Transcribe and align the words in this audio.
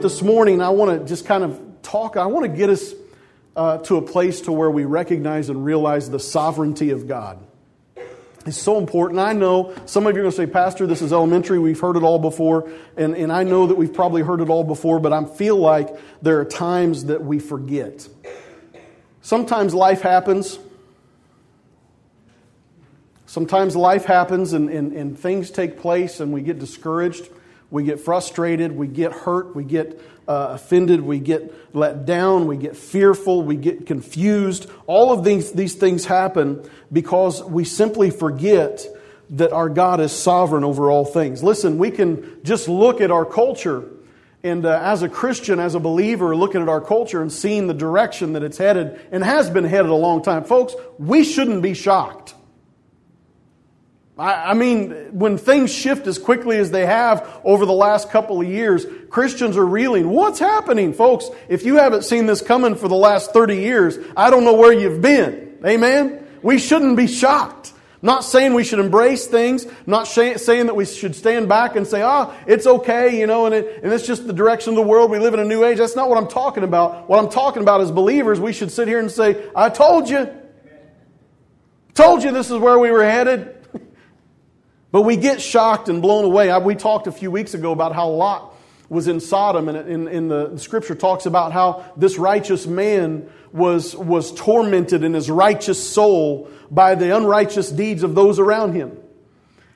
But 0.00 0.08
this 0.08 0.22
morning, 0.22 0.62
I 0.62 0.70
want 0.70 0.98
to 0.98 1.06
just 1.06 1.26
kind 1.26 1.44
of 1.44 1.60
talk, 1.82 2.16
I 2.16 2.24
want 2.24 2.50
to 2.50 2.56
get 2.56 2.70
us 2.70 2.94
uh, 3.54 3.76
to 3.80 3.98
a 3.98 4.00
place 4.00 4.40
to 4.42 4.52
where 4.52 4.70
we 4.70 4.86
recognize 4.86 5.50
and 5.50 5.62
realize 5.62 6.08
the 6.08 6.18
sovereignty 6.18 6.88
of 6.88 7.06
God. 7.06 7.38
It's 8.46 8.56
so 8.56 8.78
important. 8.78 9.20
I 9.20 9.34
know 9.34 9.74
some 9.84 10.06
of 10.06 10.14
you 10.14 10.20
are 10.20 10.22
going 10.22 10.32
to 10.32 10.36
say, 10.38 10.46
Pastor, 10.46 10.86
this 10.86 11.02
is 11.02 11.12
elementary. 11.12 11.58
We've 11.58 11.78
heard 11.78 11.98
it 11.98 12.02
all 12.02 12.18
before. 12.18 12.72
And, 12.96 13.14
and 13.14 13.30
I 13.30 13.42
know 13.42 13.66
that 13.66 13.74
we've 13.74 13.92
probably 13.92 14.22
heard 14.22 14.40
it 14.40 14.48
all 14.48 14.64
before, 14.64 15.00
but 15.00 15.12
I 15.12 15.22
feel 15.26 15.58
like 15.58 15.94
there 16.22 16.40
are 16.40 16.46
times 16.46 17.04
that 17.04 17.22
we 17.22 17.38
forget. 17.38 18.08
Sometimes 19.20 19.74
life 19.74 20.00
happens. 20.00 20.58
Sometimes 23.26 23.76
life 23.76 24.06
happens 24.06 24.54
and, 24.54 24.70
and, 24.70 24.94
and 24.94 25.18
things 25.18 25.50
take 25.50 25.78
place 25.78 26.20
and 26.20 26.32
we 26.32 26.40
get 26.40 26.58
discouraged. 26.58 27.28
We 27.70 27.84
get 27.84 28.00
frustrated. 28.00 28.72
We 28.72 28.86
get 28.86 29.12
hurt. 29.12 29.54
We 29.54 29.64
get 29.64 30.00
uh, 30.30 30.52
offended, 30.52 31.00
we 31.00 31.18
get 31.18 31.52
let 31.74 32.06
down, 32.06 32.46
we 32.46 32.56
get 32.56 32.76
fearful, 32.76 33.42
we 33.42 33.56
get 33.56 33.84
confused. 33.84 34.70
All 34.86 35.12
of 35.12 35.24
these, 35.24 35.50
these 35.50 35.74
things 35.74 36.04
happen 36.04 36.62
because 36.92 37.42
we 37.42 37.64
simply 37.64 38.10
forget 38.10 38.86
that 39.30 39.52
our 39.52 39.68
God 39.68 39.98
is 39.98 40.12
sovereign 40.12 40.62
over 40.62 40.88
all 40.88 41.04
things. 41.04 41.42
Listen, 41.42 41.78
we 41.78 41.90
can 41.90 42.44
just 42.44 42.68
look 42.68 43.00
at 43.00 43.10
our 43.10 43.24
culture 43.24 43.88
and 44.44 44.64
uh, 44.64 44.80
as 44.82 45.02
a 45.02 45.08
Christian, 45.08 45.58
as 45.58 45.74
a 45.74 45.80
believer, 45.80 46.34
looking 46.36 46.62
at 46.62 46.68
our 46.68 46.80
culture 46.80 47.20
and 47.20 47.32
seeing 47.32 47.66
the 47.66 47.74
direction 47.74 48.34
that 48.34 48.44
it's 48.44 48.56
headed 48.56 49.00
and 49.10 49.24
has 49.24 49.50
been 49.50 49.64
headed 49.64 49.90
a 49.90 49.94
long 49.96 50.22
time. 50.22 50.44
Folks, 50.44 50.74
we 50.98 51.24
shouldn't 51.24 51.60
be 51.60 51.74
shocked. 51.74 52.34
I, 54.20 54.50
I 54.50 54.54
mean, 54.54 55.18
when 55.18 55.38
things 55.38 55.72
shift 55.72 56.06
as 56.06 56.18
quickly 56.18 56.58
as 56.58 56.70
they 56.70 56.84
have 56.84 57.40
over 57.42 57.64
the 57.64 57.72
last 57.72 58.10
couple 58.10 58.42
of 58.42 58.46
years, 58.46 58.84
Christians 59.08 59.56
are 59.56 59.64
reeling. 59.64 60.10
What's 60.10 60.38
happening, 60.38 60.92
folks? 60.92 61.30
If 61.48 61.64
you 61.64 61.76
haven't 61.76 62.04
seen 62.04 62.26
this 62.26 62.42
coming 62.42 62.74
for 62.74 62.86
the 62.86 62.96
last 62.96 63.32
30 63.32 63.56
years, 63.56 63.98
I 64.14 64.28
don't 64.28 64.44
know 64.44 64.56
where 64.56 64.74
you've 64.74 65.00
been. 65.00 65.58
Amen? 65.64 66.26
We 66.42 66.58
shouldn't 66.58 66.98
be 66.98 67.06
shocked. 67.06 67.72
Not 68.02 68.22
saying 68.24 68.52
we 68.52 68.64
should 68.64 68.78
embrace 68.78 69.26
things, 69.26 69.66
not 69.86 70.04
saying 70.04 70.66
that 70.66 70.76
we 70.76 70.84
should 70.84 71.14
stand 71.14 71.48
back 71.48 71.76
and 71.76 71.86
say, 71.86 72.02
ah, 72.02 72.30
oh, 72.30 72.44
it's 72.46 72.66
okay, 72.66 73.18
you 73.18 73.26
know, 73.26 73.46
and, 73.46 73.54
it, 73.54 73.80
and 73.82 73.92
it's 73.92 74.06
just 74.06 74.26
the 74.26 74.32
direction 74.32 74.70
of 74.70 74.76
the 74.76 74.82
world. 74.82 75.10
We 75.10 75.18
live 75.18 75.34
in 75.34 75.40
a 75.40 75.44
new 75.44 75.64
age. 75.64 75.78
That's 75.78 75.96
not 75.96 76.08
what 76.08 76.16
I'm 76.16 76.28
talking 76.28 76.64
about. 76.64 77.08
What 77.08 77.18
I'm 77.18 77.28
talking 77.30 77.62
about 77.62 77.82
as 77.82 77.90
believers, 77.90 78.40
we 78.40 78.52
should 78.52 78.70
sit 78.70 78.86
here 78.86 78.98
and 78.98 79.10
say, 79.10 79.42
I 79.54 79.70
told 79.70 80.10
you. 80.10 80.30
Told 81.92 82.22
you 82.22 82.32
this 82.32 82.50
is 82.50 82.58
where 82.58 82.78
we 82.78 82.90
were 82.90 83.04
headed. 83.04 83.59
But 84.92 85.02
we 85.02 85.16
get 85.16 85.40
shocked 85.40 85.88
and 85.88 86.02
blown 86.02 86.24
away. 86.24 86.56
We 86.58 86.74
talked 86.74 87.06
a 87.06 87.12
few 87.12 87.30
weeks 87.30 87.54
ago 87.54 87.72
about 87.72 87.94
how 87.94 88.08
Lot 88.08 88.54
was 88.88 89.06
in 89.06 89.20
Sodom, 89.20 89.68
and 89.68 89.88
in, 89.88 90.08
in 90.08 90.28
the 90.28 90.56
scripture 90.58 90.96
talks 90.96 91.24
about 91.24 91.52
how 91.52 91.84
this 91.96 92.18
righteous 92.18 92.66
man 92.66 93.30
was, 93.52 93.94
was 93.94 94.32
tormented 94.32 95.04
in 95.04 95.14
his 95.14 95.30
righteous 95.30 95.82
soul 95.88 96.50
by 96.70 96.96
the 96.96 97.16
unrighteous 97.16 97.70
deeds 97.70 98.02
of 98.02 98.14
those 98.14 98.40
around 98.40 98.74
him. 98.74 98.96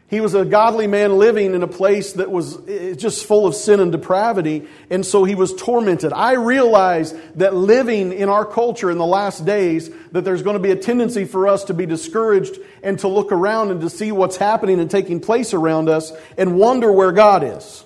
He 0.09 0.21
was 0.21 0.35
a 0.35 0.45
godly 0.45 0.87
man 0.87 1.19
living 1.19 1.55
in 1.55 1.63
a 1.63 1.67
place 1.67 2.13
that 2.15 2.31
was 2.31 2.59
eh, 2.69 2.95
just 2.95 3.25
full 3.25 3.47
of 3.47 3.55
sin 3.55 3.81
and 3.81 3.91
depravity, 3.91 4.69
and 4.91 5.05
so 5.05 5.25
he 5.25 5.35
was 5.35 5.55
tormented. 5.55 6.13
I 6.13 6.33
realize 6.33 7.15
that 7.37 7.55
living 7.55 8.13
in 8.13 8.29
our 8.29 8.45
culture 8.45 8.91
in 8.91 8.99
the 8.99 9.07
last 9.07 9.47
days, 9.47 9.91
that 10.13 10.23
there's 10.23 10.43
going 10.43 10.55
to 10.55 10.63
be 10.63 10.71
a 10.71 10.77
tendency 10.77 11.25
for 11.25 11.49
us 11.49 11.65
to 11.65 11.75
be 11.75 11.87
discouraged 11.87 12.59
and 12.83 12.99
to 12.99 13.09
look 13.09 13.33
around 13.33 13.71
and 13.71 13.81
to 13.81 13.89
see 13.89 14.13
what's 14.13 14.37
happening 14.37 14.79
and 14.79 14.91
taking 14.91 15.21
place 15.21 15.55
around 15.55 15.89
us 15.89 16.13
and 16.37 16.59
wonder 16.59 16.93
where 16.93 17.13
God 17.13 17.43
is. 17.43 17.85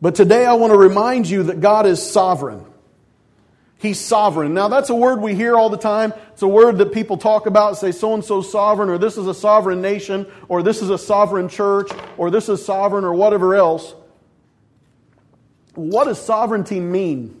But 0.00 0.16
today 0.16 0.44
I 0.44 0.54
want 0.54 0.72
to 0.72 0.76
remind 0.76 1.28
you 1.28 1.44
that 1.44 1.60
God 1.60 1.86
is 1.86 2.02
sovereign. 2.02 2.64
He's 3.82 3.98
sovereign. 3.98 4.54
Now, 4.54 4.68
that's 4.68 4.90
a 4.90 4.94
word 4.94 5.20
we 5.20 5.34
hear 5.34 5.56
all 5.56 5.68
the 5.68 5.76
time. 5.76 6.14
It's 6.34 6.42
a 6.42 6.46
word 6.46 6.78
that 6.78 6.92
people 6.92 7.16
talk 7.16 7.46
about, 7.46 7.76
say 7.76 7.90
so 7.90 8.14
and 8.14 8.24
so 8.24 8.40
sovereign, 8.40 8.88
or 8.88 8.96
this 8.96 9.18
is 9.18 9.26
a 9.26 9.34
sovereign 9.34 9.82
nation, 9.82 10.24
or 10.48 10.62
this 10.62 10.82
is 10.82 10.88
a 10.88 10.96
sovereign 10.96 11.48
church, 11.48 11.90
or 12.16 12.30
this 12.30 12.48
is 12.48 12.64
sovereign, 12.64 13.04
or 13.04 13.12
whatever 13.12 13.56
else. 13.56 13.92
What 15.74 16.04
does 16.04 16.24
sovereignty 16.24 16.78
mean? 16.78 17.36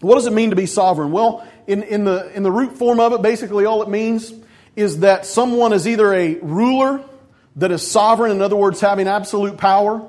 What 0.00 0.16
does 0.16 0.26
it 0.26 0.32
mean 0.32 0.50
to 0.50 0.56
be 0.56 0.66
sovereign? 0.66 1.12
Well, 1.12 1.46
in, 1.68 1.84
in, 1.84 2.02
the, 2.02 2.32
in 2.34 2.42
the 2.42 2.50
root 2.50 2.76
form 2.76 2.98
of 2.98 3.12
it, 3.12 3.22
basically 3.22 3.64
all 3.64 3.80
it 3.84 3.88
means 3.88 4.34
is 4.74 4.98
that 5.00 5.24
someone 5.24 5.72
is 5.72 5.86
either 5.86 6.12
a 6.12 6.34
ruler 6.40 7.04
that 7.54 7.70
is 7.70 7.88
sovereign, 7.88 8.32
in 8.32 8.42
other 8.42 8.56
words, 8.56 8.80
having 8.80 9.06
absolute 9.06 9.56
power, 9.56 10.04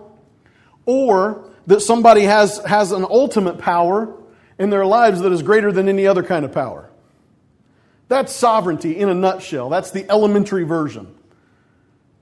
or 0.88 1.52
that 1.68 1.82
somebody 1.82 2.24
has, 2.24 2.58
has 2.66 2.92
an 2.92 3.06
ultimate 3.08 3.60
power 3.60 4.12
in 4.62 4.70
their 4.70 4.86
lives 4.86 5.22
that 5.22 5.32
is 5.32 5.42
greater 5.42 5.72
than 5.72 5.90
any 5.90 6.06
other 6.06 6.22
kind 6.22 6.46
of 6.46 6.52
power. 6.52 6.88
That's 8.10 8.32
sovereignty 8.32 8.96
in 8.96 9.10
a 9.10 9.14
nutshell. 9.16 9.70
That's 9.70 9.90
the 9.90 10.10
elementary 10.10 10.64
version. 10.64 11.16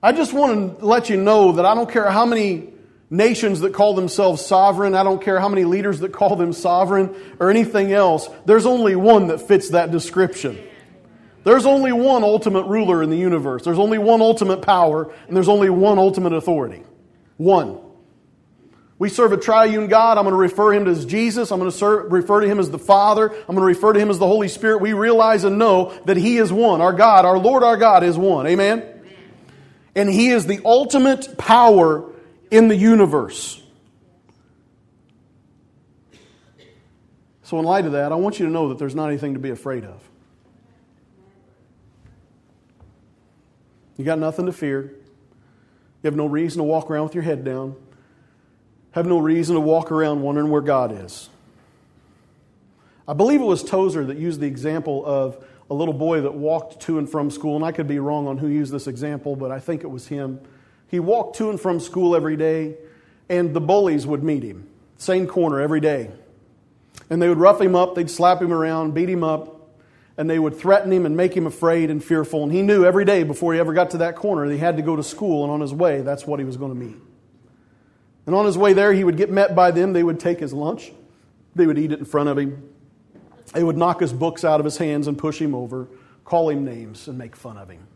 I 0.02 0.12
just 0.12 0.32
want 0.32 0.78
to 0.78 0.86
let 0.86 1.10
you 1.10 1.18
know 1.18 1.52
that 1.52 1.66
I 1.66 1.74
don't 1.74 1.90
care 1.90 2.10
how 2.10 2.24
many 2.24 2.70
nations 3.10 3.60
that 3.60 3.74
call 3.74 3.92
themselves 3.92 4.44
sovereign, 4.44 4.94
I 4.94 5.02
don't 5.02 5.20
care 5.20 5.38
how 5.38 5.48
many 5.48 5.64
leaders 5.64 6.00
that 6.00 6.12
call 6.12 6.36
them 6.36 6.54
sovereign 6.54 7.14
or 7.38 7.50
anything 7.50 7.92
else, 7.92 8.28
there's 8.46 8.64
only 8.64 8.96
one 8.96 9.26
that 9.26 9.42
fits 9.42 9.70
that 9.70 9.90
description. 9.90 10.58
There's 11.44 11.66
only 11.66 11.92
one 11.92 12.22
ultimate 12.22 12.64
ruler 12.64 13.02
in 13.02 13.10
the 13.10 13.18
universe. 13.18 13.64
There's 13.64 13.78
only 13.78 13.98
one 13.98 14.22
ultimate 14.22 14.62
power, 14.62 15.12
and 15.26 15.36
there's 15.36 15.48
only 15.48 15.68
one 15.68 15.98
ultimate 15.98 16.32
authority. 16.32 16.84
One. 17.36 17.80
We 19.00 19.08
serve 19.08 19.32
a 19.32 19.38
triune 19.38 19.86
God. 19.86 20.18
I'm 20.18 20.24
going 20.24 20.34
to 20.34 20.38
refer 20.38 20.74
him 20.74 20.86
as 20.86 21.06
Jesus. 21.06 21.50
I'm 21.50 21.58
going 21.58 21.70
to 21.70 21.76
serve, 21.76 22.12
refer 22.12 22.42
to 22.42 22.46
him 22.46 22.58
as 22.58 22.70
the 22.70 22.78
Father. 22.78 23.30
I'm 23.30 23.56
going 23.56 23.60
to 23.60 23.64
refer 23.64 23.94
to 23.94 23.98
him 23.98 24.10
as 24.10 24.18
the 24.18 24.26
Holy 24.26 24.46
Spirit. 24.46 24.82
We 24.82 24.92
realize 24.92 25.42
and 25.42 25.58
know 25.58 25.98
that 26.04 26.18
he 26.18 26.36
is 26.36 26.52
one. 26.52 26.82
Our 26.82 26.92
God, 26.92 27.24
our 27.24 27.38
Lord, 27.38 27.62
our 27.62 27.78
God 27.78 28.04
is 28.04 28.18
one. 28.18 28.46
Amen? 28.46 28.84
And 29.94 30.10
he 30.10 30.28
is 30.28 30.44
the 30.44 30.60
ultimate 30.66 31.38
power 31.38 32.12
in 32.50 32.68
the 32.68 32.76
universe. 32.76 33.62
So, 37.42 37.58
in 37.58 37.64
light 37.64 37.86
of 37.86 37.92
that, 37.92 38.12
I 38.12 38.16
want 38.16 38.38
you 38.38 38.44
to 38.44 38.52
know 38.52 38.68
that 38.68 38.78
there's 38.78 38.94
not 38.94 39.08
anything 39.08 39.32
to 39.32 39.40
be 39.40 39.48
afraid 39.48 39.84
of. 39.84 40.06
You 43.96 44.04
got 44.04 44.18
nothing 44.18 44.44
to 44.44 44.52
fear. 44.52 44.92
You 46.02 46.08
have 46.08 46.16
no 46.16 46.26
reason 46.26 46.58
to 46.58 46.64
walk 46.64 46.90
around 46.90 47.04
with 47.04 47.14
your 47.14 47.24
head 47.24 47.44
down 47.44 47.76
have 48.92 49.06
no 49.06 49.18
reason 49.18 49.54
to 49.54 49.60
walk 49.60 49.92
around 49.92 50.22
wondering 50.22 50.50
where 50.50 50.60
God 50.60 51.04
is. 51.04 51.28
I 53.06 53.12
believe 53.12 53.40
it 53.40 53.44
was 53.44 53.62
Tozer 53.62 54.04
that 54.06 54.18
used 54.18 54.40
the 54.40 54.46
example 54.46 55.04
of 55.04 55.44
a 55.68 55.74
little 55.74 55.94
boy 55.94 56.20
that 56.22 56.34
walked 56.34 56.80
to 56.82 56.98
and 56.98 57.08
from 57.08 57.30
school, 57.30 57.56
and 57.56 57.64
I 57.64 57.72
could 57.72 57.86
be 57.86 57.98
wrong 57.98 58.26
on 58.26 58.38
who 58.38 58.48
used 58.48 58.72
this 58.72 58.86
example, 58.86 59.36
but 59.36 59.50
I 59.50 59.60
think 59.60 59.82
it 59.82 59.88
was 59.88 60.08
him. 60.08 60.40
He 60.88 60.98
walked 60.98 61.36
to 61.36 61.50
and 61.50 61.60
from 61.60 61.78
school 61.78 62.16
every 62.16 62.36
day, 62.36 62.76
and 63.28 63.54
the 63.54 63.60
bullies 63.60 64.06
would 64.06 64.24
meet 64.24 64.42
him, 64.42 64.68
same 64.98 65.26
corner 65.26 65.60
every 65.60 65.80
day. 65.80 66.10
And 67.08 67.22
they 67.22 67.28
would 67.28 67.38
rough 67.38 67.60
him 67.60 67.76
up, 67.76 67.94
they'd 67.94 68.10
slap 68.10 68.42
him 68.42 68.52
around, 68.52 68.94
beat 68.94 69.08
him 69.08 69.22
up, 69.22 69.68
and 70.16 70.28
they 70.28 70.38
would 70.38 70.56
threaten 70.56 70.92
him 70.92 71.06
and 71.06 71.16
make 71.16 71.36
him 71.36 71.46
afraid 71.46 71.90
and 71.90 72.02
fearful. 72.02 72.42
And 72.42 72.52
he 72.52 72.62
knew 72.62 72.84
every 72.84 73.04
day 73.04 73.22
before 73.22 73.54
he 73.54 73.60
ever 73.60 73.72
got 73.72 73.90
to 73.90 73.98
that 73.98 74.16
corner, 74.16 74.44
he 74.50 74.58
had 74.58 74.76
to 74.76 74.82
go 74.82 74.96
to 74.96 75.02
school, 75.04 75.44
and 75.44 75.52
on 75.52 75.60
his 75.60 75.72
way, 75.72 76.02
that's 76.02 76.26
what 76.26 76.40
he 76.40 76.44
was 76.44 76.56
going 76.56 76.72
to 76.72 76.78
meet. 76.78 76.96
And 78.30 78.36
on 78.36 78.46
his 78.46 78.56
way 78.56 78.74
there, 78.74 78.92
he 78.92 79.02
would 79.02 79.16
get 79.16 79.28
met 79.28 79.56
by 79.56 79.72
them. 79.72 79.92
They 79.92 80.04
would 80.04 80.20
take 80.20 80.38
his 80.38 80.52
lunch, 80.52 80.92
they 81.56 81.66
would 81.66 81.80
eat 81.80 81.90
it 81.90 81.98
in 81.98 82.04
front 82.04 82.28
of 82.28 82.38
him. 82.38 82.62
They 83.52 83.64
would 83.64 83.76
knock 83.76 83.98
his 83.98 84.12
books 84.12 84.44
out 84.44 84.60
of 84.60 84.64
his 84.64 84.76
hands 84.76 85.08
and 85.08 85.18
push 85.18 85.40
him 85.40 85.52
over, 85.52 85.88
call 86.24 86.48
him 86.48 86.64
names, 86.64 87.08
and 87.08 87.18
make 87.18 87.34
fun 87.34 87.58
of 87.58 87.68
him. 87.68 87.88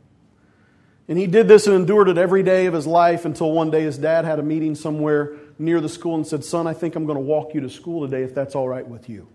And 1.06 1.16
he 1.16 1.28
did 1.28 1.46
this 1.46 1.68
and 1.68 1.76
endured 1.76 2.08
it 2.08 2.18
every 2.18 2.42
day 2.42 2.66
of 2.66 2.74
his 2.74 2.84
life 2.84 3.24
until 3.24 3.52
one 3.52 3.70
day 3.70 3.82
his 3.82 3.96
dad 3.96 4.24
had 4.24 4.40
a 4.40 4.42
meeting 4.42 4.74
somewhere 4.74 5.36
near 5.56 5.80
the 5.80 5.88
school 5.88 6.16
and 6.16 6.26
said, 6.26 6.44
Son, 6.44 6.66
I 6.66 6.72
think 6.72 6.96
I'm 6.96 7.06
going 7.06 7.14
to 7.14 7.24
walk 7.24 7.54
you 7.54 7.60
to 7.60 7.70
school 7.70 8.04
today 8.04 8.24
if 8.24 8.34
that's 8.34 8.56
all 8.56 8.68
right 8.68 8.84
with 8.84 9.08
you. 9.08 9.28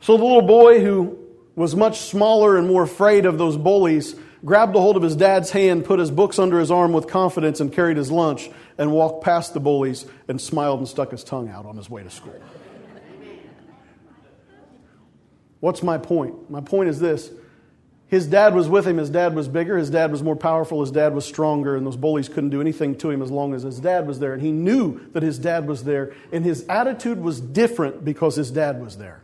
So 0.00 0.16
the 0.16 0.24
little 0.24 0.42
boy, 0.42 0.80
who 0.80 1.20
was 1.54 1.76
much 1.76 2.00
smaller 2.00 2.58
and 2.58 2.66
more 2.66 2.82
afraid 2.82 3.26
of 3.26 3.38
those 3.38 3.56
bullies, 3.56 4.16
grabbed 4.44 4.76
a 4.76 4.80
hold 4.80 4.96
of 4.96 5.02
his 5.02 5.16
dad's 5.16 5.50
hand, 5.50 5.84
put 5.84 5.98
his 5.98 6.10
books 6.10 6.38
under 6.38 6.58
his 6.58 6.70
arm 6.70 6.92
with 6.92 7.08
confidence, 7.08 7.60
and 7.60 7.72
carried 7.72 7.96
his 7.96 8.10
lunch 8.10 8.50
and 8.78 8.92
walked 8.92 9.24
past 9.24 9.54
the 9.54 9.60
bullies 9.60 10.06
and 10.28 10.40
smiled 10.40 10.80
and 10.80 10.88
stuck 10.88 11.10
his 11.10 11.24
tongue 11.24 11.48
out 11.48 11.66
on 11.66 11.76
his 11.76 11.88
way 11.88 12.02
to 12.02 12.10
school. 12.10 12.38
What's 15.60 15.82
my 15.82 15.96
point? 15.96 16.50
My 16.50 16.60
point 16.60 16.90
is 16.90 17.00
this. 17.00 17.30
His 18.06 18.26
dad 18.26 18.54
was 18.54 18.68
with 18.68 18.86
him. 18.86 18.98
His 18.98 19.08
dad 19.08 19.34
was 19.34 19.48
bigger. 19.48 19.78
His 19.78 19.88
dad 19.88 20.12
was 20.12 20.22
more 20.22 20.36
powerful. 20.36 20.82
His 20.82 20.90
dad 20.90 21.14
was 21.14 21.24
stronger. 21.24 21.74
And 21.74 21.86
those 21.86 21.96
bullies 21.96 22.28
couldn't 22.28 22.50
do 22.50 22.60
anything 22.60 22.96
to 22.98 23.10
him 23.10 23.22
as 23.22 23.30
long 23.30 23.54
as 23.54 23.62
his 23.62 23.80
dad 23.80 24.06
was 24.06 24.18
there. 24.18 24.34
And 24.34 24.42
he 24.42 24.52
knew 24.52 25.00
that 25.12 25.22
his 25.22 25.38
dad 25.38 25.66
was 25.66 25.84
there. 25.84 26.12
And 26.30 26.44
his 26.44 26.66
attitude 26.68 27.18
was 27.18 27.40
different 27.40 28.04
because 28.04 28.36
his 28.36 28.50
dad 28.50 28.80
was 28.80 28.98
there. 28.98 29.22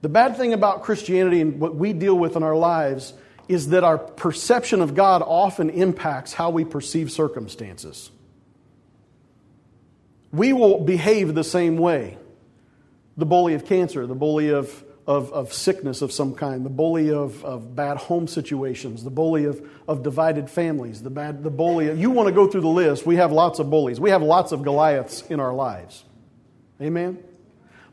The 0.00 0.08
bad 0.08 0.38
thing 0.38 0.54
about 0.54 0.82
Christianity 0.82 1.42
and 1.42 1.60
what 1.60 1.76
we 1.76 1.92
deal 1.92 2.18
with 2.18 2.34
in 2.34 2.42
our 2.42 2.56
lives 2.56 3.12
is 3.50 3.70
that 3.70 3.82
our 3.82 3.98
perception 3.98 4.80
of 4.80 4.94
God 4.94 5.22
often 5.26 5.70
impacts 5.70 6.32
how 6.32 6.50
we 6.50 6.64
perceive 6.64 7.10
circumstances. 7.10 8.10
we 10.32 10.52
will 10.52 10.78
behave 10.84 11.34
the 11.34 11.42
same 11.42 11.76
way. 11.76 12.16
The 13.16 13.26
bully 13.26 13.54
of 13.54 13.66
cancer, 13.66 14.06
the 14.06 14.14
bully 14.14 14.50
of, 14.50 14.84
of, 15.04 15.32
of 15.32 15.52
sickness 15.52 16.02
of 16.02 16.12
some 16.12 16.34
kind, 16.36 16.64
the 16.64 16.70
bully 16.70 17.10
of, 17.10 17.44
of 17.44 17.74
bad 17.74 17.96
home 17.96 18.28
situations, 18.28 19.02
the 19.02 19.10
bully 19.10 19.46
of, 19.46 19.60
of 19.88 20.04
divided 20.04 20.48
families, 20.48 21.02
the, 21.02 21.10
bad, 21.10 21.42
the 21.42 21.50
bully. 21.50 21.88
Of, 21.88 21.98
you 21.98 22.10
want 22.10 22.28
to 22.28 22.32
go 22.32 22.46
through 22.46 22.60
the 22.60 22.68
list. 22.68 23.04
We 23.04 23.16
have 23.16 23.32
lots 23.32 23.58
of 23.58 23.68
bullies. 23.68 23.98
We 23.98 24.10
have 24.10 24.22
lots 24.22 24.52
of 24.52 24.62
Goliaths 24.62 25.22
in 25.22 25.40
our 25.40 25.52
lives. 25.52 26.04
Amen? 26.80 27.18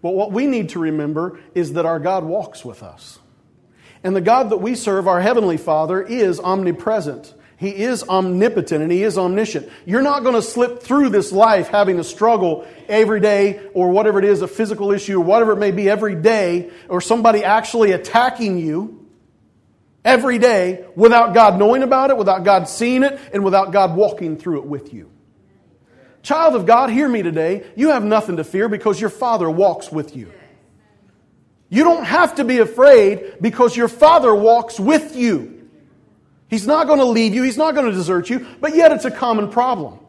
But 0.03 0.11
what 0.11 0.31
we 0.31 0.45
need 0.45 0.69
to 0.69 0.79
remember 0.79 1.39
is 1.55 1.73
that 1.73 1.87
our 1.87 1.99
God 1.99 2.23
walks 2.23 2.63
with 2.63 2.83
us. 2.83 3.17
And 4.03 4.15
the 4.15 4.21
God 4.21 4.51
that 4.51 4.57
we 4.57 4.75
serve, 4.75 5.07
our 5.07 5.21
Heavenly 5.21 5.57
Father, 5.57 6.01
is 6.01 6.39
omnipresent. 6.39 7.33
He 7.57 7.69
is 7.69 8.03
omnipotent 8.03 8.83
and 8.83 8.91
He 8.91 9.03
is 9.03 9.17
omniscient. 9.17 9.67
You're 9.85 10.03
not 10.03 10.21
going 10.21 10.35
to 10.35 10.41
slip 10.43 10.81
through 10.83 11.09
this 11.09 11.31
life 11.31 11.69
having 11.69 11.99
a 11.99 12.03
struggle 12.03 12.67
every 12.87 13.19
day 13.19 13.59
or 13.73 13.89
whatever 13.89 14.19
it 14.19 14.25
is, 14.25 14.43
a 14.43 14.47
physical 14.47 14.91
issue 14.91 15.17
or 15.17 15.23
whatever 15.23 15.53
it 15.53 15.57
may 15.57 15.71
be 15.71 15.89
every 15.89 16.15
day, 16.15 16.69
or 16.87 17.01
somebody 17.01 17.43
actually 17.43 17.93
attacking 17.93 18.59
you 18.59 19.07
every 20.05 20.37
day 20.37 20.85
without 20.95 21.33
God 21.33 21.57
knowing 21.57 21.81
about 21.81 22.11
it, 22.11 22.17
without 22.17 22.43
God 22.43 22.69
seeing 22.69 23.03
it, 23.03 23.19
and 23.33 23.43
without 23.43 23.71
God 23.71 23.95
walking 23.95 24.37
through 24.37 24.59
it 24.59 24.65
with 24.65 24.93
you. 24.93 25.11
Child 26.21 26.55
of 26.55 26.65
God, 26.65 26.89
hear 26.91 27.09
me 27.09 27.23
today. 27.23 27.65
You 27.75 27.89
have 27.89 28.03
nothing 28.03 28.37
to 28.37 28.43
fear 28.43 28.69
because 28.69 29.01
your 29.01 29.09
Father 29.09 29.49
walks 29.49 29.91
with 29.91 30.15
you. 30.15 30.31
You 31.69 31.83
don't 31.83 32.05
have 32.05 32.35
to 32.35 32.45
be 32.45 32.59
afraid 32.59 33.35
because 33.41 33.75
your 33.75 33.87
Father 33.87 34.33
walks 34.33 34.79
with 34.79 35.15
you. 35.15 35.69
He's 36.49 36.65
not 36.65 36.87
going 36.87 36.99
to 36.99 37.05
leave 37.05 37.33
you, 37.33 37.43
He's 37.43 37.57
not 37.57 37.75
going 37.75 37.87
to 37.87 37.91
desert 37.91 38.29
you, 38.29 38.47
but 38.61 38.75
yet 38.75 38.91
it's 38.91 39.05
a 39.05 39.11
common 39.11 39.49
problem. 39.49 39.99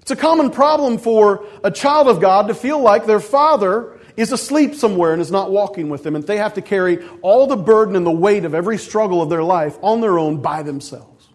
It's 0.00 0.10
a 0.10 0.16
common 0.16 0.50
problem 0.50 0.98
for 0.98 1.46
a 1.64 1.70
child 1.70 2.08
of 2.08 2.20
God 2.20 2.48
to 2.48 2.54
feel 2.54 2.80
like 2.80 3.06
their 3.06 3.20
father 3.20 3.98
is 4.16 4.32
asleep 4.32 4.74
somewhere 4.74 5.12
and 5.12 5.20
is 5.20 5.30
not 5.30 5.50
walking 5.50 5.88
with 5.88 6.02
them, 6.02 6.14
and 6.14 6.24
they 6.24 6.38
have 6.38 6.54
to 6.54 6.62
carry 6.62 7.06
all 7.22 7.46
the 7.46 7.56
burden 7.56 7.96
and 7.96 8.06
the 8.06 8.10
weight 8.10 8.44
of 8.44 8.54
every 8.54 8.78
struggle 8.78 9.20
of 9.20 9.28
their 9.28 9.42
life 9.42 9.76
on 9.82 10.00
their 10.00 10.18
own 10.18 10.40
by 10.40 10.62
themselves. 10.62 11.28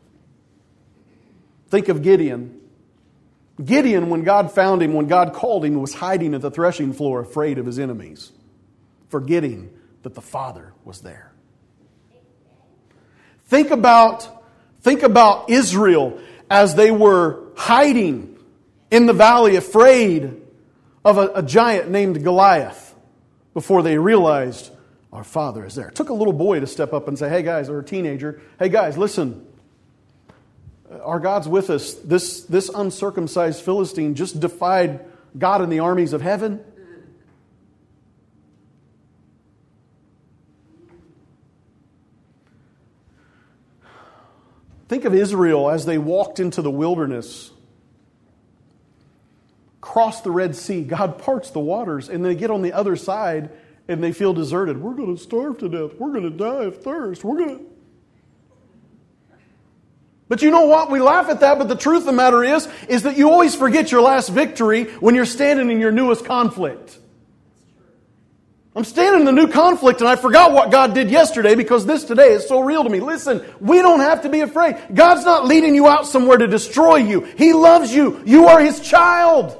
Think 1.67 1.89
of 1.89 2.01
Gideon. 2.01 2.59
Gideon, 3.63 4.09
when 4.09 4.23
God 4.23 4.51
found 4.51 4.81
him, 4.81 4.93
when 4.93 5.07
God 5.07 5.33
called 5.33 5.63
him, 5.63 5.79
was 5.79 5.93
hiding 5.93 6.33
at 6.33 6.41
the 6.41 6.49
threshing 6.49 6.93
floor, 6.93 7.21
afraid 7.21 7.59
of 7.59 7.65
his 7.65 7.77
enemies, 7.77 8.31
forgetting 9.11 9.71
that 10.03 10.15
the 10.15 10.21
Father 10.21 10.73
was 10.83 11.01
there. 11.01 11.31
Think 13.45 13.69
about, 13.69 14.43
think 14.81 15.03
about 15.03 15.49
Israel 15.49 16.19
as 16.49 16.73
they 16.75 16.89
were 16.89 17.43
hiding 17.55 18.37
in 18.89 19.05
the 19.05 19.13
valley, 19.13 19.57
afraid 19.57 20.41
of 21.03 21.17
a, 21.17 21.31
a 21.35 21.43
giant 21.43 21.89
named 21.89 22.23
Goliath, 22.23 22.95
before 23.53 23.83
they 23.83 23.97
realized 23.97 24.71
our 25.11 25.23
Father 25.23 25.65
is 25.65 25.75
there. 25.75 25.89
It 25.89 25.95
took 25.95 26.09
a 26.09 26.13
little 26.13 26.33
boy 26.33 26.61
to 26.61 26.67
step 26.67 26.93
up 26.93 27.07
and 27.07 27.19
say, 27.19 27.29
Hey 27.29 27.41
guys, 27.41 27.69
or 27.69 27.79
a 27.79 27.83
teenager, 27.83 28.41
hey 28.59 28.69
guys, 28.69 28.97
listen. 28.97 29.45
Our 31.03 31.19
God's 31.19 31.47
with 31.47 31.69
us. 31.69 31.93
This, 31.93 32.43
this 32.43 32.69
uncircumcised 32.69 33.61
Philistine 33.61 34.15
just 34.15 34.41
defied 34.41 35.05
God 35.37 35.61
and 35.61 35.71
the 35.71 35.79
armies 35.79 36.11
of 36.11 36.21
heaven. 36.21 36.63
Think 44.91 45.05
of 45.05 45.15
Israel 45.15 45.69
as 45.69 45.85
they 45.85 45.97
walked 45.97 46.41
into 46.41 46.61
the 46.61 46.69
wilderness, 46.69 47.49
crossed 49.79 50.25
the 50.25 50.31
Red 50.31 50.53
Sea, 50.53 50.83
God 50.83 51.17
parts 51.17 51.51
the 51.51 51.61
waters, 51.61 52.09
and 52.09 52.25
they 52.25 52.35
get 52.35 52.51
on 52.51 52.61
the 52.61 52.73
other 52.73 52.97
side 52.97 53.51
and 53.87 54.03
they 54.03 54.11
feel 54.11 54.33
deserted. 54.33 54.81
We're 54.81 54.95
going 54.95 55.15
to 55.15 55.23
starve 55.23 55.59
to 55.59 55.69
death. 55.69 55.97
We're 55.97 56.11
going 56.11 56.29
to 56.29 56.29
die 56.29 56.65
of 56.65 56.83
thirst. 56.83 57.23
We're 57.23 57.37
going 57.37 57.59
to. 57.59 57.65
But 60.27 60.41
you 60.41 60.51
know 60.51 60.65
what? 60.65 60.91
We 60.91 60.99
laugh 60.99 61.29
at 61.29 61.39
that, 61.39 61.57
but 61.57 61.69
the 61.69 61.77
truth 61.77 61.99
of 61.99 62.07
the 62.07 62.11
matter 62.11 62.43
is, 62.43 62.67
is 62.89 63.03
that 63.03 63.15
you 63.15 63.31
always 63.31 63.55
forget 63.55 63.93
your 63.93 64.01
last 64.01 64.27
victory 64.27 64.83
when 64.95 65.15
you're 65.15 65.23
standing 65.23 65.71
in 65.71 65.79
your 65.79 65.93
newest 65.93 66.25
conflict. 66.25 66.99
I'm 68.73 68.85
standing 68.85 69.21
in 69.21 69.25
the 69.25 69.33
new 69.33 69.47
conflict 69.47 69.99
and 69.99 70.07
I 70.07 70.15
forgot 70.15 70.53
what 70.53 70.71
God 70.71 70.93
did 70.93 71.11
yesterday 71.11 71.55
because 71.55 71.85
this 71.85 72.05
today 72.05 72.29
is 72.29 72.47
so 72.47 72.61
real 72.61 72.83
to 72.85 72.89
me. 72.89 73.01
Listen, 73.01 73.43
we 73.59 73.81
don't 73.81 73.99
have 73.99 74.21
to 74.21 74.29
be 74.29 74.39
afraid. 74.39 74.77
God's 74.93 75.25
not 75.25 75.45
leading 75.45 75.75
you 75.75 75.87
out 75.87 76.07
somewhere 76.07 76.37
to 76.37 76.47
destroy 76.47 76.97
you. 76.97 77.21
He 77.21 77.51
loves 77.51 77.93
you. 77.93 78.21
You 78.25 78.47
are 78.47 78.61
His 78.61 78.79
child. 78.79 79.57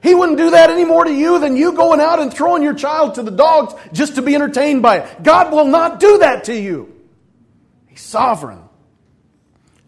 He 0.00 0.14
wouldn't 0.14 0.38
do 0.38 0.50
that 0.50 0.70
any 0.70 0.84
more 0.84 1.04
to 1.04 1.12
you 1.12 1.40
than 1.40 1.56
you 1.56 1.72
going 1.72 2.00
out 2.00 2.20
and 2.20 2.32
throwing 2.32 2.62
your 2.62 2.74
child 2.74 3.16
to 3.16 3.24
the 3.24 3.32
dogs 3.32 3.74
just 3.92 4.14
to 4.14 4.22
be 4.22 4.36
entertained 4.36 4.82
by 4.82 4.98
it. 4.98 5.22
God 5.24 5.52
will 5.52 5.66
not 5.66 5.98
do 5.98 6.18
that 6.18 6.44
to 6.44 6.54
you. 6.54 6.94
He's 7.88 8.00
sovereign. 8.00 8.62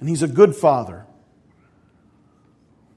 And 0.00 0.08
He's 0.08 0.22
a 0.22 0.28
good 0.28 0.56
Father. 0.56 1.06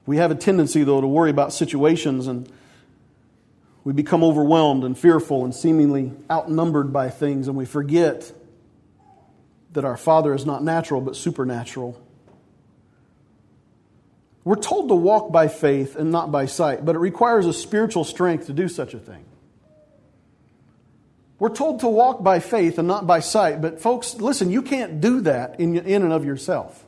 We 0.04 0.16
have 0.16 0.32
a 0.32 0.34
tendency, 0.34 0.82
though, 0.82 1.00
to 1.00 1.06
worry 1.06 1.30
about 1.30 1.52
situations 1.52 2.26
and 2.26 2.50
we 3.84 3.92
become 3.92 4.24
overwhelmed 4.24 4.82
and 4.82 4.98
fearful 4.98 5.44
and 5.44 5.54
seemingly 5.54 6.12
outnumbered 6.30 6.92
by 6.92 7.10
things, 7.10 7.48
and 7.48 7.56
we 7.56 7.66
forget 7.66 8.32
that 9.72 9.84
our 9.84 9.96
Father 9.96 10.34
is 10.34 10.46
not 10.46 10.64
natural 10.64 11.00
but 11.00 11.16
supernatural. 11.16 12.00
We're 14.42 14.56
told 14.56 14.88
to 14.88 14.94
walk 14.94 15.32
by 15.32 15.48
faith 15.48 15.96
and 15.96 16.10
not 16.10 16.32
by 16.32 16.46
sight, 16.46 16.84
but 16.84 16.96
it 16.96 16.98
requires 16.98 17.46
a 17.46 17.52
spiritual 17.52 18.04
strength 18.04 18.46
to 18.46 18.52
do 18.52 18.68
such 18.68 18.94
a 18.94 18.98
thing. 18.98 19.24
We're 21.38 21.54
told 21.54 21.80
to 21.80 21.88
walk 21.88 22.22
by 22.22 22.40
faith 22.40 22.78
and 22.78 22.86
not 22.86 23.06
by 23.06 23.20
sight, 23.20 23.60
but 23.60 23.80
folks, 23.80 24.14
listen, 24.14 24.50
you 24.50 24.62
can't 24.62 25.00
do 25.00 25.22
that 25.22 25.60
in, 25.60 25.76
in 25.76 26.02
and 26.02 26.12
of 26.12 26.24
yourself. 26.24 26.83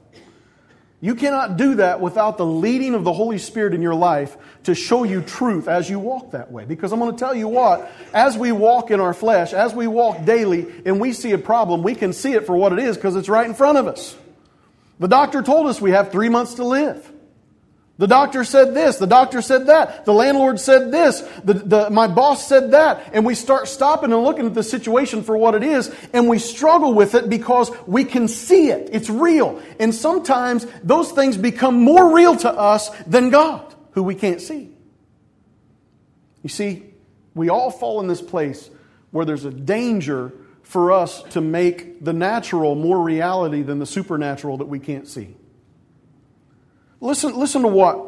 You 1.07 1.15
cannot 1.15 1.57
do 1.57 1.77
that 1.77 2.01
without 2.01 2.37
the 2.37 2.45
leading 2.45 2.93
of 2.97 3.05
the 3.05 3.13
Holy 3.13 3.39
Spirit 3.39 3.75
in 3.75 3.81
your 3.81 3.95
life 3.95 4.37
to 4.65 4.75
show 4.75 5.05
you 5.05 5.23
truth 5.23 5.69
as 5.69 5.89
you 5.89 6.01
walk 6.01 6.33
that 6.33 6.51
way. 6.51 6.65
Because 6.65 6.91
I'm 6.93 6.99
going 6.99 7.13
to 7.13 7.17
tell 7.17 7.33
you 7.33 7.47
what, 7.47 7.89
as 8.13 8.37
we 8.37 8.51
walk 8.51 8.91
in 8.91 8.99
our 8.99 9.15
flesh, 9.15 9.53
as 9.53 9.73
we 9.73 9.87
walk 9.87 10.25
daily, 10.25 10.67
and 10.85 10.99
we 10.99 11.13
see 11.13 11.31
a 11.31 11.39
problem, 11.39 11.85
we 11.85 11.95
can 11.95 12.13
see 12.13 12.33
it 12.33 12.45
for 12.45 12.57
what 12.57 12.73
it 12.73 12.81
is 12.81 12.97
because 12.97 13.15
it's 13.15 13.29
right 13.29 13.47
in 13.47 13.55
front 13.55 13.79
of 13.79 13.87
us. 13.87 14.17
The 14.99 15.07
doctor 15.07 15.43
told 15.43 15.69
us 15.69 15.81
we 15.81 15.93
have 15.93 16.11
three 16.11 16.29
months 16.29 16.55
to 16.55 16.65
live. 16.65 17.09
The 17.99 18.07
doctor 18.07 18.45
said 18.45 18.75
this, 18.75 18.99
the 18.99 19.07
doctor 19.07 19.41
said 19.41 19.69
that, 19.69 20.05
the 20.05 20.13
landlord 20.13 20.61
said 20.61 20.93
this, 20.93 21.23
the, 21.43 21.55
the, 21.55 21.91
my 21.91 22.07
boss 22.07 22.47
said 22.47 22.73
that, 22.73 23.11
and 23.15 23.25
we 23.25 23.35
start 23.35 23.69
stopping 23.69 24.13
and 24.13 24.23
looking 24.23 24.45
at 24.45 24.53
the 24.53 24.63
situation 24.63 25.23
for 25.23 25.35
what 25.35 25.55
it 25.55 25.63
is, 25.63 25.95
and 26.13 26.29
we 26.29 26.39
struggle 26.39 26.93
with 26.93 27.15
it 27.15 27.31
because 27.31 27.71
we 27.87 28.05
can 28.05 28.29
see 28.29 28.69
it. 28.69 28.91
It's 28.93 29.09
real. 29.09 29.63
And 29.81 29.95
sometimes 29.95 30.67
those 30.83 31.11
things 31.13 31.39
become 31.39 31.81
more 31.81 32.15
real 32.15 32.37
to 32.37 32.53
us 32.53 32.91
than 33.07 33.31
God, 33.31 33.75
who 33.93 34.03
we 34.03 34.15
can't 34.15 34.43
see. 34.43 34.69
You 36.43 36.51
see, 36.51 36.83
we 37.35 37.49
all 37.49 37.71
fall 37.71 38.01
in 38.01 38.09
this 38.09 38.23
place 38.23 38.69
where 39.11 39.25
there's 39.25 39.47
a 39.47 39.51
danger 39.51 40.35
for 40.63 40.93
us 40.93 41.23
to 41.31 41.41
make 41.41 42.05
the 42.05 42.13
natural 42.13 42.75
more 42.75 43.01
reality 43.01 43.63
than 43.63 43.79
the 43.79 43.87
supernatural 43.87 44.59
that 44.59 44.67
we 44.67 44.81
can't 44.81 45.09
see. 45.09 45.35
Listen, 47.01 47.37
listen 47.37 47.63
to 47.63 47.69
what 47.69 47.99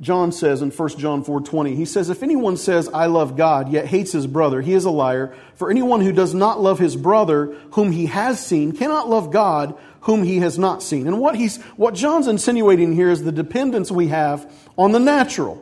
John 0.00 0.32
says 0.32 0.62
in 0.62 0.70
1 0.70 0.98
John 0.98 1.22
4:20. 1.22 1.74
He 1.74 1.84
says, 1.84 2.08
"If 2.08 2.22
anyone 2.22 2.56
says 2.56 2.88
I 2.92 3.06
love 3.06 3.36
God 3.36 3.68
yet 3.68 3.86
hates 3.86 4.12
his 4.12 4.26
brother, 4.26 4.62
he 4.62 4.72
is 4.72 4.86
a 4.86 4.90
liar. 4.90 5.34
For 5.54 5.70
anyone 5.70 6.00
who 6.00 6.12
does 6.12 6.34
not 6.34 6.60
love 6.60 6.78
his 6.78 6.96
brother 6.96 7.54
whom 7.72 7.92
he 7.92 8.06
has 8.06 8.40
seen 8.40 8.72
cannot 8.72 9.10
love 9.10 9.30
God 9.30 9.74
whom 10.02 10.22
he 10.22 10.38
has 10.38 10.58
not 10.58 10.82
seen." 10.82 11.06
And 11.06 11.20
what 11.20 11.36
he's 11.36 11.58
what 11.76 11.94
John's 11.94 12.26
insinuating 12.26 12.94
here 12.94 13.10
is 13.10 13.24
the 13.24 13.32
dependence 13.32 13.92
we 13.92 14.08
have 14.08 14.50
on 14.78 14.92
the 14.92 14.98
natural. 14.98 15.58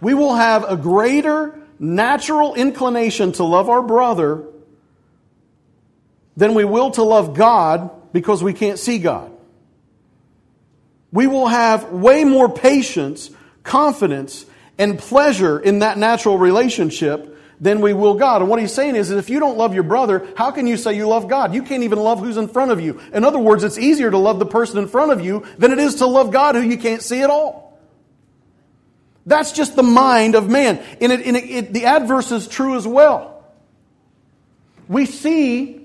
We 0.00 0.14
will 0.14 0.34
have 0.34 0.64
a 0.68 0.76
greater 0.76 1.58
natural 1.80 2.54
inclination 2.54 3.32
to 3.32 3.44
love 3.44 3.68
our 3.68 3.82
brother 3.82 4.44
than 6.36 6.54
we 6.54 6.64
will 6.64 6.92
to 6.92 7.02
love 7.02 7.34
God 7.34 7.90
because 8.12 8.42
we 8.42 8.52
can't 8.52 8.78
see 8.78 8.98
God. 8.98 9.32
We 11.12 11.26
will 11.26 11.46
have 11.46 11.90
way 11.90 12.24
more 12.24 12.48
patience, 12.48 13.30
confidence, 13.62 14.44
and 14.76 14.98
pleasure 14.98 15.58
in 15.58 15.80
that 15.80 15.98
natural 15.98 16.38
relationship 16.38 17.36
than 17.60 17.80
we 17.80 17.92
will 17.92 18.14
God. 18.14 18.40
And 18.40 18.50
what 18.50 18.60
he's 18.60 18.72
saying 18.72 18.96
is 18.96 19.10
if 19.10 19.30
you 19.30 19.40
don't 19.40 19.56
love 19.56 19.74
your 19.74 19.82
brother, 19.82 20.26
how 20.36 20.50
can 20.50 20.66
you 20.66 20.76
say 20.76 20.94
you 20.94 21.08
love 21.08 21.28
God? 21.28 21.54
You 21.54 21.62
can't 21.62 21.82
even 21.82 21.98
love 21.98 22.20
who's 22.20 22.36
in 22.36 22.48
front 22.48 22.70
of 22.70 22.80
you. 22.80 23.00
In 23.12 23.24
other 23.24 23.38
words, 23.38 23.64
it's 23.64 23.78
easier 23.78 24.10
to 24.10 24.18
love 24.18 24.38
the 24.38 24.46
person 24.46 24.78
in 24.78 24.86
front 24.86 25.12
of 25.12 25.24
you 25.24 25.44
than 25.58 25.72
it 25.72 25.78
is 25.78 25.96
to 25.96 26.06
love 26.06 26.30
God 26.30 26.54
who 26.54 26.60
you 26.62 26.78
can't 26.78 27.02
see 27.02 27.22
at 27.22 27.30
all. 27.30 27.78
That's 29.26 29.52
just 29.52 29.76
the 29.76 29.82
mind 29.82 30.36
of 30.36 30.48
man. 30.48 30.82
And, 31.00 31.12
it, 31.12 31.26
and 31.26 31.36
it, 31.36 31.44
it, 31.44 31.72
the 31.72 31.84
adverse 31.86 32.32
is 32.32 32.48
true 32.48 32.76
as 32.76 32.86
well. 32.86 33.44
We 34.88 35.04
see 35.04 35.77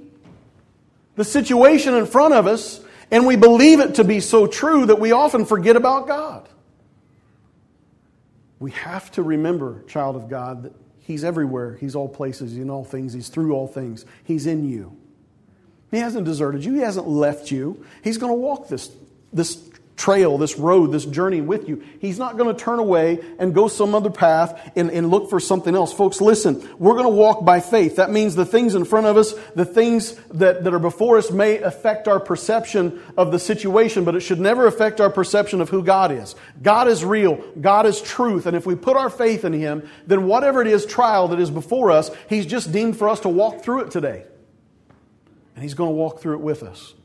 the 1.16 1.24
situation 1.24 1.94
in 1.94 2.06
front 2.06 2.34
of 2.34 2.48
us 2.48 2.82
And 3.14 3.28
we 3.28 3.36
believe 3.36 3.80
it 3.80 3.96
to 3.96 4.04
be 4.04 4.20
so 4.20 4.48
true 4.48 4.88
that 4.88 5.00
we 5.00 5.12
often 5.12 5.46
forget 5.46 5.76
about 5.76 6.08
God. 6.08 6.50
We 8.58 8.72
have 8.72 9.12
to 9.12 9.22
remember, 9.22 9.84
child 9.84 10.16
of 10.16 10.30
God, 10.30 10.64
that 10.64 10.74
He's 11.02 11.24
everywhere. 11.24 11.76
He's 11.76 11.96
all 11.96 12.10
places, 12.10 12.54
He's 12.54 12.62
in 12.62 12.72
all 12.72 12.84
things. 12.84 13.14
He's 13.14 13.30
through 13.30 13.54
all 13.54 13.68
things. 13.68 14.04
He's 14.24 14.48
in 14.48 14.68
you. 14.68 14.98
He 15.92 15.98
hasn't 15.98 16.26
deserted 16.26 16.66
you. 16.66 16.74
He 16.74 16.80
hasn't 16.80 17.08
left 17.08 17.52
you. 17.52 17.86
He's 18.04 18.18
going 18.18 18.32
to 18.32 18.38
walk 18.38 18.68
this, 18.68 18.90
this 19.32 19.70
trail, 19.96 20.38
this 20.38 20.58
road, 20.58 20.92
this 20.92 21.06
journey 21.06 21.42
with 21.42 21.70
you. 21.70 21.84
He's 22.00 22.18
not 22.18 22.38
going 22.38 22.54
to 22.54 22.62
turn 22.62 22.80
away 22.80 23.20
and 23.38 23.54
go 23.54 23.68
some 23.68 23.94
other 23.94 24.10
path 24.10 24.72
and, 24.76 24.90
and 24.90 25.10
look 25.10 25.30
for 25.30 25.40
something 25.40 25.76
else. 25.76 25.94
Folks, 25.94 26.20
listen, 26.20 26.68
we're 26.80 26.94
going 26.94 27.06
to 27.06 27.10
walk 27.10 27.46
by 27.46 27.60
faith. 27.60 27.98
That 27.98 28.12
means 28.12 28.36
the 28.36 28.46
things 28.46 28.76
in 28.76 28.86
front 28.86 29.06
of 29.06 29.18
us, 29.18 29.34
the 29.56 29.66
things 29.66 30.16
that, 30.32 30.64
that 30.64 30.74
are 30.74 30.80
before 30.80 31.18
us 31.18 31.32
may 31.32 31.60
affect 31.60 32.08
our 32.08 32.20
perception 32.20 33.02
of 33.18 33.32
the 33.32 33.40
situation, 33.40 34.04
but 34.04 34.16
it 34.16 34.22
should 34.22 34.40
never 34.40 34.66
affect 34.66 35.00
our 35.00 35.10
perception 35.10 35.62
of 35.62 35.70
who 35.70 35.84
God 35.84 36.12
is. 36.12 36.36
God 36.62 36.88
is 36.88 37.06
real. 37.06 37.36
God 37.60 37.86
is 37.86 38.02
truth. 38.02 38.46
And 38.46 38.58
if 38.58 38.66
we 38.66 38.76
put 38.76 38.98
our 38.98 39.10
faith 39.10 39.46
in 39.46 39.54
Him, 39.54 39.88
then 40.08 40.28
whatever 40.28 40.62
it 40.62 40.68
is 40.68 40.86
trial 40.86 41.28
that 41.30 41.40
is 41.40 41.52
before 41.52 41.92
us, 41.92 42.10
He's 42.30 42.46
just 42.46 42.72
deemed 42.72 42.98
for 42.98 43.10
us 43.10 43.20
to 43.22 43.30
walk 43.30 43.64
through 43.64 43.82
it 43.82 43.92
today. 43.92 44.26
And 45.56 45.64
He's 45.64 45.76
going 45.76 45.90
to 45.90 45.96
walk 45.96 46.20
through 46.20 46.36
it 46.36 46.42
with 46.42 46.64
us. 46.64 46.96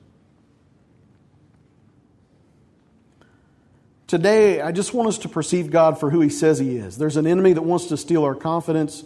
Today, 4.09 4.63
I 4.63 4.73
just 4.73 4.95
want 4.95 5.07
us 5.09 5.19
to 5.19 5.29
perceive 5.29 5.71
God 5.71 6.01
for 6.01 6.09
who 6.09 6.23
He 6.23 6.31
says 6.31 6.59
He 6.59 6.79
is. 6.79 6.97
There's 6.97 7.19
an 7.19 7.27
enemy 7.27 7.53
that 7.53 7.63
wants 7.63 7.89
to 7.89 7.99
steal 7.99 8.25
our 8.25 8.35
confidence, 8.35 9.05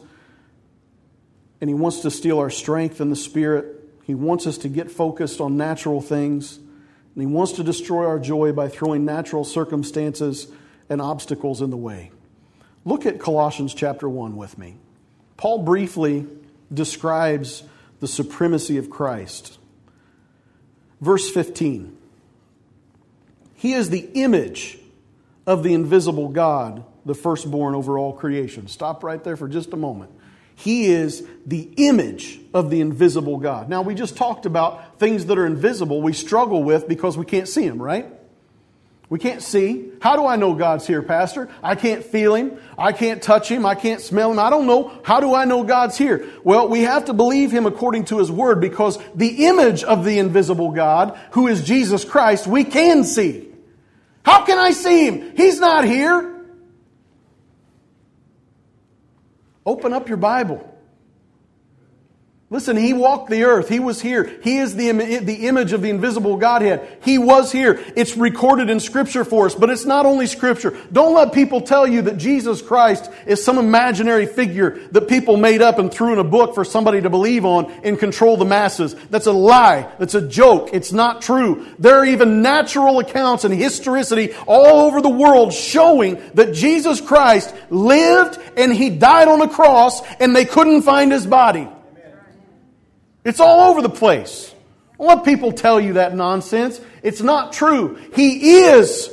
and 1.61 1.68
he 1.68 1.75
wants 1.75 2.00
to 2.00 2.11
steal 2.11 2.38
our 2.38 2.50
strength 2.50 3.00
in 3.00 3.11
the 3.11 3.16
Spirit. 3.16 3.66
He 4.04 4.14
wants 4.14 4.47
us 4.47 4.59
to 4.59 4.68
get 4.68 4.92
focused 4.92 5.40
on 5.40 5.56
natural 5.56 6.00
things, 6.00 6.56
and 6.56 7.21
he 7.21 7.26
wants 7.26 7.54
to 7.54 7.64
destroy 7.64 8.06
our 8.06 8.21
joy 8.21 8.52
by 8.52 8.68
throwing 8.68 9.04
natural 9.04 9.42
circumstances 9.42 10.47
and 10.88 11.02
obstacles 11.02 11.62
in 11.62 11.71
the 11.71 11.76
way. 11.76 12.12
Look 12.85 13.04
at 13.04 13.18
Colossians 13.18 13.75
chapter 13.75 14.09
1 14.09 14.37
with 14.37 14.56
me. 14.56 14.76
Paul 15.37 15.64
briefly 15.64 16.28
describes 16.73 17.64
the 17.99 18.09
supremacy 18.09 18.76
of 18.76 18.88
Christ. 18.88 19.59
Verse 21.00 21.28
15 21.28 21.97
He 23.56 23.73
is 23.73 23.90
the 23.90 24.09
image 24.14 24.78
of 25.47 25.63
the 25.63 25.75
invisible 25.75 26.29
God, 26.29 26.85
the 27.05 27.15
firstborn 27.15 27.75
over 27.75 27.99
all 27.99 28.13
creation. 28.13 28.69
Stop 28.69 29.03
right 29.03 29.23
there 29.23 29.37
for 29.37 29.49
just 29.49 29.73
a 29.73 29.77
moment. 29.77 30.13
He 30.55 30.87
is 30.87 31.27
the 31.47 31.69
image 31.77 32.39
of 32.55 32.71
the 32.71 32.81
invisible 32.81 33.39
God. 33.39 33.69
Now, 33.69 33.83
we 33.83 33.95
just 33.95 34.17
talked 34.17 34.47
about 34.47 34.99
things 34.99 35.27
that 35.27 35.39
are 35.39 35.47
invisible 35.47 36.03
we 36.03 36.13
struggle 36.13 36.63
with 36.63 36.87
because 36.87 37.17
we 37.17 37.25
can't 37.25 37.49
see 37.49 37.67
them, 37.67 37.83
right? 37.83 38.07
We 39.09 39.19
can't 39.19 39.43
see. 39.43 39.91
How 40.01 40.17
do 40.17 40.27
I 40.27 40.37
know 40.37 40.55
God's 40.55 40.87
here, 40.87 41.03
Pastor? 41.03 41.51
I 41.63 41.75
can't 41.75 42.03
feel 42.03 42.35
Him. 42.35 42.59
I 42.79 42.93
can't 42.93 43.23
touch 43.23 43.51
Him. 43.51 43.67
I 43.67 43.75
can't 43.75 44.01
smell 44.01 44.33
Him. 44.33 44.39
I 44.39 44.49
don't 44.49 44.67
know. 44.67 44.91
How 45.05 45.21
do 45.21 45.35
I 45.35 45.45
know 45.45 45.65
God's 45.65 45.99
here? 45.99 46.27
Well, 46.45 46.69
we 46.69 46.83
have 46.83 47.05
to 47.07 47.13
believe 47.13 47.51
Him 47.51 47.67
according 47.67 48.07
to 48.07 48.19
His 48.19 48.31
Word 48.31 48.61
because 48.61 48.99
the 49.15 49.47
image 49.47 49.85
of 49.85 50.07
the 50.07 50.19
invisible 50.19 50.71
God, 50.71 51.19
who 51.33 51.49
is 51.49 51.63
Jesus 51.63 52.07
Christ, 52.07 52.47
we 52.47 52.65
can 52.65 53.05
see. 53.05 53.51
How 54.25 54.45
can 54.45 54.59
I 54.59 54.71
see 54.71 55.07
him? 55.07 55.37
He's 55.37 55.59
not 55.59 55.85
here. 55.85 56.45
Open 59.64 59.93
up 59.93 60.09
your 60.09 60.17
Bible. 60.17 60.72
Listen, 62.52 62.76
he 62.76 62.92
walked 62.92 63.30
the 63.30 63.44
earth. 63.44 63.71
He 63.71 63.80
was 63.80 63.99
here. 63.99 64.30
He 64.42 64.59
is 64.59 64.76
the, 64.76 64.92
the 64.92 65.47
image 65.47 65.73
of 65.73 65.80
the 65.80 65.88
invisible 65.88 66.37
Godhead. 66.37 66.99
He 67.02 67.16
was 67.16 67.50
here. 67.50 67.82
It's 67.97 68.14
recorded 68.14 68.68
in 68.68 68.78
Scripture 68.78 69.25
for 69.25 69.47
us, 69.47 69.54
but 69.54 69.71
it's 69.71 69.87
not 69.87 70.04
only 70.04 70.26
Scripture. 70.26 70.76
Don't 70.92 71.14
let 71.14 71.32
people 71.32 71.62
tell 71.62 71.87
you 71.87 72.02
that 72.02 72.18
Jesus 72.18 72.61
Christ 72.61 73.11
is 73.25 73.42
some 73.42 73.56
imaginary 73.56 74.26
figure 74.26 74.78
that 74.90 75.09
people 75.09 75.38
made 75.38 75.62
up 75.62 75.78
and 75.78 75.90
threw 75.90 76.12
in 76.12 76.18
a 76.18 76.25
book 76.25 76.54
for 76.54 76.62
somebody 76.62 77.00
to 77.00 77.09
believe 77.09 77.47
on 77.47 77.73
and 77.85 77.99
control 77.99 78.37
the 78.37 78.44
masses. 78.44 78.94
That's 79.09 79.26
a 79.26 79.32
lie. 79.32 79.90
That's 79.99 80.14
a 80.14 80.28
joke. 80.28 80.68
It's 80.75 80.92
not 80.92 81.23
true. 81.23 81.66
There 81.78 81.97
are 81.97 82.04
even 82.04 82.42
natural 82.42 82.99
accounts 82.99 83.44
and 83.44 83.54
historicity 83.54 84.35
all 84.47 84.87
over 84.87 85.00
the 85.00 85.09
world 85.09 85.54
showing 85.54 86.21
that 86.35 86.52
Jesus 86.52 87.00
Christ 87.00 87.54
lived 87.71 88.38
and 88.59 88.75
he 88.75 88.90
died 88.90 89.28
on 89.28 89.40
a 89.40 89.49
cross 89.49 90.02
and 90.21 90.37
they 90.37 90.44
couldn't 90.44 90.82
find 90.82 91.11
his 91.11 91.26
body. 91.26 91.66
It's 93.25 93.41
all 93.41 93.71
over 93.71 93.83
the 93.83 93.91
place. 93.91 94.52
Don't 94.99 95.07
let 95.07 95.25
people 95.25 95.52
tell 95.52 95.81
you 95.81 95.95
that 95.95 96.14
nonsense. 96.14 96.81
It's 97.02 97.21
not 97.21 97.52
true. 97.52 97.99
He 98.14 98.61
is 98.61 99.11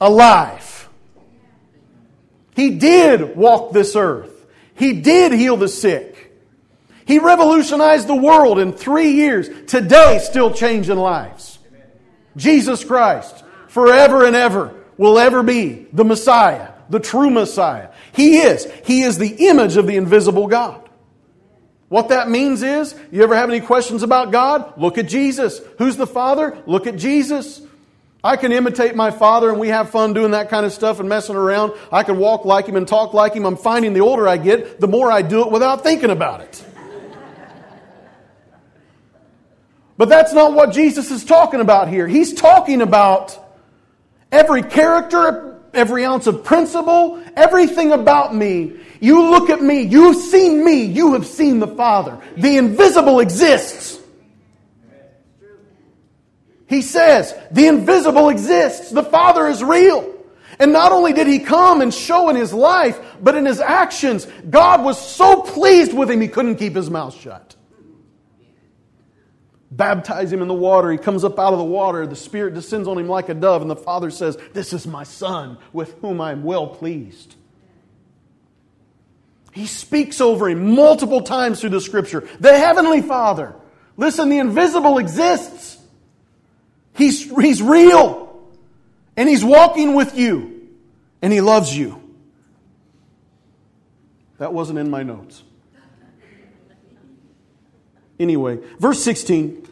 alive. 0.00 0.88
He 2.54 2.70
did 2.70 3.36
walk 3.36 3.72
this 3.72 3.96
earth. 3.96 4.46
He 4.74 5.00
did 5.00 5.32
heal 5.32 5.56
the 5.56 5.68
sick. 5.68 6.32
He 7.06 7.18
revolutionized 7.18 8.08
the 8.08 8.16
world 8.16 8.58
in 8.58 8.72
three 8.72 9.12
years. 9.12 9.48
Today, 9.66 10.20
still 10.22 10.52
changing 10.52 10.96
lives. 10.96 11.58
Jesus 12.36 12.84
Christ, 12.84 13.44
forever 13.68 14.26
and 14.26 14.34
ever, 14.34 14.74
will 14.96 15.18
ever 15.18 15.42
be 15.42 15.86
the 15.92 16.04
Messiah, 16.04 16.70
the 16.90 17.00
true 17.00 17.30
Messiah. 17.30 17.90
He 18.12 18.38
is. 18.38 18.66
He 18.84 19.02
is 19.02 19.18
the 19.18 19.48
image 19.48 19.76
of 19.76 19.86
the 19.86 19.96
invisible 19.96 20.46
God. 20.46 20.85
What 21.88 22.08
that 22.08 22.28
means 22.28 22.62
is, 22.62 22.94
you 23.12 23.22
ever 23.22 23.36
have 23.36 23.48
any 23.48 23.60
questions 23.60 24.02
about 24.02 24.32
God? 24.32 24.80
Look 24.80 24.98
at 24.98 25.06
Jesus. 25.06 25.60
Who's 25.78 25.96
the 25.96 26.06
Father? 26.06 26.58
Look 26.66 26.86
at 26.86 26.96
Jesus. 26.96 27.62
I 28.24 28.36
can 28.36 28.50
imitate 28.50 28.96
my 28.96 29.12
father 29.12 29.50
and 29.50 29.60
we 29.60 29.68
have 29.68 29.90
fun 29.90 30.12
doing 30.12 30.32
that 30.32 30.48
kind 30.48 30.66
of 30.66 30.72
stuff 30.72 30.98
and 30.98 31.08
messing 31.08 31.36
around. 31.36 31.74
I 31.92 32.02
can 32.02 32.18
walk 32.18 32.44
like 32.44 32.66
him 32.66 32.74
and 32.74 32.88
talk 32.88 33.14
like 33.14 33.34
him. 33.34 33.46
I'm 33.46 33.56
finding 33.56 33.92
the 33.92 34.00
older 34.00 34.26
I 34.26 34.36
get, 34.36 34.80
the 34.80 34.88
more 34.88 35.12
I 35.12 35.22
do 35.22 35.42
it 35.42 35.52
without 35.52 35.84
thinking 35.84 36.10
about 36.10 36.40
it. 36.40 36.64
But 39.96 40.08
that's 40.08 40.32
not 40.32 40.54
what 40.54 40.72
Jesus 40.72 41.12
is 41.12 41.24
talking 41.24 41.60
about 41.60 41.88
here. 41.88 42.08
He's 42.08 42.34
talking 42.34 42.82
about 42.82 43.38
every 44.32 44.62
character, 44.62 45.55
every 45.76 46.04
ounce 46.04 46.26
of 46.26 46.44
principle, 46.44 47.22
everything 47.36 47.92
about 47.92 48.34
me 48.34 48.72
you 49.00 49.30
look 49.30 49.50
at 49.50 49.62
me, 49.62 49.82
you've 49.82 50.16
seen 50.16 50.64
me, 50.64 50.84
you 50.84 51.12
have 51.14 51.26
seen 51.26 51.58
the 51.58 51.68
Father. 51.68 52.20
The 52.36 52.56
invisible 52.56 53.20
exists. 53.20 54.00
He 56.68 56.82
says, 56.82 57.34
the 57.50 57.66
invisible 57.66 58.28
exists. 58.28 58.90
The 58.90 59.04
Father 59.04 59.46
is 59.46 59.62
real. 59.62 60.12
And 60.58 60.72
not 60.72 60.90
only 60.90 61.12
did 61.12 61.26
he 61.26 61.38
come 61.38 61.82
and 61.82 61.92
show 61.92 62.28
in 62.30 62.36
his 62.36 62.52
life, 62.52 62.98
but 63.22 63.36
in 63.36 63.44
his 63.44 63.60
actions, 63.60 64.26
God 64.48 64.82
was 64.82 64.98
so 64.98 65.42
pleased 65.42 65.92
with 65.92 66.10
him 66.10 66.20
he 66.20 66.28
couldn't 66.28 66.56
keep 66.56 66.74
his 66.74 66.90
mouth 66.90 67.14
shut. 67.14 67.54
Baptize 69.70 70.32
him 70.32 70.42
in 70.42 70.48
the 70.48 70.54
water. 70.54 70.92
He 70.92 70.98
comes 70.98 71.24
up 71.24 71.38
out 71.38 71.52
of 71.52 71.58
the 71.58 71.64
water. 71.64 72.06
The 72.06 72.16
Spirit 72.16 72.54
descends 72.54 72.86
on 72.86 72.98
him 72.98 73.08
like 73.08 73.28
a 73.28 73.34
dove, 73.34 73.62
and 73.62 73.70
the 73.70 73.76
Father 73.76 74.10
says, 74.10 74.38
This 74.52 74.72
is 74.72 74.86
my 74.86 75.02
Son 75.02 75.58
with 75.72 75.94
whom 76.00 76.20
I 76.20 76.32
am 76.32 76.44
well 76.44 76.68
pleased. 76.68 77.34
He 79.52 79.66
speaks 79.66 80.20
over 80.20 80.48
him 80.48 80.74
multiple 80.74 81.22
times 81.22 81.60
through 81.60 81.70
the 81.70 81.80
scripture. 81.80 82.28
The 82.38 82.56
Heavenly 82.56 83.02
Father. 83.02 83.54
Listen, 83.96 84.28
the 84.28 84.38
invisible 84.38 84.98
exists. 84.98 85.78
He's, 86.94 87.30
he's 87.38 87.62
real. 87.62 88.26
And 89.16 89.28
He's 89.28 89.44
walking 89.44 89.94
with 89.94 90.16
you. 90.16 90.68
And 91.22 91.32
He 91.32 91.40
loves 91.40 91.76
you. 91.76 92.02
That 94.38 94.52
wasn't 94.52 94.78
in 94.78 94.90
my 94.90 95.02
notes. 95.02 95.42
Anyway, 98.18 98.58
verse 98.78 99.02
16 99.02 99.66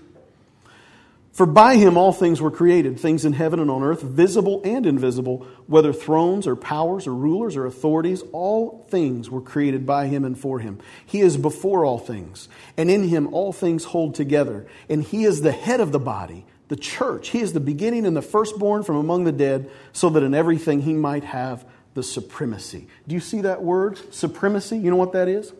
for 1.34 1.46
by 1.46 1.74
him 1.74 1.96
all 1.96 2.12
things 2.12 2.40
were 2.40 2.52
created, 2.52 3.00
things 3.00 3.24
in 3.24 3.32
heaven 3.32 3.58
and 3.58 3.68
on 3.68 3.82
earth, 3.82 4.02
visible 4.02 4.62
and 4.64 4.86
invisible, 4.86 5.44
whether 5.66 5.92
thrones 5.92 6.46
or 6.46 6.54
powers 6.54 7.08
or 7.08 7.14
rulers 7.14 7.56
or 7.56 7.66
authorities, 7.66 8.22
all 8.30 8.86
things 8.88 9.28
were 9.28 9.40
created 9.40 9.84
by 9.84 10.06
him 10.06 10.24
and 10.24 10.38
for 10.38 10.60
him. 10.60 10.78
He 11.04 11.20
is 11.20 11.36
before 11.36 11.84
all 11.84 11.98
things, 11.98 12.48
and 12.76 12.88
in 12.88 13.08
him 13.08 13.34
all 13.34 13.52
things 13.52 13.82
hold 13.82 14.14
together. 14.14 14.68
And 14.88 15.02
he 15.02 15.24
is 15.24 15.40
the 15.40 15.50
head 15.50 15.80
of 15.80 15.90
the 15.90 15.98
body, 15.98 16.46
the 16.68 16.76
church. 16.76 17.30
He 17.30 17.40
is 17.40 17.52
the 17.52 17.58
beginning 17.58 18.06
and 18.06 18.16
the 18.16 18.22
firstborn 18.22 18.84
from 18.84 18.94
among 18.94 19.24
the 19.24 19.32
dead, 19.32 19.68
so 19.92 20.10
that 20.10 20.22
in 20.22 20.34
everything 20.34 20.82
he 20.82 20.92
might 20.92 21.24
have 21.24 21.66
the 21.94 22.04
supremacy. 22.04 22.86
Do 23.08 23.14
you 23.16 23.20
see 23.20 23.40
that 23.40 23.60
word, 23.60 23.98
supremacy? 24.14 24.78
You 24.78 24.90
know 24.92 24.96
what 24.96 25.14
that 25.14 25.26
is? 25.26 25.52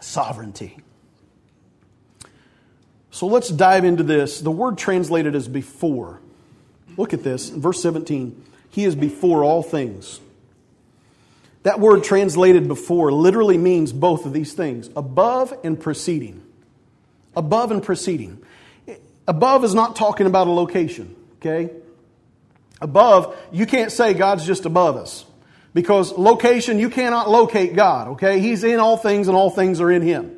Sovereignty. 0.00 0.78
So 3.10 3.26
let's 3.26 3.48
dive 3.48 3.84
into 3.84 4.02
this. 4.02 4.40
The 4.40 4.50
word 4.50 4.78
translated 4.78 5.34
as 5.34 5.48
before. 5.48 6.20
Look 6.96 7.12
at 7.12 7.22
this, 7.22 7.48
verse 7.48 7.82
17. 7.82 8.44
He 8.70 8.84
is 8.84 8.94
before 8.94 9.42
all 9.42 9.62
things. 9.62 10.20
That 11.62 11.80
word 11.80 12.04
translated 12.04 12.68
before 12.68 13.12
literally 13.12 13.58
means 13.58 13.92
both 13.92 14.24
of 14.24 14.32
these 14.32 14.54
things 14.54 14.88
above 14.96 15.52
and 15.62 15.78
preceding. 15.78 16.42
Above 17.36 17.70
and 17.70 17.82
preceding. 17.82 18.42
above 19.28 19.64
is 19.64 19.74
not 19.74 19.96
talking 19.96 20.26
about 20.26 20.46
a 20.46 20.50
location, 20.50 21.14
okay? 21.36 21.70
Above, 22.80 23.36
you 23.52 23.66
can't 23.66 23.92
say 23.92 24.14
God's 24.14 24.46
just 24.46 24.64
above 24.64 24.96
us. 24.96 25.24
Because 25.74 26.12
location, 26.12 26.78
you 26.78 26.90
cannot 26.90 27.28
locate 27.30 27.76
God, 27.76 28.08
okay? 28.08 28.40
He's 28.40 28.64
in 28.64 28.80
all 28.80 28.96
things 28.96 29.28
and 29.28 29.36
all 29.36 29.50
things 29.50 29.80
are 29.80 29.90
in 29.90 30.02
Him. 30.02 30.36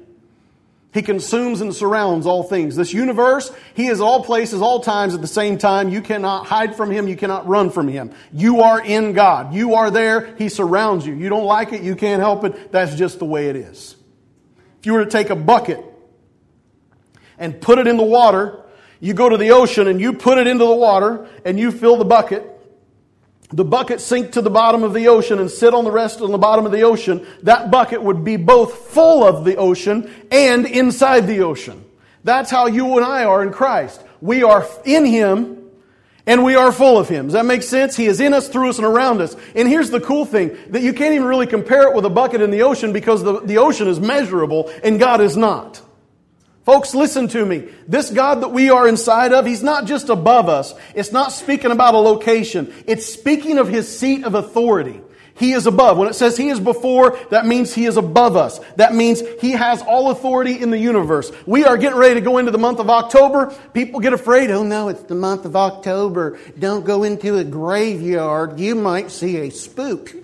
He 0.92 1.00
consumes 1.00 1.62
and 1.62 1.74
surrounds 1.74 2.26
all 2.26 2.42
things. 2.42 2.76
This 2.76 2.92
universe, 2.92 3.50
He 3.74 3.86
is 3.86 4.00
all 4.00 4.22
places, 4.22 4.60
all 4.60 4.80
times 4.80 5.14
at 5.14 5.22
the 5.22 5.26
same 5.26 5.56
time. 5.56 5.88
You 5.88 6.02
cannot 6.02 6.46
hide 6.46 6.76
from 6.76 6.90
Him. 6.90 7.08
You 7.08 7.16
cannot 7.16 7.46
run 7.46 7.70
from 7.70 7.88
Him. 7.88 8.12
You 8.32 8.60
are 8.60 8.84
in 8.84 9.14
God. 9.14 9.54
You 9.54 9.74
are 9.74 9.90
there. 9.90 10.34
He 10.36 10.50
surrounds 10.50 11.06
you. 11.06 11.14
You 11.14 11.30
don't 11.30 11.46
like 11.46 11.72
it. 11.72 11.82
You 11.82 11.96
can't 11.96 12.20
help 12.20 12.44
it. 12.44 12.70
That's 12.72 12.94
just 12.94 13.18
the 13.18 13.24
way 13.24 13.48
it 13.48 13.56
is. 13.56 13.96
If 14.80 14.86
you 14.86 14.92
were 14.92 15.04
to 15.04 15.10
take 15.10 15.30
a 15.30 15.36
bucket 15.36 15.82
and 17.38 17.58
put 17.58 17.78
it 17.78 17.86
in 17.86 17.96
the 17.96 18.02
water, 18.02 18.60
you 19.00 19.14
go 19.14 19.30
to 19.30 19.38
the 19.38 19.52
ocean 19.52 19.88
and 19.88 19.98
you 19.98 20.12
put 20.12 20.36
it 20.36 20.46
into 20.46 20.66
the 20.66 20.74
water 20.74 21.26
and 21.44 21.58
you 21.58 21.72
fill 21.72 21.96
the 21.96 22.04
bucket, 22.04 22.46
the 23.52 23.64
bucket 23.64 24.00
sink 24.00 24.32
to 24.32 24.42
the 24.42 24.50
bottom 24.50 24.82
of 24.82 24.94
the 24.94 25.08
ocean 25.08 25.38
and 25.38 25.50
sit 25.50 25.74
on 25.74 25.84
the 25.84 25.90
rest 25.90 26.20
on 26.20 26.32
the 26.32 26.38
bottom 26.38 26.66
of 26.66 26.72
the 26.72 26.82
ocean, 26.82 27.26
that 27.42 27.70
bucket 27.70 28.02
would 28.02 28.24
be 28.24 28.36
both 28.36 28.88
full 28.88 29.24
of 29.24 29.44
the 29.44 29.56
ocean 29.56 30.10
and 30.30 30.66
inside 30.66 31.26
the 31.26 31.40
ocean. 31.40 31.84
That's 32.24 32.50
how 32.50 32.66
you 32.66 32.96
and 32.96 33.04
I 33.04 33.24
are 33.24 33.42
in 33.42 33.52
Christ. 33.52 34.02
We 34.20 34.42
are 34.42 34.66
in 34.84 35.04
Him 35.04 35.58
and 36.26 36.44
we 36.44 36.54
are 36.54 36.72
full 36.72 36.98
of 36.98 37.08
Him. 37.08 37.26
Does 37.26 37.34
that 37.34 37.46
make 37.46 37.62
sense? 37.62 37.96
He 37.96 38.06
is 38.06 38.20
in 38.20 38.32
us, 38.32 38.48
through 38.48 38.70
us, 38.70 38.78
and 38.78 38.86
around 38.86 39.20
us. 39.20 39.36
And 39.54 39.68
here's 39.68 39.90
the 39.90 40.00
cool 40.00 40.24
thing 40.24 40.56
that 40.70 40.82
you 40.82 40.92
can't 40.92 41.14
even 41.14 41.26
really 41.26 41.46
compare 41.46 41.88
it 41.88 41.94
with 41.94 42.04
a 42.04 42.10
bucket 42.10 42.40
in 42.40 42.50
the 42.50 42.62
ocean 42.62 42.92
because 42.92 43.22
the, 43.22 43.40
the 43.40 43.58
ocean 43.58 43.88
is 43.88 44.00
measurable 44.00 44.72
and 44.84 44.98
God 44.98 45.20
is 45.20 45.36
not. 45.36 45.82
Folks, 46.64 46.94
listen 46.94 47.26
to 47.28 47.44
me. 47.44 47.68
This 47.88 48.10
God 48.10 48.42
that 48.42 48.50
we 48.50 48.70
are 48.70 48.86
inside 48.86 49.32
of, 49.32 49.46
He's 49.46 49.64
not 49.64 49.86
just 49.86 50.08
above 50.08 50.48
us. 50.48 50.74
It's 50.94 51.10
not 51.10 51.32
speaking 51.32 51.72
about 51.72 51.94
a 51.94 51.98
location. 51.98 52.72
It's 52.86 53.06
speaking 53.06 53.58
of 53.58 53.68
His 53.68 53.98
seat 53.98 54.24
of 54.24 54.34
authority. 54.34 55.00
He 55.34 55.52
is 55.52 55.66
above. 55.66 55.98
When 55.98 56.08
it 56.08 56.14
says 56.14 56.36
He 56.36 56.50
is 56.50 56.60
before, 56.60 57.18
that 57.30 57.46
means 57.46 57.74
He 57.74 57.86
is 57.86 57.96
above 57.96 58.36
us. 58.36 58.60
That 58.76 58.94
means 58.94 59.22
He 59.40 59.52
has 59.52 59.82
all 59.82 60.12
authority 60.12 60.60
in 60.60 60.70
the 60.70 60.78
universe. 60.78 61.32
We 61.46 61.64
are 61.64 61.76
getting 61.76 61.98
ready 61.98 62.14
to 62.14 62.20
go 62.20 62.38
into 62.38 62.52
the 62.52 62.58
month 62.58 62.78
of 62.78 62.88
October. 62.88 63.52
People 63.74 63.98
get 63.98 64.12
afraid. 64.12 64.52
Oh 64.52 64.62
no, 64.62 64.88
it's 64.88 65.02
the 65.02 65.16
month 65.16 65.44
of 65.44 65.56
October. 65.56 66.38
Don't 66.56 66.84
go 66.84 67.02
into 67.02 67.38
a 67.38 67.44
graveyard. 67.44 68.60
You 68.60 68.76
might 68.76 69.10
see 69.10 69.38
a 69.38 69.50
spook. 69.50 70.14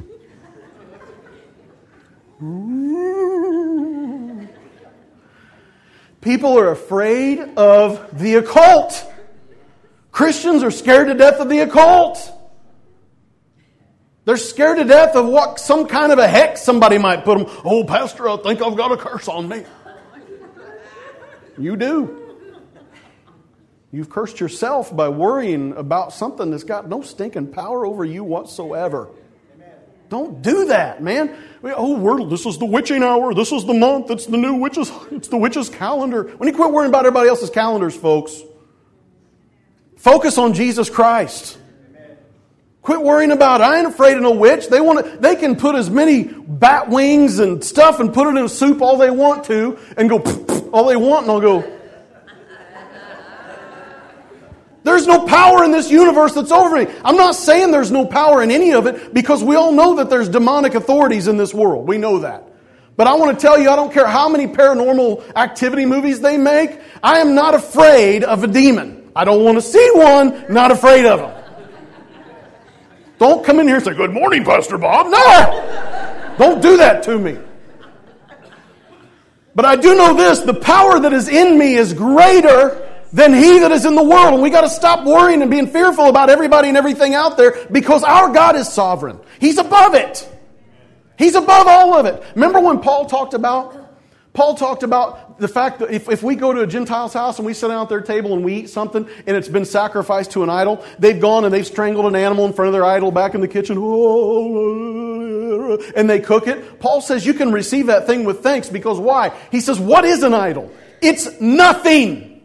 People 6.21 6.59
are 6.59 6.71
afraid 6.71 7.39
of 7.57 8.19
the 8.19 8.37
occult. 8.37 9.05
Christians 10.11 10.63
are 10.63 10.71
scared 10.71 11.09
to 11.09 11.15
death 11.15 11.41
of 11.41 11.49
the 11.49 11.61
occult. 11.61 12.35
They're 14.25 14.37
scared 14.37 14.79
to 14.79 14.85
death 14.85 15.17
of 15.17 15.27
what 15.27 15.59
some 15.59 15.87
kind 15.87 16.13
of 16.13 16.19
a 16.19 16.29
hex 16.29 16.61
somebody 16.63 16.99
might 16.99 17.25
put 17.25 17.39
them. 17.39 17.47
Oh, 17.65 17.85
Pastor, 17.85 18.29
I 18.29 18.37
think 18.37 18.61
I've 18.61 18.77
got 18.77 18.93
a 18.93 18.97
curse 18.97 19.29
on 19.29 19.49
me. 19.49 19.65
You 21.57 21.77
do. 21.77 22.29
You've 23.91 24.11
cursed 24.11 24.39
yourself 24.39 24.95
by 24.95 25.09
worrying 25.09 25.73
about 25.73 26.13
something 26.13 26.51
that's 26.51 26.65
got 26.65 26.89
no 26.89 27.01
stinking 27.01 27.53
power 27.53 27.87
over 27.87 28.05
you 28.05 28.23
whatsoever. 28.23 29.09
Don't 30.09 30.41
do 30.41 30.67
that, 30.67 31.03
man. 31.03 31.37
Oh, 31.63 31.99
we're, 31.99 32.25
this 32.25 32.47
is 32.47 32.59
the 32.59 32.65
witching 32.65 33.03
hour. 33.03 33.35
This 33.35 33.53
is 33.53 33.65
the 33.67 33.75
month. 33.75 34.11
It's 34.11 34.27
the 34.27 34.37
new 34.37 34.55
witches. 34.55 34.91
It's 35.11 35.29
the 35.29 35.37
witches' 35.37 35.69
calendar. 35.69 36.25
When 36.37 36.49
you 36.49 36.55
quit 36.55 36.73
worrying 36.73 36.91
about 36.91 37.01
everybody 37.01 37.29
else's 37.29 37.51
calendars, 37.51 37.97
folks, 37.97 38.41
focus 39.97 40.39
on 40.39 40.55
Jesus 40.55 40.89
Christ. 40.89 41.59
Quit 42.83 43.03
worrying 43.03 43.33
about 43.33 43.61
it. 43.61 43.65
I 43.65 43.79
ain't 43.79 43.87
afraid 43.87 44.17
of 44.17 44.23
no 44.23 44.31
witch. 44.31 44.69
They 44.69 44.81
want 44.81 45.05
to, 45.05 45.17
they 45.19 45.37
can 45.37 45.57
put 45.57 45.75
as 45.75 45.91
many 45.91 46.25
bat 46.25 46.89
wings 46.89 47.39
and 47.39 47.63
stuff 47.63 48.01
and 48.01 48.15
put 48.15 48.29
it 48.29 48.39
in 48.39 48.45
a 48.45 48.49
soup 48.49 48.81
all 48.81 48.97
they 48.97 49.11
want 49.11 49.45
to 49.45 49.79
and 49.97 50.09
go 50.09 50.19
all 50.73 50.87
they 50.87 50.97
want 50.97 51.25
and 51.25 51.33
I'll 51.33 51.41
go, 51.41 51.78
There's 54.89 55.07
no 55.07 55.27
power 55.27 55.65
in 55.65 55.71
this 55.71 55.91
universe 55.91 56.33
that's 56.33 56.51
over 56.51 56.75
me. 56.75 56.91
I'm 57.05 57.17
not 57.17 57.35
saying 57.35 57.73
there's 57.73 57.91
no 57.91 58.07
power 58.07 58.43
in 58.43 58.51
any 58.51 58.73
of 58.73 58.87
it 58.87 59.13
because 59.13 59.45
we 59.45 59.55
all 59.55 59.71
know 59.71 59.97
that 59.97 60.09
there's 60.09 60.31
demonic 60.31 60.75
authorities 60.75 61.29
in 61.29 61.37
this 61.37 61.53
world. 61.53 61.87
We 61.87 61.99
know 61.99 62.21
that. 62.21 62.49
But 62.97 63.07
I 63.07 63.13
want 63.13 63.39
to 63.39 63.47
tell 63.47 63.59
you, 63.59 63.69
I 63.69 63.77
don't 63.77 63.93
care 63.93 64.07
how 64.07 64.31
many 64.31 64.47
paranormal 64.47 65.37
activity 65.37 65.85
movies 65.85 66.21
they 66.23 66.39
make, 66.39 66.81
I 67.03 67.19
am 67.19 67.35
not 67.35 67.53
afraid 67.53 68.25
of 68.25 68.45
a 68.45 68.47
demon. 68.47 69.11
I 69.15 69.27
don't 69.27 69.45
want 69.45 69.59
to 69.59 69.63
see 69.63 69.91
one, 69.93 70.47
not 70.49 70.71
afraid 70.71 71.05
of 71.05 71.21
them. 71.21 71.45
Don't 73.19 73.45
come 73.45 73.61
in 73.61 73.67
here 73.67 73.77
and 73.77 73.85
say, 73.85 73.93
Good 73.93 74.13
morning, 74.13 74.43
Pastor 74.43 74.79
Bob. 74.79 75.09
No! 75.09 76.35
Don't 76.39 76.63
do 76.63 76.79
that 76.79 77.03
to 77.03 77.19
me. 77.19 77.37
But 79.55 79.67
I 79.67 79.77
do 79.77 79.95
know 79.95 80.15
this 80.15 80.41
the 80.41 80.55
power 80.55 80.99
that 80.99 81.13
is 81.13 81.29
in 81.29 81.59
me 81.59 81.75
is 81.75 81.93
greater 81.93 82.88
than 83.13 83.33
he 83.33 83.61
that 83.61 83.73
is 83.73 83.85
in 83.85 83.95
the 83.95 84.03
world. 84.03 84.35
And 84.35 84.43
we 84.43 84.51
got 84.51 84.63
to 84.63 84.71
stop 84.71 85.05
worrying 85.05 85.43
and 85.43 85.51
being 85.51 85.67
fearful 85.67 86.07
about 86.07 86.31
everybody 86.31 86.69
and 86.69 86.77
everything 86.77 87.15
out 87.15 87.37
there 87.37 87.57
because 87.71 88.03
our 88.05 88.33
God 88.33 88.57
is 88.57 88.73
sovereign. 88.73 89.19
He's 89.41 89.59
above 89.59 89.95
it. 89.95 90.29
He's 91.19 91.35
above 91.35 91.67
all 91.67 91.95
of 91.95 92.07
it. 92.07 92.23
Remember 92.35 92.61
when 92.61 92.81
Paul 92.81 93.07
talked 93.07 93.35
about 93.35 93.89
Paul 94.39 94.55
talked 94.55 94.85
about 94.85 95.41
the 95.41 95.49
fact 95.49 95.81
that 95.81 95.91
if, 95.91 96.09
if 96.09 96.23
we 96.23 96.37
go 96.37 96.53
to 96.53 96.61
a 96.61 96.67
Gentile's 96.67 97.13
house 97.13 97.39
and 97.39 97.47
we 97.47 97.55
sit 97.55 97.67
down 97.67 97.83
at 97.83 97.89
their 97.89 98.01
table 98.01 98.35
and 98.35 98.45
we 98.45 98.55
eat 98.55 98.71
something 98.71 99.09
and 99.27 99.37
it's 99.37 99.49
been 99.49 99.65
sacrificed 99.65 100.31
to 100.33 100.45
an 100.45 100.49
idol, 100.49 100.85
they've 101.01 101.21
gone 101.21 101.45
and 101.45 101.53
they've 101.53 101.67
strangled 101.67 102.07
an 102.07 102.15
animal 102.15 102.47
in 102.47 102.53
front 102.53 102.69
of 102.69 102.73
their 102.73 102.85
idol 102.85 103.11
back 103.11 103.35
in 103.35 103.41
the 103.41 103.49
kitchen, 103.49 103.77
and 105.97 106.09
they 106.09 106.21
cook 106.21 106.47
it. 106.47 106.79
Paul 106.79 107.01
says 107.01 107.27
you 107.27 107.35
can 107.35 107.51
receive 107.51 107.87
that 107.87 108.07
thing 108.07 108.25
with 108.25 108.45
thanks 108.45 108.69
because 108.69 109.01
why? 109.01 109.33
He 109.51 109.61
says, 109.61 109.81
What 109.81 110.05
is 110.05 110.23
an 110.23 110.35
idol? 110.35 110.73
It's 111.03 111.41
nothing. 111.41 112.38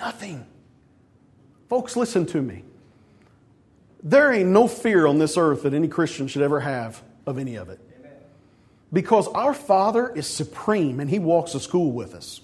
Nothing. 0.00 0.46
Folks, 1.68 1.94
listen 1.94 2.26
to 2.26 2.42
me. 2.42 2.64
There 4.02 4.32
ain't 4.32 4.48
no 4.48 4.66
fear 4.66 5.06
on 5.06 5.18
this 5.18 5.36
earth 5.36 5.62
that 5.62 5.74
any 5.74 5.88
Christian 5.88 6.26
should 6.26 6.42
ever 6.42 6.58
have 6.60 7.02
of 7.26 7.38
any 7.38 7.56
of 7.56 7.68
it. 7.68 7.78
Because 8.92 9.28
our 9.28 9.54
Father 9.54 10.12
is 10.12 10.26
supreme 10.26 10.98
and 10.98 11.08
He 11.08 11.18
walks 11.18 11.52
to 11.52 11.60
school 11.60 11.92
with 11.92 12.14
us. 12.14 12.40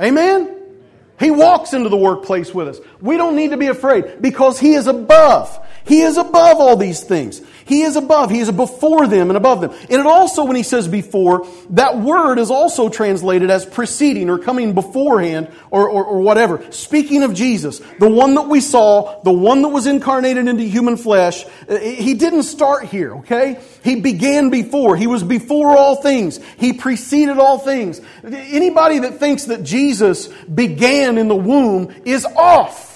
Amen? 0.00 0.57
He 1.18 1.30
walks 1.30 1.72
into 1.72 1.88
the 1.88 1.96
workplace 1.96 2.54
with 2.54 2.68
us. 2.68 2.78
We 3.00 3.16
don't 3.16 3.36
need 3.36 3.50
to 3.50 3.56
be 3.56 3.66
afraid 3.66 4.20
because 4.20 4.58
He 4.58 4.74
is 4.74 4.86
above. 4.86 5.58
He 5.88 6.02
is 6.02 6.18
above 6.18 6.58
all 6.58 6.76
these 6.76 7.02
things. 7.02 7.40
He 7.64 7.82
is 7.82 7.96
above. 7.96 8.30
He 8.30 8.40
is 8.40 8.50
before 8.50 9.06
them 9.06 9.30
and 9.30 9.36
above 9.38 9.62
them. 9.62 9.70
And 9.70 10.00
it 10.00 10.06
also, 10.06 10.44
when 10.44 10.56
he 10.56 10.62
says 10.62 10.86
before, 10.86 11.46
that 11.70 11.98
word 11.98 12.38
is 12.38 12.50
also 12.50 12.90
translated 12.90 13.50
as 13.50 13.64
preceding 13.64 14.28
or 14.28 14.38
coming 14.38 14.74
beforehand 14.74 15.48
or, 15.70 15.88
or, 15.88 16.04
or, 16.04 16.20
whatever. 16.20 16.70
Speaking 16.72 17.22
of 17.22 17.32
Jesus, 17.32 17.80
the 17.98 18.08
one 18.08 18.34
that 18.34 18.48
we 18.48 18.60
saw, 18.60 19.22
the 19.22 19.32
one 19.32 19.62
that 19.62 19.68
was 19.68 19.86
incarnated 19.86 20.46
into 20.46 20.62
human 20.64 20.98
flesh, 20.98 21.44
uh, 21.68 21.78
he 21.78 22.14
didn't 22.14 22.42
start 22.42 22.84
here, 22.84 23.16
okay? 23.16 23.60
He 23.82 24.00
began 24.00 24.50
before. 24.50 24.96
He 24.96 25.06
was 25.06 25.22
before 25.22 25.76
all 25.76 25.96
things. 25.96 26.38
He 26.58 26.74
preceded 26.74 27.38
all 27.38 27.58
things. 27.58 28.00
Anybody 28.24 28.98
that 29.00 29.20
thinks 29.20 29.44
that 29.44 29.62
Jesus 29.62 30.28
began 30.28 31.07
in 31.16 31.28
the 31.28 31.36
womb 31.36 31.94
is 32.04 32.26
off. 32.26 32.88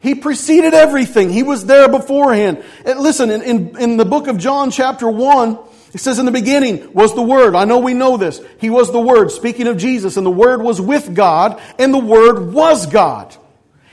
He 0.00 0.14
preceded 0.14 0.74
everything. 0.74 1.30
He 1.30 1.42
was 1.42 1.66
there 1.66 1.88
beforehand. 1.88 2.62
And 2.84 3.00
listen, 3.00 3.30
in, 3.30 3.42
in, 3.42 3.78
in, 3.78 3.96
the 3.96 4.04
book 4.04 4.28
of 4.28 4.38
John, 4.38 4.70
chapter 4.70 5.08
1, 5.10 5.58
it 5.92 5.98
says, 6.00 6.20
In 6.20 6.26
the 6.26 6.30
beginning 6.30 6.92
was 6.92 7.14
the 7.14 7.22
Word. 7.22 7.56
I 7.56 7.64
know 7.64 7.78
we 7.78 7.94
know 7.94 8.16
this. 8.16 8.40
He 8.60 8.70
was 8.70 8.92
the 8.92 9.00
Word, 9.00 9.32
speaking 9.32 9.66
of 9.66 9.76
Jesus, 9.76 10.16
and 10.16 10.24
the 10.24 10.30
Word 10.30 10.62
was 10.62 10.80
with 10.80 11.14
God, 11.16 11.60
and 11.80 11.92
the 11.92 11.98
Word 11.98 12.52
was 12.52 12.86
God. 12.86 13.36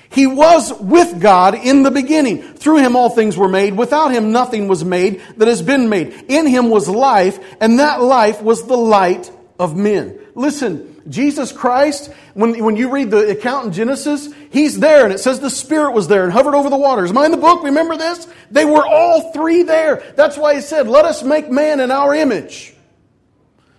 He 0.10 0.28
was 0.28 0.72
with 0.80 1.20
God 1.20 1.56
in 1.56 1.84
the 1.84 1.92
beginning. 1.92 2.42
Through 2.42 2.78
him 2.78 2.96
all 2.96 3.10
things 3.10 3.36
were 3.36 3.50
made. 3.50 3.76
Without 3.76 4.14
him 4.14 4.32
nothing 4.32 4.70
was 4.70 4.86
made 4.86 5.22
that 5.38 5.48
has 5.48 5.62
been 5.62 5.90
made. 5.90 6.26
In 6.30 6.48
him 6.48 6.70
was 6.70 6.88
life, 6.88 7.38
and 7.60 7.80
that 7.80 8.02
life 8.02 8.42
was 8.42 8.66
the 8.66 8.78
light 8.78 9.30
of 9.60 9.76
men. 9.76 10.18
Listen, 10.36 10.95
Jesus 11.08 11.52
Christ, 11.52 12.12
when, 12.34 12.64
when 12.64 12.76
you 12.76 12.90
read 12.90 13.12
the 13.12 13.30
account 13.30 13.68
in 13.68 13.74
Genesis, 13.74 14.30
He's 14.50 14.80
there, 14.80 15.06
and 15.06 15.14
it 15.14 15.20
says 15.20 15.40
the 15.40 15.50
Spirit 15.50 15.94
was 15.94 16.08
there 16.08 16.24
and 16.24 16.34
hovered 16.34 16.56
over 16.56 16.70
the 16.70 16.78
waters. 16.78 17.12
In 17.12 17.32
the 17.32 17.38
book? 17.38 17.64
Remember 17.64 17.96
this? 17.96 18.28
They 18.50 18.66
were 18.66 18.86
all 18.86 19.32
three 19.32 19.64
there. 19.64 20.04
That's 20.16 20.38
why 20.38 20.56
He 20.56 20.62
said, 20.62 20.88
Let 20.88 21.06
us 21.06 21.24
make 21.24 21.50
man 21.52 21.80
in 21.80 21.92
our 21.92 22.14
image. 22.14 22.74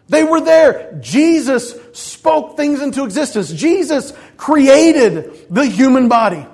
They 0.09 0.23
were 0.23 0.41
there. 0.41 0.99
Jesus 1.01 1.75
spoke 1.93 2.57
things 2.57 2.81
into 2.81 3.05
existence. 3.05 3.53
Jesus 3.53 4.13
created 4.37 5.47
the 5.51 5.67
human 5.67 6.09
body. 6.09 6.47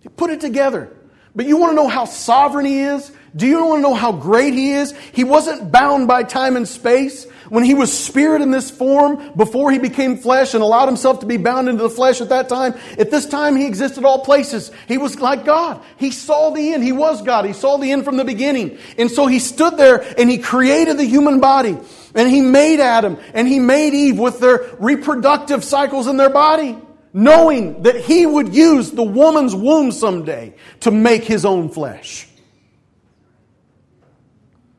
He 0.00 0.08
put 0.08 0.30
it 0.30 0.40
together. 0.40 0.90
But 1.36 1.46
you 1.46 1.58
want 1.58 1.72
to 1.72 1.76
know 1.76 1.88
how 1.88 2.06
sovereign 2.06 2.64
He 2.64 2.80
is? 2.80 3.12
Do 3.36 3.46
you 3.46 3.64
want 3.64 3.78
to 3.78 3.82
know 3.82 3.94
how 3.94 4.12
great 4.12 4.54
He 4.54 4.72
is? 4.72 4.96
He 5.12 5.24
wasn't 5.24 5.70
bound 5.70 6.08
by 6.08 6.22
time 6.22 6.56
and 6.56 6.66
space. 6.66 7.24
When 7.48 7.64
He 7.64 7.74
was 7.74 7.96
spirit 7.96 8.42
in 8.42 8.50
this 8.50 8.70
form, 8.70 9.32
before 9.36 9.70
He 9.70 9.78
became 9.78 10.16
flesh 10.16 10.54
and 10.54 10.62
allowed 10.62 10.86
Himself 10.86 11.20
to 11.20 11.26
be 11.26 11.36
bound 11.36 11.68
into 11.68 11.82
the 11.82 11.90
flesh 11.90 12.20
at 12.20 12.30
that 12.30 12.48
time, 12.48 12.74
at 12.98 13.10
this 13.10 13.26
time 13.26 13.56
He 13.56 13.66
existed 13.66 14.04
all 14.04 14.24
places. 14.24 14.70
He 14.86 14.98
was 14.98 15.18
like 15.20 15.44
God. 15.44 15.82
He 15.96 16.10
saw 16.10 16.50
the 16.50 16.72
end. 16.72 16.82
He 16.82 16.92
was 16.92 17.22
God. 17.22 17.44
He 17.44 17.52
saw 17.52 17.76
the 17.76 17.92
end 17.92 18.04
from 18.04 18.16
the 18.16 18.24
beginning. 18.24 18.78
And 18.96 19.10
so 19.10 19.26
He 19.26 19.38
stood 19.38 19.76
there 19.76 20.04
and 20.18 20.30
He 20.30 20.38
created 20.38 20.98
the 20.98 21.04
human 21.04 21.40
body. 21.40 21.76
And 22.14 22.30
He 22.30 22.40
made 22.40 22.80
Adam 22.80 23.18
and 23.34 23.46
He 23.46 23.58
made 23.58 23.94
Eve 23.94 24.18
with 24.18 24.40
their 24.40 24.70
reproductive 24.78 25.64
cycles 25.64 26.06
in 26.06 26.16
their 26.16 26.30
body 26.30 26.78
knowing 27.12 27.82
that 27.82 27.96
he 27.96 28.26
would 28.26 28.54
use 28.54 28.90
the 28.90 29.02
woman's 29.02 29.54
womb 29.54 29.90
someday 29.90 30.54
to 30.80 30.90
make 30.90 31.24
his 31.24 31.44
own 31.44 31.68
flesh. 31.68 32.27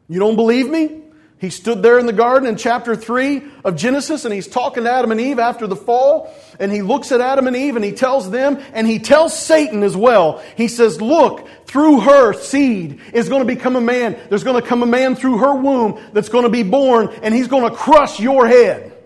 You 0.10 0.20
don't 0.20 0.36
believe 0.36 0.70
me? 0.70 1.04
He 1.40 1.52
stood 1.52 1.82
there 1.82 2.00
in 2.00 2.06
the 2.06 2.12
garden 2.12 2.50
in 2.50 2.58
chapter 2.58 2.98
3 2.98 3.42
of 3.64 3.78
Genesis 3.78 4.26
and 4.26 4.34
he's 4.34 4.48
talking 4.48 4.84
to 4.84 4.92
Adam 4.92 5.12
and 5.12 5.22
Eve 5.22 5.40
after 5.40 5.68
the 5.68 5.76
fall. 5.76 6.36
And 6.60 6.70
he 6.70 6.82
looks 6.82 7.14
at 7.14 7.22
Adam 7.22 7.48
and 7.48 7.56
Eve 7.56 7.78
and 7.78 7.86
he 7.86 7.94
tells 7.94 8.30
them, 8.30 8.62
and 8.74 8.86
he 8.86 9.00
tells 9.00 9.38
Satan 9.38 9.84
as 9.84 9.96
well. 9.96 10.44
He 10.58 10.68
says, 10.68 11.02
Look, 11.02 11.48
through 11.66 12.02
her 12.02 12.34
seed 12.34 13.00
is 13.14 13.30
going 13.30 13.40
to 13.40 13.46
become 13.46 13.78
a 13.78 13.82
man. 13.82 14.20
There's 14.28 14.44
going 14.44 14.62
to 14.62 14.68
come 14.68 14.84
a 14.84 14.86
man 14.86 15.16
through 15.16 15.38
her 15.38 15.56
womb 15.56 16.04
that's 16.12 16.28
going 16.28 16.44
to 16.44 16.50
be 16.50 16.64
born 16.64 17.08
and 17.24 17.34
he's 17.34 17.48
going 17.48 17.70
to 17.70 17.76
crush 17.76 18.20
your 18.20 18.46
head. 18.46 18.99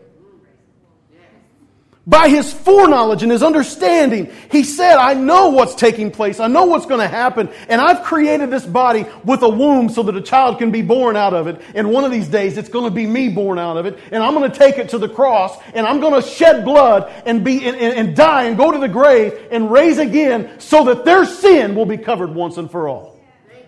By 2.05 2.27
his 2.27 2.51
foreknowledge 2.51 3.23
and 3.23 3.31
his 3.31 3.41
understanding, 3.41 4.29
he 4.51 4.65
said, 4.65 4.97
I 4.97 5.13
know 5.13 5.49
what's 5.49 5.73
taking 5.73 6.11
place. 6.11 6.41
I 6.41 6.47
know 6.47 6.65
what's 6.65 6.85
going 6.85 6.99
to 6.99 7.07
happen. 7.07 7.49
And 7.69 7.79
I've 7.79 8.03
created 8.03 8.49
this 8.49 8.65
body 8.65 9.05
with 9.23 9.41
a 9.41 9.47
womb 9.47 9.87
so 9.87 10.03
that 10.03 10.15
a 10.17 10.21
child 10.21 10.57
can 10.57 10.69
be 10.69 10.81
born 10.81 11.15
out 11.15 11.33
of 11.33 11.47
it. 11.47 11.61
And 11.73 11.91
one 11.91 12.03
of 12.03 12.11
these 12.11 12.27
days, 12.27 12.57
it's 12.57 12.67
going 12.67 12.83
to 12.83 12.91
be 12.91 13.07
me 13.07 13.29
born 13.29 13.57
out 13.57 13.77
of 13.77 13.85
it. 13.85 13.97
And 14.11 14.21
I'm 14.21 14.33
going 14.33 14.51
to 14.51 14.57
take 14.57 14.77
it 14.77 14.89
to 14.89 14.97
the 14.97 15.07
cross 15.07 15.57
and 15.73 15.87
I'm 15.87 16.01
going 16.01 16.21
to 16.21 16.27
shed 16.27 16.65
blood 16.65 17.09
and 17.25 17.41
be, 17.41 17.65
and, 17.65 17.77
and, 17.77 17.93
and 17.93 18.15
die 18.17 18.43
and 18.43 18.57
go 18.57 18.69
to 18.69 18.79
the 18.79 18.89
grave 18.89 19.47
and 19.49 19.71
raise 19.71 19.97
again 19.97 20.59
so 20.59 20.83
that 20.85 21.05
their 21.05 21.23
sin 21.23 21.73
will 21.73 21.85
be 21.85 21.97
covered 21.97 22.35
once 22.35 22.57
and 22.57 22.69
for 22.69 22.89
all. 22.89 23.17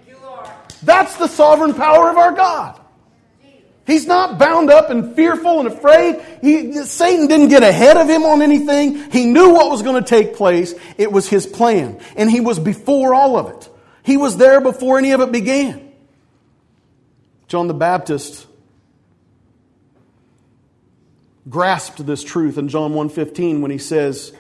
You, 0.06 0.18
That's 0.84 1.16
the 1.16 1.28
sovereign 1.28 1.74
power 1.74 2.10
of 2.10 2.18
our 2.18 2.34
God. 2.34 2.82
He's 3.86 4.08
not 4.08 4.40
bound 4.40 4.72
up 4.72 4.90
and 4.90 5.16
fearful 5.16 5.60
and 5.60 5.68
afraid. 5.68 6.20
He, 6.42 6.74
Satan 6.84 7.28
didn't 7.28 7.50
get 7.50 7.62
ahead 7.62 7.98
of 7.98 8.10
him 8.10 8.24
on 8.24 8.42
anything. 8.42 9.12
He 9.12 9.26
knew 9.26 9.54
what 9.54 9.70
was 9.70 9.84
going 9.84 10.04
to 10.04 10.08
take 10.08 10.36
place. 10.36 10.74
It 10.98 11.12
was 11.12 11.28
his 11.30 11.46
plan. 11.46 12.00
And 12.16 12.30
he 12.30 12.40
was 12.40 12.58
before 12.58 13.14
all 13.14 13.38
of 13.38 13.50
it. 13.50 13.70
He 14.02 14.18
was 14.18 14.38
there 14.38 14.60
before 14.60 14.98
any 14.98 15.12
of 15.12 15.22
it 15.22 15.32
began. 15.32 15.92
John 17.48 17.68
the 17.68 17.76
Baptist 17.76 18.48
grasped 21.48 22.04
this 22.06 22.24
truth 22.24 22.58
in 22.58 22.70
John 22.70 22.94
1:15 22.94 23.62
when 23.62 23.70
he 23.70 23.78
says 23.78 24.34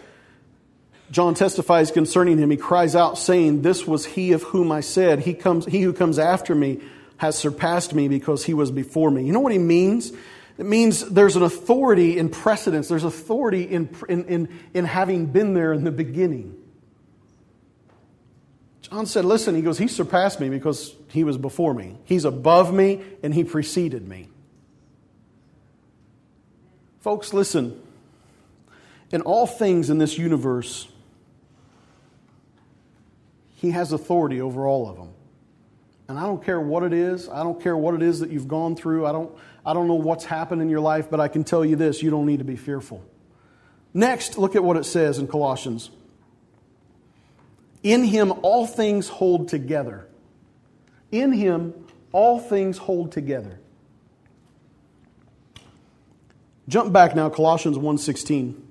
John 1.11 1.35
testifies 1.35 1.91
concerning 1.91 2.39
him 2.39 2.49
he 2.49 2.57
cries 2.57 2.95
out 2.95 3.19
saying 3.19 3.61
this 3.61 3.85
was 3.85 4.05
he 4.05 4.31
of 4.31 4.41
whom 4.41 4.71
I 4.71 4.81
said 4.81 5.19
he 5.19 5.35
comes 5.35 5.67
he 5.67 5.81
who 5.81 5.93
comes 5.93 6.17
after 6.17 6.55
me 6.55 6.79
has 7.17 7.37
surpassed 7.37 7.93
me 7.93 8.07
because 8.07 8.43
he 8.43 8.53
was 8.53 8.71
before 8.71 9.09
me. 9.09 9.25
You 9.25 9.31
know 9.31 9.39
what 9.39 9.51
he 9.51 9.57
means? 9.57 10.11
It 10.57 10.65
means 10.65 11.01
there's 11.09 11.35
an 11.35 11.43
authority 11.43 12.17
in 12.17 12.29
precedence, 12.29 12.87
there's 12.87 13.03
authority 13.03 13.63
in, 13.63 13.89
in, 14.07 14.25
in, 14.25 14.59
in 14.73 14.85
having 14.85 15.27
been 15.27 15.53
there 15.53 15.73
in 15.73 15.83
the 15.83 15.91
beginning. 15.91 16.55
John 18.81 19.05
said, 19.05 19.25
Listen, 19.25 19.55
he 19.55 19.61
goes, 19.61 19.77
He 19.77 19.87
surpassed 19.87 20.39
me 20.39 20.49
because 20.49 20.93
he 21.09 21.23
was 21.23 21.37
before 21.37 21.73
me. 21.73 21.97
He's 22.05 22.23
above 22.23 22.73
me 22.73 23.01
and 23.23 23.33
he 23.33 23.43
preceded 23.43 24.07
me. 24.07 24.29
Folks, 27.01 27.33
listen. 27.33 27.81
In 29.11 29.21
all 29.21 29.47
things 29.47 29.89
in 29.89 29.97
this 29.97 30.17
universe, 30.17 30.87
he 33.55 33.71
has 33.71 33.91
authority 33.91 34.41
over 34.41 34.67
all 34.67 34.89
of 34.89 34.97
them. 34.97 35.14
And 36.07 36.19
I 36.19 36.23
don't 36.23 36.43
care 36.43 36.59
what 36.59 36.83
it 36.83 36.93
is. 36.93 37.29
I 37.29 37.43
don't 37.43 37.61
care 37.61 37.75
what 37.75 37.95
it 37.95 38.03
is 38.03 38.19
that 38.19 38.29
you've 38.29 38.47
gone 38.47 38.75
through. 38.75 39.05
I 39.05 39.11
don't, 39.11 39.35
I 39.65 39.73
don't 39.73 39.87
know 39.87 39.95
what's 39.95 40.25
happened 40.25 40.61
in 40.61 40.69
your 40.69 40.79
life, 40.79 41.09
but 41.09 41.19
I 41.19 41.27
can 41.27 41.43
tell 41.43 41.65
you 41.65 41.75
this 41.75 42.03
you 42.03 42.11
don't 42.11 42.25
need 42.25 42.39
to 42.39 42.45
be 42.45 42.55
fearful. 42.55 43.03
Next, 43.93 44.37
look 44.37 44.55
at 44.55 44.63
what 44.63 44.77
it 44.77 44.83
says 44.83 45.17
in 45.17 45.27
Colossians. 45.27 45.89
In 47.81 48.03
him 48.03 48.33
all 48.41 48.67
things 48.67 49.07
hold 49.07 49.47
together. 49.47 50.07
In 51.11 51.31
him 51.31 51.73
all 52.11 52.39
things 52.39 52.77
hold 52.77 53.11
together. 53.11 53.59
Jump 56.67 56.91
back 56.91 57.15
now 57.15 57.29
Colossians 57.29 57.77
1:16 57.77 58.61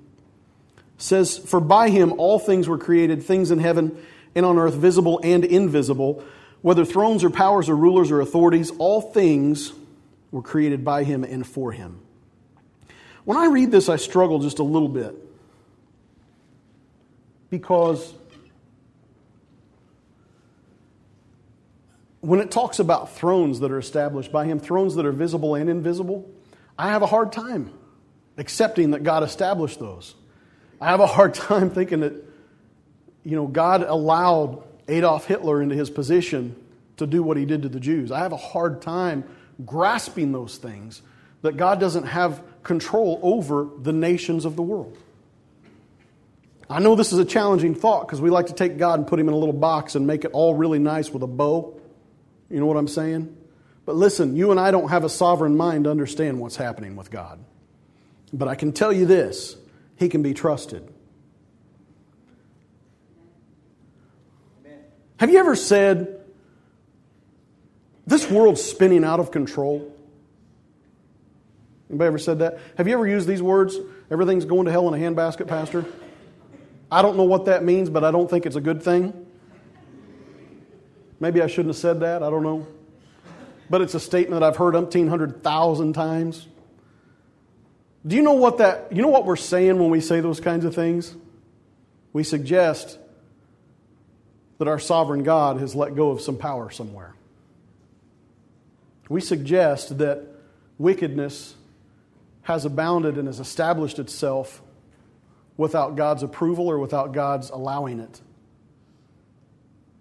says 0.97 1.37
for 1.37 1.59
by 1.59 1.89
him 1.89 2.13
all 2.17 2.39
things 2.39 2.67
were 2.67 2.77
created 2.77 3.23
things 3.23 3.51
in 3.51 3.59
heaven 3.59 3.97
and 4.33 4.45
on 4.45 4.57
earth 4.57 4.73
visible 4.73 5.19
and 5.23 5.43
invisible 5.45 6.23
whether 6.65 6.83
thrones 6.83 7.23
or 7.23 7.29
powers 7.29 7.69
or 7.69 7.75
rulers 7.75 8.09
or 8.09 8.21
authorities, 8.21 8.71
all 8.79 8.99
things 8.99 9.71
were 10.31 10.41
created 10.41 10.83
by 10.83 11.03
him 11.03 11.23
and 11.23 11.45
for 11.45 11.71
him. 11.71 11.99
When 13.23 13.37
I 13.37 13.45
read 13.45 13.69
this, 13.69 13.87
I 13.87 13.97
struggle 13.97 14.39
just 14.39 14.57
a 14.57 14.63
little 14.63 14.87
bit 14.87 15.13
because 17.51 18.15
when 22.21 22.39
it 22.39 22.49
talks 22.49 22.79
about 22.79 23.15
thrones 23.15 23.59
that 23.59 23.71
are 23.71 23.77
established 23.77 24.31
by 24.31 24.45
him, 24.45 24.59
thrones 24.59 24.95
that 24.95 25.05
are 25.05 25.11
visible 25.11 25.53
and 25.53 25.69
invisible, 25.69 26.27
I 26.79 26.89
have 26.89 27.03
a 27.03 27.07
hard 27.07 27.31
time 27.31 27.71
accepting 28.39 28.89
that 28.89 29.03
God 29.03 29.21
established 29.21 29.77
those. 29.77 30.15
I 30.81 30.87
have 30.87 30.99
a 30.99 31.05
hard 31.05 31.33
time 31.35 31.69
thinking 31.69 31.99
that, 31.99 32.13
you 33.23 33.35
know, 33.35 33.45
God 33.45 33.83
allowed 33.83 34.63
Adolf 34.87 35.25
Hitler 35.25 35.61
into 35.61 35.75
his 35.75 35.89
position 35.89 36.55
to 36.97 37.07
do 37.07 37.23
what 37.23 37.37
he 37.37 37.45
did 37.45 37.63
to 37.63 37.69
the 37.69 37.79
Jews. 37.79 38.11
I 38.11 38.19
have 38.19 38.31
a 38.31 38.37
hard 38.37 38.81
time 38.81 39.23
grasping 39.65 40.31
those 40.31 40.57
things 40.57 41.01
that 41.41 41.57
God 41.57 41.79
doesn't 41.79 42.05
have 42.05 42.41
control 42.63 43.19
over 43.21 43.67
the 43.81 43.93
nations 43.93 44.45
of 44.45 44.55
the 44.55 44.63
world. 44.63 44.97
I 46.69 46.79
know 46.79 46.95
this 46.95 47.13
is 47.13 47.19
a 47.19 47.25
challenging 47.25 47.75
thought 47.75 48.07
because 48.07 48.19
we 48.19 48.29
like 48.29 48.47
to 48.47 48.53
take 48.53 48.77
God 48.77 48.99
and 48.99 49.07
put 49.07 49.19
him 49.19 49.27
in 49.27 49.33
a 49.33 49.37
little 49.37 49.53
box 49.53 49.95
and 49.95 50.07
make 50.07 50.25
it 50.25 50.31
all 50.33 50.55
really 50.55 50.79
nice 50.79 51.11
with 51.11 51.21
a 51.21 51.27
bow. 51.27 51.79
You 52.49 52.59
know 52.59 52.65
what 52.65 52.77
I'm 52.77 52.87
saying? 52.87 53.35
But 53.85 53.95
listen, 53.95 54.35
you 54.35 54.49
and 54.49 54.59
I 54.59 54.71
don't 54.71 54.89
have 54.89 55.03
a 55.03 55.09
sovereign 55.09 55.55
mind 55.55 55.83
to 55.83 55.91
understand 55.91 56.39
what's 56.39 56.55
happening 56.55 56.95
with 56.95 57.11
God. 57.11 57.39
But 58.33 58.47
I 58.47 58.55
can 58.55 58.71
tell 58.71 58.91
you 58.91 59.05
this 59.05 59.55
He 59.95 60.09
can 60.09 60.23
be 60.23 60.33
trusted. 60.33 60.91
Have 65.17 65.29
you 65.29 65.39
ever 65.39 65.55
said, 65.55 66.19
This 68.05 68.29
world's 68.29 68.61
spinning 68.61 69.03
out 69.03 69.19
of 69.19 69.31
control? 69.31 69.91
Anybody 71.89 72.07
ever 72.07 72.17
said 72.17 72.39
that? 72.39 72.59
Have 72.77 72.87
you 72.87 72.93
ever 72.95 73.07
used 73.07 73.27
these 73.27 73.41
words? 73.41 73.77
Everything's 74.09 74.45
going 74.45 74.65
to 74.65 74.71
hell 74.71 74.91
in 74.93 75.01
a 75.01 75.05
handbasket, 75.05 75.47
Pastor? 75.47 75.85
I 76.91 77.01
don't 77.01 77.17
know 77.17 77.23
what 77.23 77.45
that 77.45 77.63
means, 77.63 77.89
but 77.89 78.03
I 78.03 78.11
don't 78.11 78.29
think 78.29 78.45
it's 78.45 78.55
a 78.55 78.61
good 78.61 78.83
thing. 78.83 79.25
Maybe 81.19 81.41
I 81.41 81.47
shouldn't 81.47 81.69
have 81.69 81.77
said 81.77 82.01
that. 82.01 82.23
I 82.23 82.29
don't 82.29 82.43
know. 82.43 82.67
But 83.69 83.81
it's 83.81 83.95
a 83.95 83.99
statement 83.99 84.41
that 84.41 84.45
I've 84.45 84.57
heard 84.57 84.75
umpteen 84.75 85.09
hundred 85.09 85.43
thousand 85.43 85.93
times. 85.93 86.47
Do 88.05 88.15
you 88.15 88.21
know 88.21 88.33
what 88.33 88.59
that 88.59 88.91
you 88.91 89.01
know 89.01 89.07
what 89.07 89.25
we're 89.25 89.35
saying 89.35 89.79
when 89.79 89.89
we 89.89 90.01
say 90.01 90.19
those 90.19 90.39
kinds 90.39 90.65
of 90.65 90.75
things? 90.75 91.15
We 92.13 92.23
suggest 92.23 92.99
that 94.57 94.67
our 94.67 94.79
sovereign 94.79 95.23
God 95.23 95.59
has 95.59 95.75
let 95.75 95.95
go 95.95 96.09
of 96.09 96.21
some 96.21 96.37
power 96.37 96.69
somewhere. 96.69 97.13
We 99.09 99.21
suggest 99.21 99.97
that 99.97 100.23
wickedness 100.77 101.55
has 102.43 102.65
abounded 102.65 103.17
and 103.17 103.27
has 103.27 103.39
established 103.39 103.99
itself 103.99 104.61
without 105.57 105.95
God's 105.95 106.23
approval 106.23 106.67
or 106.67 106.79
without 106.79 107.11
God's 107.11 107.49
allowing 107.49 107.99
it. 107.99 108.21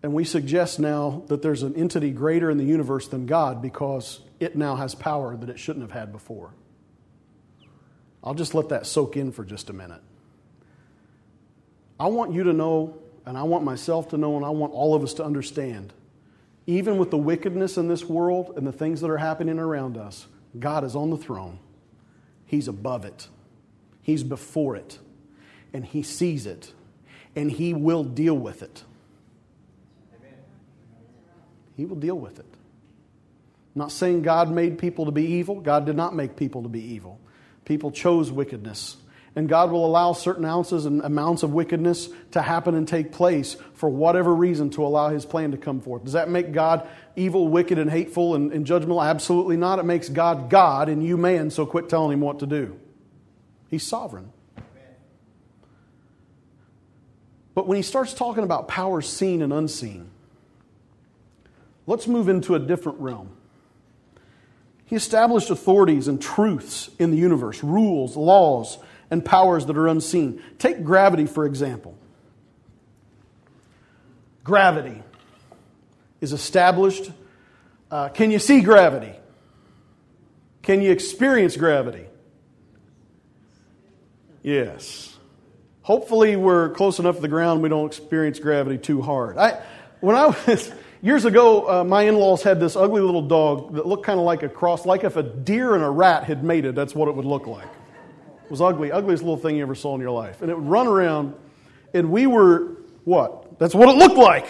And 0.02 0.12
we 0.12 0.24
suggest 0.24 0.78
now 0.78 1.22
that 1.28 1.40
there's 1.40 1.62
an 1.62 1.74
entity 1.76 2.10
greater 2.10 2.50
in 2.50 2.58
the 2.58 2.64
universe 2.64 3.08
than 3.08 3.24
God 3.24 3.62
because 3.62 4.20
it 4.40 4.56
now 4.56 4.76
has 4.76 4.94
power 4.94 5.34
that 5.36 5.48
it 5.48 5.58
shouldn't 5.58 5.82
have 5.82 5.98
had 5.98 6.12
before. 6.12 6.52
I'll 8.22 8.34
just 8.34 8.54
let 8.54 8.68
that 8.70 8.86
soak 8.86 9.16
in 9.16 9.32
for 9.32 9.44
just 9.44 9.70
a 9.70 9.72
minute. 9.72 10.02
I 11.98 12.08
want 12.08 12.32
you 12.32 12.44
to 12.44 12.52
know 12.52 12.98
and 13.26 13.38
I 13.38 13.42
want 13.42 13.64
myself 13.64 14.08
to 14.08 14.18
know, 14.18 14.36
and 14.36 14.44
I 14.44 14.50
want 14.50 14.72
all 14.72 14.94
of 14.94 15.02
us 15.02 15.14
to 15.14 15.24
understand, 15.24 15.92
even 16.66 16.98
with 16.98 17.10
the 17.10 17.18
wickedness 17.18 17.76
in 17.76 17.88
this 17.88 18.04
world 18.04 18.54
and 18.56 18.66
the 18.66 18.72
things 18.72 19.00
that 19.00 19.10
are 19.10 19.18
happening 19.18 19.58
around 19.58 19.96
us, 19.96 20.26
God 20.58 20.84
is 20.84 20.94
on 20.94 21.10
the 21.10 21.16
throne. 21.16 21.58
He's 22.46 22.68
above 22.68 23.04
it, 23.04 23.28
He's 24.02 24.22
before 24.22 24.76
it, 24.76 24.98
and 25.72 25.84
He 25.84 26.02
sees 26.02 26.46
it, 26.46 26.72
and 27.34 27.50
He 27.50 27.74
will 27.74 28.04
deal 28.04 28.36
with 28.36 28.62
it. 28.62 28.84
He 31.76 31.86
will 31.86 31.96
deal 31.96 32.18
with 32.18 32.38
it. 32.38 32.46
I'm 33.74 33.80
not 33.80 33.90
saying 33.90 34.22
God 34.22 34.50
made 34.50 34.78
people 34.78 35.06
to 35.06 35.10
be 35.10 35.24
evil. 35.24 35.60
God 35.60 35.86
did 35.86 35.96
not 35.96 36.14
make 36.14 36.36
people 36.36 36.62
to 36.62 36.68
be 36.68 36.80
evil. 36.80 37.18
People 37.64 37.90
chose 37.90 38.30
wickedness. 38.30 38.96
And 39.36 39.48
God 39.48 39.72
will 39.72 39.84
allow 39.84 40.12
certain 40.12 40.44
ounces 40.44 40.86
and 40.86 41.02
amounts 41.02 41.42
of 41.42 41.52
wickedness 41.52 42.08
to 42.32 42.40
happen 42.40 42.76
and 42.76 42.86
take 42.86 43.10
place 43.10 43.56
for 43.74 43.88
whatever 43.88 44.32
reason 44.32 44.70
to 44.70 44.84
allow 44.84 45.08
His 45.08 45.26
plan 45.26 45.50
to 45.50 45.56
come 45.56 45.80
forth. 45.80 46.04
Does 46.04 46.12
that 46.12 46.28
make 46.28 46.52
God 46.52 46.86
evil, 47.16 47.48
wicked, 47.48 47.78
and 47.78 47.90
hateful 47.90 48.36
and, 48.36 48.52
and 48.52 48.64
judgmental? 48.64 49.04
Absolutely 49.04 49.56
not. 49.56 49.80
It 49.80 49.84
makes 49.84 50.08
God 50.08 50.50
God 50.50 50.88
and 50.88 51.04
you 51.04 51.16
man, 51.16 51.50
so 51.50 51.66
quit 51.66 51.88
telling 51.88 52.12
Him 52.12 52.20
what 52.20 52.38
to 52.40 52.46
do. 52.46 52.78
He's 53.68 53.84
sovereign. 53.84 54.32
But 57.56 57.66
when 57.66 57.76
He 57.76 57.82
starts 57.82 58.14
talking 58.14 58.44
about 58.44 58.68
powers 58.68 59.08
seen 59.08 59.42
and 59.42 59.52
unseen, 59.52 60.10
let's 61.88 62.06
move 62.06 62.28
into 62.28 62.54
a 62.54 62.60
different 62.60 63.00
realm. 63.00 63.30
He 64.86 64.94
established 64.94 65.50
authorities 65.50 66.06
and 66.06 66.22
truths 66.22 66.90
in 67.00 67.10
the 67.10 67.16
universe, 67.16 67.64
rules, 67.64 68.16
laws, 68.16 68.78
and 69.10 69.24
powers 69.24 69.66
that 69.66 69.76
are 69.76 69.88
unseen. 69.88 70.42
Take 70.58 70.84
gravity, 70.84 71.26
for 71.26 71.46
example. 71.46 71.96
Gravity 74.42 75.02
is 76.20 76.32
established. 76.32 77.10
Uh, 77.90 78.08
can 78.08 78.30
you 78.30 78.38
see 78.38 78.60
gravity? 78.60 79.14
Can 80.62 80.82
you 80.82 80.90
experience 80.90 81.56
gravity? 81.56 82.06
Yes. 84.42 85.16
Hopefully, 85.82 86.36
we're 86.36 86.70
close 86.70 86.98
enough 86.98 87.16
to 87.16 87.22
the 87.22 87.28
ground 87.28 87.62
we 87.62 87.68
don't 87.68 87.86
experience 87.86 88.38
gravity 88.38 88.78
too 88.78 89.02
hard. 89.02 89.36
I, 89.36 89.62
when 90.00 90.16
I 90.16 90.26
was 90.46 90.72
years 91.02 91.24
ago, 91.24 91.80
uh, 91.80 91.84
my 91.84 92.02
in-laws 92.02 92.42
had 92.42 92.60
this 92.60 92.76
ugly 92.76 93.02
little 93.02 93.26
dog 93.26 93.74
that 93.74 93.86
looked 93.86 94.04
kind 94.04 94.18
of 94.18 94.24
like 94.24 94.42
a 94.42 94.48
cross, 94.48 94.86
like 94.86 95.04
if 95.04 95.16
a 95.16 95.22
deer 95.22 95.74
and 95.74 95.84
a 95.84 95.90
rat 95.90 96.24
had 96.24 96.42
mated. 96.42 96.74
That's 96.74 96.94
what 96.94 97.08
it 97.08 97.14
would 97.14 97.26
look 97.26 97.46
like. 97.46 97.68
Was 98.54 98.60
ugly, 98.60 98.92
ugliest 98.92 99.24
little 99.24 99.36
thing 99.36 99.56
you 99.56 99.62
ever 99.62 99.74
saw 99.74 99.96
in 99.96 100.00
your 100.00 100.12
life, 100.12 100.40
and 100.40 100.48
it 100.48 100.54
would 100.54 100.68
run 100.68 100.86
around, 100.86 101.34
and 101.92 102.12
we 102.12 102.28
were 102.28 102.76
what? 103.02 103.58
That's 103.58 103.74
what 103.74 103.88
it 103.88 103.96
looked 103.96 104.16
like. 104.16 104.46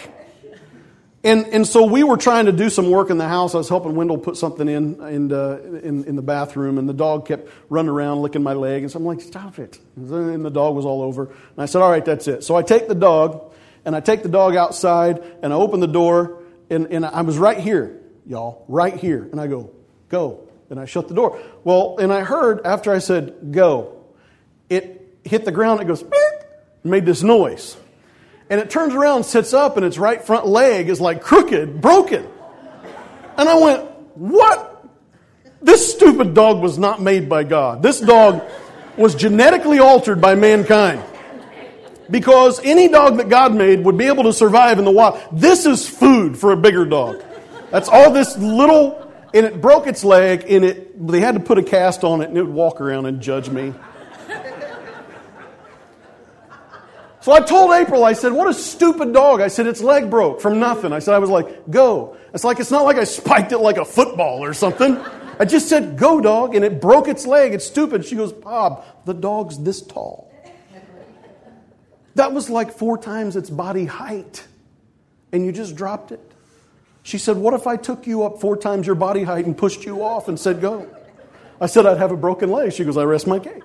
And, 1.23 1.47
and 1.47 1.65
so 1.65 1.85
we 1.85 2.03
were 2.03 2.17
trying 2.17 2.45
to 2.45 2.51
do 2.51 2.69
some 2.69 2.91
work 2.91 3.09
in 3.09 3.17
the 3.17 3.27
house. 3.27 3.55
I 3.55 3.57
was 3.57 3.67
helping 3.67 3.95
Wendell 3.95 4.19
put 4.19 4.37
something 4.37 4.69
in, 4.69 5.01
in, 5.07 5.33
uh, 5.33 5.57
in, 5.81 6.03
in, 6.03 6.15
the 6.15 6.21
bathroom, 6.21 6.77
and 6.77 6.87
the 6.87 6.93
dog 6.93 7.27
kept 7.27 7.49
running 7.67 7.89
around 7.89 8.21
licking 8.21 8.43
my 8.43 8.53
leg. 8.53 8.83
And 8.83 8.91
so 8.91 8.99
I'm 8.99 9.05
like, 9.05 9.21
stop 9.21 9.57
it. 9.57 9.79
And 9.95 10.45
the 10.45 10.51
dog 10.51 10.75
was 10.75 10.85
all 10.85 11.01
over. 11.01 11.25
And 11.25 11.57
I 11.57 11.65
said, 11.65 11.81
all 11.81 11.89
right, 11.89 12.05
that's 12.05 12.27
it. 12.27 12.43
So 12.43 12.55
I 12.55 12.61
take 12.61 12.87
the 12.87 12.93
dog, 12.93 13.55
and 13.85 13.95
I 13.95 14.01
take 14.01 14.21
the 14.21 14.29
dog 14.29 14.55
outside, 14.55 15.23
and 15.41 15.51
I 15.51 15.55
open 15.55 15.79
the 15.79 15.87
door, 15.87 16.43
and, 16.69 16.85
and 16.91 17.03
I 17.03 17.23
was 17.23 17.39
right 17.39 17.57
here, 17.57 17.99
y'all, 18.27 18.65
right 18.67 18.93
here. 18.93 19.27
And 19.31 19.41
I 19.41 19.47
go, 19.47 19.71
go. 20.09 20.47
And 20.69 20.79
I 20.79 20.85
shut 20.85 21.07
the 21.07 21.15
door. 21.15 21.39
Well, 21.63 21.97
and 21.97 22.13
I 22.13 22.21
heard 22.21 22.67
after 22.67 22.91
I 22.91 22.99
said, 22.99 23.51
go, 23.51 23.94
it 24.69 25.17
hit 25.23 25.45
the 25.45 25.51
ground, 25.51 25.81
it 25.81 25.85
goes, 25.85 26.03
made 26.83 27.05
this 27.05 27.23
noise. 27.23 27.77
And 28.49 28.59
it 28.61 28.69
turns 28.69 28.93
around, 28.93 29.23
sits 29.23 29.53
up, 29.53 29.75
and 29.77 29.85
its 29.85 29.97
right 29.97 30.23
front 30.23 30.45
leg 30.45 30.89
is 30.89 31.01
like 31.01 31.21
crooked, 31.21 31.81
broken. 31.81 32.27
And 33.37 33.49
I 33.49 33.57
went, 33.57 33.89
What? 34.15 34.71
This 35.61 35.91
stupid 35.91 36.35
dog 36.35 36.61
was 36.61 36.77
not 36.77 37.01
made 37.01 37.27
by 37.27 37.43
God. 37.43 37.81
This 37.81 37.99
dog 37.99 38.43
was 38.97 39.15
genetically 39.15 39.79
altered 39.79 40.21
by 40.21 40.35
mankind. 40.35 41.03
Because 42.09 42.59
any 42.63 42.87
dog 42.87 43.17
that 43.17 43.29
God 43.29 43.55
made 43.55 43.83
would 43.83 43.97
be 43.97 44.05
able 44.05 44.23
to 44.23 44.33
survive 44.33 44.77
in 44.77 44.85
the 44.85 44.91
wild. 44.91 45.19
This 45.31 45.65
is 45.65 45.89
food 45.89 46.37
for 46.37 46.51
a 46.51 46.57
bigger 46.57 46.85
dog. 46.85 47.23
That's 47.71 47.89
all 47.89 48.11
this 48.11 48.37
little, 48.37 49.11
and 49.33 49.43
it 49.43 49.59
broke 49.59 49.87
its 49.87 50.03
leg, 50.03 50.45
and 50.47 50.63
it, 50.63 51.07
they 51.07 51.19
had 51.19 51.33
to 51.33 51.39
put 51.39 51.57
a 51.57 51.63
cast 51.63 52.03
on 52.03 52.21
it, 52.21 52.29
and 52.29 52.37
it 52.37 52.43
would 52.43 52.53
walk 52.53 52.79
around 52.79 53.07
and 53.07 53.19
judge 53.21 53.49
me. 53.49 53.73
So 57.25 57.31
I 57.31 57.39
told 57.39 57.71
April, 57.71 58.05
I 58.05 58.13
said, 58.13 58.33
what 58.33 58.47
a 58.47 58.53
stupid 58.53 59.11
dog. 59.11 59.41
I 59.41 59.47
said, 59.47 59.65
its 59.65 59.81
leg 59.81 60.11
broke 60.11 60.39
from 60.39 60.59
nothing. 60.59 60.93
I 60.93 60.99
said, 60.99 61.15
I 61.15 61.17
was 61.17 61.31
like, 61.31 61.71
go. 61.71 62.15
It's 62.35 62.43
like, 62.43 62.59
it's 62.59 62.69
not 62.69 62.83
like 62.83 62.97
I 62.97 63.03
spiked 63.19 63.51
it 63.51 63.57
like 63.57 63.77
a 63.77 63.83
football 63.83 64.43
or 64.43 64.53
something. 64.53 64.95
I 65.39 65.45
just 65.45 65.67
said, 65.67 65.97
go, 65.97 66.21
dog, 66.21 66.53
and 66.53 66.63
it 66.63 66.79
broke 66.79 67.07
its 67.07 67.25
leg. 67.25 67.55
It's 67.55 67.65
stupid. 67.65 68.05
She 68.05 68.15
goes, 68.15 68.31
Bob, 68.31 68.85
the 69.05 69.13
dog's 69.15 69.57
this 69.57 69.81
tall. 69.81 70.31
That 72.13 72.31
was 72.31 72.47
like 72.47 72.71
four 72.71 72.95
times 72.95 73.35
its 73.35 73.49
body 73.49 73.85
height, 73.85 74.45
and 75.31 75.43
you 75.43 75.51
just 75.51 75.75
dropped 75.75 76.11
it. 76.11 76.21
She 77.01 77.17
said, 77.17 77.37
What 77.37 77.55
if 77.55 77.65
I 77.65 77.75
took 77.75 78.05
you 78.05 78.23
up 78.23 78.39
four 78.39 78.55
times 78.55 78.85
your 78.85 78.95
body 78.95 79.23
height 79.23 79.47
and 79.47 79.57
pushed 79.57 79.83
you 79.83 80.03
off 80.03 80.27
and 80.27 80.39
said, 80.39 80.61
Go? 80.61 80.87
I 81.59 81.65
said, 81.65 81.87
I'd 81.87 81.97
have 81.97 82.11
a 82.11 82.17
broken 82.17 82.51
leg. 82.51 82.71
She 82.71 82.83
goes, 82.83 82.97
I 82.97 83.03
rest 83.03 83.25
my 83.25 83.39
case. 83.39 83.63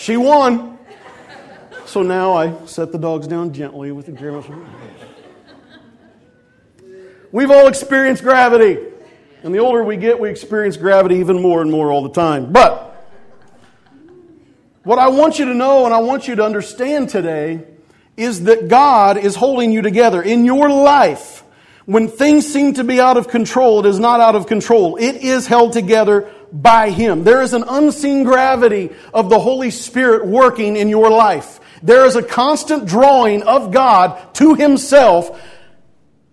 She 0.00 0.16
won. 0.16 0.78
So 1.84 2.00
now 2.00 2.32
I 2.32 2.64
set 2.64 2.90
the 2.90 2.96
dogs 2.96 3.26
down 3.26 3.52
gently 3.52 3.92
with 3.92 4.06
the 4.06 4.12
grimace. 4.12 4.46
We've 7.30 7.50
all 7.50 7.66
experienced 7.66 8.22
gravity. 8.22 8.78
And 9.42 9.54
the 9.54 9.58
older 9.58 9.84
we 9.84 9.98
get, 9.98 10.18
we 10.18 10.30
experience 10.30 10.78
gravity 10.78 11.16
even 11.16 11.42
more 11.42 11.60
and 11.60 11.70
more 11.70 11.92
all 11.92 12.02
the 12.02 12.14
time. 12.14 12.50
But 12.50 12.86
what 14.84 14.98
I 14.98 15.08
want 15.08 15.38
you 15.38 15.44
to 15.44 15.54
know 15.54 15.84
and 15.84 15.92
I 15.92 15.98
want 15.98 16.26
you 16.26 16.34
to 16.36 16.44
understand 16.44 17.10
today 17.10 17.62
is 18.16 18.44
that 18.44 18.68
God 18.68 19.18
is 19.18 19.36
holding 19.36 19.70
you 19.70 19.82
together 19.82 20.22
in 20.22 20.46
your 20.46 20.70
life. 20.70 21.44
When 21.84 22.08
things 22.08 22.50
seem 22.50 22.72
to 22.74 22.84
be 22.84 23.00
out 23.00 23.18
of 23.18 23.28
control, 23.28 23.84
it 23.84 23.88
is 23.88 23.98
not 23.98 24.20
out 24.20 24.34
of 24.34 24.46
control. 24.46 24.96
It 24.96 25.16
is 25.16 25.46
held 25.46 25.74
together 25.74 26.32
by 26.52 26.90
Him. 26.90 27.24
There 27.24 27.42
is 27.42 27.52
an 27.52 27.64
unseen 27.66 28.24
gravity 28.24 28.90
of 29.12 29.30
the 29.30 29.38
Holy 29.38 29.70
Spirit 29.70 30.26
working 30.26 30.76
in 30.76 30.88
your 30.88 31.10
life. 31.10 31.60
There 31.82 32.04
is 32.04 32.16
a 32.16 32.22
constant 32.22 32.86
drawing 32.86 33.42
of 33.42 33.72
God 33.72 34.34
to 34.34 34.54
Himself 34.54 35.40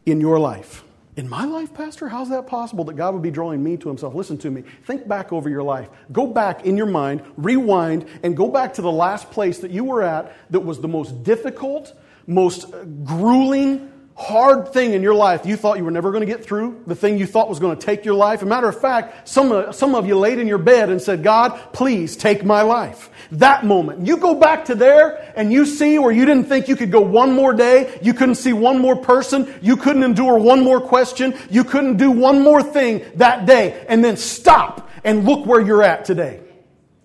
in 0.05 0.19
your 0.21 0.39
life. 0.39 0.83
In 1.15 1.27
my 1.27 1.45
life, 1.45 1.73
Pastor, 1.73 2.07
how's 2.07 2.29
that 2.29 2.45
possible 2.45 2.83
that 2.85 2.95
God 2.95 3.15
would 3.15 3.23
be 3.23 3.31
drawing 3.31 3.63
me 3.63 3.75
to 3.77 3.87
Himself? 3.87 4.13
Listen 4.13 4.37
to 4.39 4.51
me. 4.51 4.63
Think 4.85 5.07
back 5.07 5.33
over 5.33 5.49
your 5.49 5.63
life. 5.63 5.89
Go 6.11 6.27
back 6.27 6.65
in 6.65 6.77
your 6.77 6.85
mind, 6.85 7.23
rewind, 7.37 8.05
and 8.21 8.37
go 8.37 8.49
back 8.49 8.75
to 8.75 8.83
the 8.83 8.91
last 8.91 9.31
place 9.31 9.59
that 9.59 9.71
you 9.71 9.83
were 9.83 10.03
at 10.03 10.31
that 10.51 10.59
was 10.59 10.79
the 10.79 10.87
most 10.87 11.23
difficult, 11.23 11.91
most 12.27 12.71
grueling, 13.03 13.91
hard 14.17 14.73
thing 14.73 14.93
in 14.93 15.03
your 15.03 15.13
life 15.13 15.45
you 15.45 15.55
thought 15.55 15.77
you 15.77 15.85
were 15.85 15.91
never 15.91 16.11
going 16.11 16.21
to 16.21 16.27
get 16.27 16.43
through, 16.43 16.81
the 16.87 16.95
thing 16.95 17.19
you 17.19 17.27
thought 17.27 17.47
was 17.47 17.59
going 17.59 17.77
to 17.77 17.85
take 17.85 18.03
your 18.03 18.15
life. 18.15 18.39
As 18.39 18.43
a 18.43 18.47
matter 18.47 18.67
of 18.67 18.81
fact, 18.81 19.29
some 19.29 19.51
of, 19.51 19.75
some 19.75 19.93
of 19.93 20.07
you 20.07 20.17
laid 20.17 20.39
in 20.39 20.47
your 20.47 20.57
bed 20.57 20.89
and 20.89 20.99
said, 20.99 21.21
God, 21.21 21.51
please 21.71 22.17
take 22.17 22.43
my 22.43 22.63
life. 22.63 23.11
That 23.31 23.63
moment. 23.63 24.07
You 24.07 24.17
go 24.17 24.33
back 24.33 24.65
to 24.65 24.75
there 24.75 25.31
and 25.37 25.53
you 25.53 25.67
see 25.67 25.99
where 25.99 26.11
you 26.11 26.25
didn't 26.25 26.45
think 26.45 26.67
you 26.67 26.75
could 26.75 26.91
go 26.91 27.01
one 27.01 27.31
more 27.31 27.53
day, 27.53 27.99
you 28.01 28.13
couldn't 28.13 28.35
see 28.35 28.53
one 28.53 28.79
more 28.79 28.95
person, 28.95 29.53
you 29.61 29.77
couldn't 29.77 30.03
endure 30.03 30.39
one 30.39 30.63
more 30.63 30.81
question, 30.81 31.37
you 31.51 31.63
couldn't 31.63 31.97
do 31.97 32.09
one 32.09 32.41
more 32.41 32.63
thing 32.63 33.05
that 33.15 33.45
day, 33.45 33.85
and 33.87 34.03
then 34.03 34.17
stop 34.17 34.89
and 35.03 35.25
look 35.25 35.45
where 35.45 35.61
you're 35.61 35.83
at 35.83 36.05
today. 36.05 36.41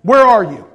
Where 0.00 0.22
are 0.22 0.44
you? 0.44 0.71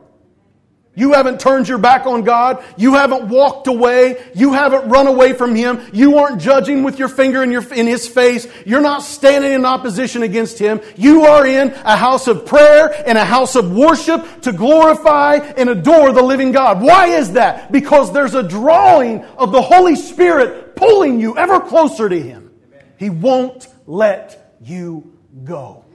You 0.97 1.13
haven't 1.13 1.39
turned 1.39 1.67
your 1.67 1.77
back 1.77 2.07
on 2.07 2.23
God. 2.23 2.63
You 2.75 2.95
haven't 2.95 3.29
walked 3.29 3.67
away. 3.67 4.19
You 4.33 4.53
haven't 4.53 4.89
run 4.89 5.05
away 5.05 5.33
from 5.33 5.53
Him. 5.53 5.79
You 5.93 6.17
aren't 6.17 6.41
judging 6.41 6.81
with 6.81 6.97
your 6.97 7.07
finger 7.07 7.43
in, 7.43 7.51
your, 7.51 7.61
in 7.71 7.85
His 7.85 8.07
face. 8.07 8.47
You're 8.65 8.81
not 8.81 9.03
standing 9.03 9.51
in 9.51 9.63
opposition 9.63 10.23
against 10.23 10.57
Him. 10.57 10.81
You 10.95 11.25
are 11.25 11.45
in 11.45 11.69
a 11.69 11.95
house 11.95 12.27
of 12.27 12.47
prayer 12.47 12.91
and 13.07 13.15
a 13.15 13.23
house 13.23 13.55
of 13.55 13.71
worship 13.71 14.41
to 14.41 14.51
glorify 14.51 15.35
and 15.35 15.69
adore 15.69 16.13
the 16.13 16.23
living 16.23 16.51
God. 16.51 16.81
Why 16.81 17.09
is 17.09 17.33
that? 17.33 17.71
Because 17.71 18.11
there's 18.11 18.33
a 18.33 18.41
drawing 18.41 19.23
of 19.37 19.51
the 19.51 19.61
Holy 19.61 19.95
Spirit 19.95 20.75
pulling 20.75 21.19
you 21.19 21.37
ever 21.37 21.59
closer 21.59 22.09
to 22.09 22.19
Him. 22.19 22.51
He 22.97 23.11
won't 23.11 23.67
let 23.85 24.55
you 24.59 25.15
go. 25.43 25.85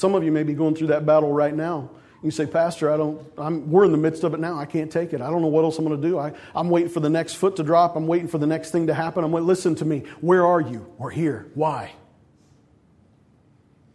Some 0.00 0.14
of 0.14 0.24
you 0.24 0.32
may 0.32 0.44
be 0.44 0.54
going 0.54 0.74
through 0.74 0.86
that 0.86 1.04
battle 1.04 1.30
right 1.30 1.54
now. 1.54 1.90
You 2.22 2.30
say, 2.30 2.46
Pastor, 2.46 2.90
I 2.90 2.96
don't, 2.96 3.20
I'm, 3.36 3.70
we're 3.70 3.84
in 3.84 3.92
the 3.92 3.98
midst 3.98 4.24
of 4.24 4.32
it 4.32 4.40
now. 4.40 4.58
I 4.58 4.64
can't 4.64 4.90
take 4.90 5.12
it. 5.12 5.20
I 5.20 5.28
don't 5.28 5.42
know 5.42 5.48
what 5.48 5.62
else 5.62 5.78
I'm 5.78 5.84
going 5.84 6.00
to 6.00 6.08
do. 6.08 6.18
I, 6.18 6.32
I'm 6.54 6.70
waiting 6.70 6.88
for 6.88 7.00
the 7.00 7.10
next 7.10 7.34
foot 7.34 7.56
to 7.56 7.62
drop. 7.62 7.96
I'm 7.96 8.06
waiting 8.06 8.26
for 8.26 8.38
the 8.38 8.46
next 8.46 8.70
thing 8.70 8.86
to 8.86 8.94
happen. 8.94 9.24
I'm 9.24 9.30
waiting, 9.30 9.46
listen 9.46 9.74
to 9.74 9.84
me. 9.84 10.04
Where 10.22 10.46
are 10.46 10.58
you? 10.58 10.90
We're 10.96 11.10
here. 11.10 11.50
Why? 11.52 11.92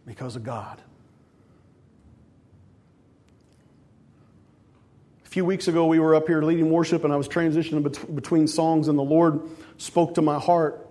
Because 0.05 0.35
of 0.35 0.43
God. 0.43 0.79
A 5.25 5.29
few 5.29 5.43
weeks 5.43 5.67
ago, 5.67 5.87
we 5.87 5.97
were 5.97 6.13
up 6.13 6.27
here 6.27 6.43
leading 6.43 6.69
worship, 6.69 7.03
and 7.03 7.11
I 7.11 7.15
was 7.15 7.27
transitioning 7.27 7.81
bet- 7.81 8.15
between 8.15 8.47
songs, 8.47 8.89
and 8.89 8.99
the 8.99 9.03
Lord 9.03 9.41
spoke 9.77 10.13
to 10.15 10.21
my 10.21 10.37
heart. 10.37 10.87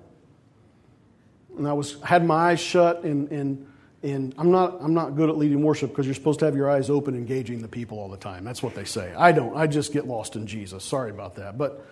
And 1.56 1.68
I 1.68 1.72
was 1.72 2.02
had 2.02 2.26
my 2.26 2.50
eyes 2.50 2.60
shut 2.60 3.04
and, 3.04 3.30
and 3.30 3.68
And 4.04 4.34
I'm 4.36 4.50
not, 4.50 4.76
I'm 4.82 4.92
not 4.92 5.16
good 5.16 5.30
at 5.30 5.38
leading 5.38 5.62
worship 5.62 5.88
because 5.88 6.04
you're 6.04 6.14
supposed 6.14 6.40
to 6.40 6.44
have 6.44 6.54
your 6.54 6.70
eyes 6.70 6.90
open, 6.90 7.14
engaging 7.14 7.62
the 7.62 7.68
people 7.68 7.98
all 7.98 8.10
the 8.10 8.18
time. 8.18 8.44
That's 8.44 8.62
what 8.62 8.74
they 8.74 8.84
say. 8.84 9.14
I 9.14 9.32
don't. 9.32 9.56
I 9.56 9.66
just 9.66 9.94
get 9.94 10.06
lost 10.06 10.36
in 10.36 10.46
Jesus. 10.46 10.84
Sorry 10.84 11.10
about 11.10 11.36
that. 11.36 11.56
But 11.56 11.86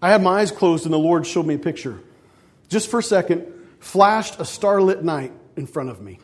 I 0.00 0.08
had 0.08 0.22
my 0.22 0.40
eyes 0.40 0.50
closed, 0.50 0.86
and 0.86 0.94
the 0.94 0.98
Lord 0.98 1.26
showed 1.26 1.44
me 1.44 1.54
a 1.54 1.58
picture. 1.58 2.00
Just 2.68 2.90
for 2.90 3.00
a 3.00 3.02
second, 3.02 3.44
flashed 3.80 4.40
a 4.40 4.46
starlit 4.46 5.04
night 5.04 5.32
in 5.56 5.66
front 5.66 5.90
of 5.90 6.00
me. 6.00 6.20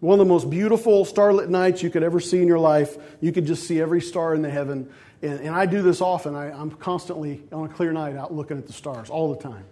One 0.00 0.18
of 0.18 0.26
the 0.26 0.32
most 0.32 0.48
beautiful 0.48 1.04
starlit 1.04 1.50
nights 1.50 1.82
you 1.82 1.90
could 1.90 2.02
ever 2.02 2.18
see 2.18 2.40
in 2.40 2.48
your 2.48 2.58
life. 2.58 2.96
You 3.20 3.30
could 3.30 3.44
just 3.44 3.66
see 3.68 3.78
every 3.78 4.00
star 4.00 4.34
in 4.34 4.40
the 4.40 4.48
heaven. 4.48 4.90
And, 5.20 5.38
and 5.40 5.54
I 5.54 5.66
do 5.66 5.82
this 5.82 6.00
often. 6.00 6.34
I, 6.34 6.50
I'm 6.50 6.70
constantly, 6.70 7.42
on 7.52 7.66
a 7.66 7.68
clear 7.68 7.92
night, 7.92 8.16
out 8.16 8.32
looking 8.32 8.56
at 8.56 8.66
the 8.66 8.72
stars 8.72 9.10
all 9.10 9.34
the 9.34 9.42
time. 9.42 9.64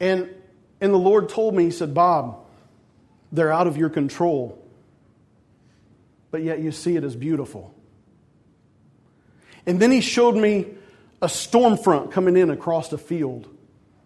And 0.00 0.28
and 0.80 0.92
the 0.92 0.98
Lord 0.98 1.28
told 1.28 1.54
me, 1.54 1.64
He 1.64 1.70
said, 1.70 1.94
Bob, 1.94 2.44
they're 3.32 3.52
out 3.52 3.66
of 3.66 3.76
your 3.76 3.90
control, 3.90 4.62
but 6.30 6.42
yet 6.42 6.60
you 6.60 6.72
see 6.72 6.96
it 6.96 7.04
as 7.04 7.16
beautiful. 7.16 7.74
And 9.66 9.80
then 9.80 9.90
He 9.90 10.00
showed 10.00 10.36
me 10.36 10.66
a 11.22 11.28
storm 11.28 11.76
front 11.76 12.12
coming 12.12 12.36
in 12.36 12.50
across 12.50 12.88
the 12.88 12.98
field. 12.98 13.48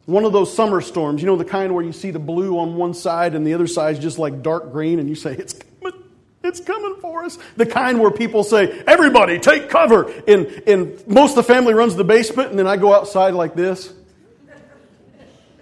One 0.06 0.24
of 0.24 0.33
those 0.33 0.54
summer 0.54 0.80
storms, 0.80 1.22
you 1.22 1.26
know, 1.26 1.37
the 1.37 1.44
kind 1.44 1.74
where 1.74 1.85
you 1.85 1.92
see 1.92 2.11
the 2.11 2.18
blue 2.18 2.59
on 2.59 2.76
one 2.76 2.94
side 2.94 3.35
and 3.35 3.46
the 3.46 3.54
other 3.54 3.66
side 3.66 3.96
is 3.96 4.02
just 4.02 4.18
like 4.18 4.42
dark 4.42 4.72
green, 4.72 4.98
and 4.98 5.09
you 5.09 5.14
say, 5.14 5.35
It's 5.35 5.54
coming, 5.54 6.02
it's 6.42 6.61
coming 6.61 6.96
for 7.00 7.24
us. 7.24 7.38
The 7.56 7.66
kind 7.66 8.00
where 8.00 8.11
people 8.11 8.42
say, 8.42 8.83
Everybody, 8.87 9.38
take 9.38 9.68
cover. 9.68 10.11
And, 10.26 10.46
and 10.66 11.06
most 11.06 11.33
of 11.33 11.37
the 11.37 11.52
family 11.52 11.74
runs 11.74 11.96
the 11.96 12.04
basement, 12.04 12.50
and 12.50 12.59
then 12.59 12.66
I 12.66 12.76
go 12.76 12.94
outside 12.94 13.35
like 13.35 13.54
this. 13.54 13.92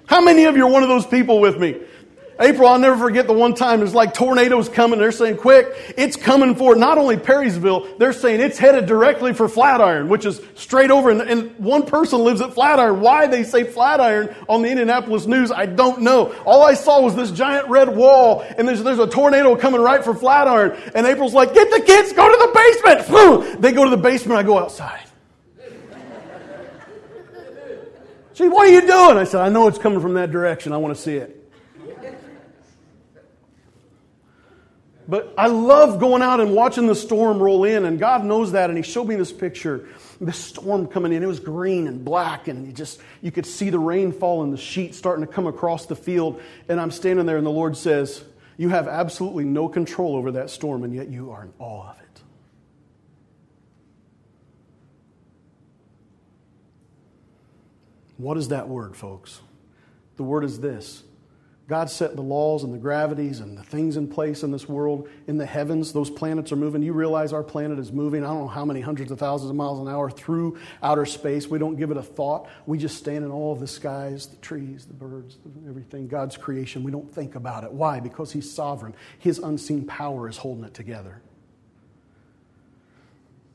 How 0.08 0.22
many 0.22 0.44
of 0.44 0.56
you 0.56 0.66
are 0.66 0.70
one 0.70 0.82
of 0.82 0.88
those 0.88 1.06
people 1.06 1.38
with 1.38 1.58
me? 1.58 1.76
April, 2.40 2.66
I'll 2.66 2.78
never 2.78 2.96
forget 2.96 3.26
the 3.26 3.34
one 3.34 3.52
time 3.52 3.82
it's 3.82 3.92
like 3.92 4.14
tornadoes 4.14 4.70
coming. 4.70 4.98
They're 4.98 5.12
saying, 5.12 5.36
quick, 5.36 5.94
it's 5.98 6.16
coming 6.16 6.54
for 6.54 6.74
not 6.76 6.96
only 6.96 7.18
Perrysville, 7.18 7.98
they're 7.98 8.14
saying 8.14 8.40
it's 8.40 8.56
headed 8.56 8.86
directly 8.86 9.34
for 9.34 9.50
Flatiron, 9.50 10.08
which 10.08 10.24
is 10.24 10.40
straight 10.54 10.90
over. 10.90 11.10
And, 11.10 11.20
and 11.20 11.54
one 11.58 11.84
person 11.84 12.20
lives 12.20 12.40
at 12.40 12.54
Flatiron. 12.54 13.00
Why 13.00 13.26
they 13.26 13.44
say 13.44 13.64
Flatiron 13.64 14.34
on 14.48 14.62
the 14.62 14.70
Indianapolis 14.70 15.26
News, 15.26 15.52
I 15.52 15.66
don't 15.66 16.00
know. 16.00 16.32
All 16.46 16.62
I 16.62 16.72
saw 16.72 17.02
was 17.02 17.14
this 17.14 17.30
giant 17.30 17.68
red 17.68 17.94
wall, 17.94 18.46
and 18.56 18.66
there's, 18.66 18.82
there's 18.82 19.00
a 19.00 19.08
tornado 19.08 19.56
coming 19.56 19.82
right 19.82 20.02
for 20.02 20.14
Flatiron. 20.14 20.80
And 20.94 21.06
April's 21.06 21.34
like, 21.34 21.52
get 21.52 21.70
the 21.70 21.82
kids, 21.84 22.14
go 22.14 22.30
to 22.30 22.36
the 22.46 22.52
basement. 22.54 23.60
They 23.60 23.72
go 23.72 23.84
to 23.84 23.90
the 23.90 23.98
basement, 23.98 24.38
I 24.38 24.42
go 24.42 24.58
outside. 24.58 25.07
She, 28.38 28.46
what 28.46 28.68
are 28.68 28.70
you 28.70 28.82
doing? 28.82 29.16
I 29.16 29.24
said, 29.24 29.40
I 29.40 29.48
know 29.48 29.66
it's 29.66 29.78
coming 29.78 29.98
from 29.98 30.14
that 30.14 30.30
direction. 30.30 30.72
I 30.72 30.76
want 30.76 30.94
to 30.94 31.02
see 31.02 31.16
it. 31.16 31.34
But 35.08 35.34
I 35.36 35.48
love 35.48 35.98
going 35.98 36.22
out 36.22 36.38
and 36.38 36.54
watching 36.54 36.86
the 36.86 36.94
storm 36.94 37.42
roll 37.42 37.64
in, 37.64 37.84
and 37.84 37.98
God 37.98 38.24
knows 38.24 38.52
that. 38.52 38.70
And 38.70 38.76
He 38.76 38.84
showed 38.84 39.08
me 39.08 39.16
this 39.16 39.32
picture, 39.32 39.88
this 40.20 40.36
storm 40.36 40.86
coming 40.86 41.12
in. 41.12 41.24
It 41.24 41.26
was 41.26 41.40
green 41.40 41.88
and 41.88 42.04
black, 42.04 42.46
and 42.46 42.64
you 42.64 42.72
just 42.72 43.00
you 43.22 43.32
could 43.32 43.46
see 43.46 43.70
the 43.70 43.78
rain 43.80 44.12
fall 44.12 44.44
and 44.44 44.52
the 44.52 44.56
sheet 44.56 44.94
starting 44.94 45.26
to 45.26 45.32
come 45.32 45.48
across 45.48 45.86
the 45.86 45.96
field. 45.96 46.40
And 46.68 46.80
I'm 46.80 46.92
standing 46.92 47.26
there, 47.26 47.38
and 47.38 47.46
the 47.46 47.50
Lord 47.50 47.76
says, 47.76 48.22
"You 48.56 48.68
have 48.68 48.86
absolutely 48.86 49.46
no 49.46 49.68
control 49.68 50.14
over 50.14 50.30
that 50.32 50.48
storm, 50.48 50.84
and 50.84 50.94
yet 50.94 51.08
you 51.08 51.32
are 51.32 51.42
in 51.42 51.52
awe 51.58 51.90
of 51.90 51.96
it." 51.98 52.04
What 58.18 58.36
is 58.36 58.48
that 58.48 58.68
word, 58.68 58.94
folks? 58.96 59.40
The 60.16 60.24
word 60.24 60.44
is 60.44 60.60
this 60.60 61.04
God 61.68 61.90
set 61.90 62.16
the 62.16 62.22
laws 62.22 62.64
and 62.64 62.72
the 62.72 62.78
gravities 62.78 63.40
and 63.40 63.56
the 63.56 63.62
things 63.62 63.98
in 63.98 64.08
place 64.08 64.42
in 64.42 64.50
this 64.50 64.66
world. 64.66 65.06
In 65.26 65.36
the 65.36 65.44
heavens, 65.44 65.92
those 65.92 66.08
planets 66.08 66.50
are 66.50 66.56
moving. 66.56 66.82
You 66.82 66.94
realize 66.94 67.34
our 67.34 67.42
planet 67.42 67.78
is 67.78 67.92
moving, 67.92 68.24
I 68.24 68.28
don't 68.28 68.40
know 68.40 68.48
how 68.48 68.64
many 68.64 68.80
hundreds 68.80 69.10
of 69.10 69.18
thousands 69.18 69.50
of 69.50 69.56
miles 69.56 69.78
an 69.78 69.86
hour 69.86 70.10
through 70.10 70.58
outer 70.82 71.04
space. 71.04 71.46
We 71.46 71.58
don't 71.58 71.76
give 71.76 71.90
it 71.90 71.98
a 71.98 72.02
thought. 72.02 72.48
We 72.64 72.78
just 72.78 72.96
stand 72.96 73.22
in 73.22 73.30
all 73.30 73.52
of 73.52 73.60
the 73.60 73.66
skies, 73.66 74.26
the 74.26 74.36
trees, 74.36 74.86
the 74.86 74.94
birds, 74.94 75.36
everything, 75.68 76.08
God's 76.08 76.38
creation. 76.38 76.82
We 76.82 76.90
don't 76.90 77.12
think 77.14 77.34
about 77.34 77.64
it. 77.64 77.70
Why? 77.70 78.00
Because 78.00 78.32
He's 78.32 78.50
sovereign. 78.50 78.94
His 79.18 79.38
unseen 79.38 79.84
power 79.84 80.26
is 80.26 80.38
holding 80.38 80.64
it 80.64 80.72
together. 80.72 81.20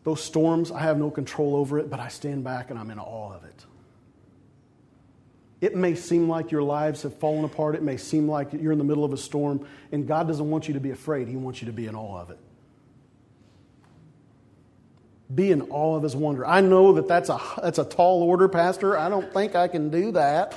Those 0.03 0.21
storms, 0.21 0.69
I 0.69 0.81
have 0.81 0.99
no 0.99 1.09
control 1.09 1.55
over 1.55 1.79
it, 1.79 1.89
but 1.89 1.99
I 1.99 2.09
stand 2.09 2.43
back 2.43 2.69
and 2.69 2.77
I'm 2.77 2.91
in 2.91 2.99
awe 2.99 3.33
of 3.33 3.43
it. 3.43 3.65
It 5.63 5.77
may 5.77 5.95
seem 5.95 6.27
like 6.27 6.51
your 6.51 6.61
lives 6.61 7.03
have 7.03 7.17
fallen 7.19 7.45
apart. 7.45 7.75
It 7.75 7.83
may 7.83 7.95
seem 7.95 8.27
like 8.27 8.51
you're 8.51 8.73
in 8.73 8.77
the 8.77 8.83
middle 8.83 9.05
of 9.05 9.13
a 9.13 9.17
storm, 9.17 9.65
and 9.93 10.05
God 10.05 10.27
doesn't 10.27 10.49
want 10.49 10.67
you 10.67 10.73
to 10.73 10.81
be 10.81 10.91
afraid. 10.91 11.29
He 11.29 11.37
wants 11.37 11.61
you 11.61 11.67
to 11.67 11.71
be 11.71 11.87
in 11.87 11.95
awe 11.95 12.19
of 12.19 12.31
it. 12.31 12.37
Be 15.33 15.51
in 15.53 15.61
awe 15.61 15.95
of 15.95 16.03
His 16.03 16.17
wonder. 16.17 16.45
I 16.45 16.59
know 16.59 16.91
that 16.91 17.07
that's 17.07 17.29
a, 17.29 17.39
that's 17.61 17.79
a 17.79 17.85
tall 17.85 18.23
order, 18.23 18.49
Pastor. 18.49 18.97
I 18.97 19.07
don't 19.07 19.33
think 19.33 19.55
I 19.55 19.69
can 19.69 19.89
do 19.89 20.11
that. 20.11 20.53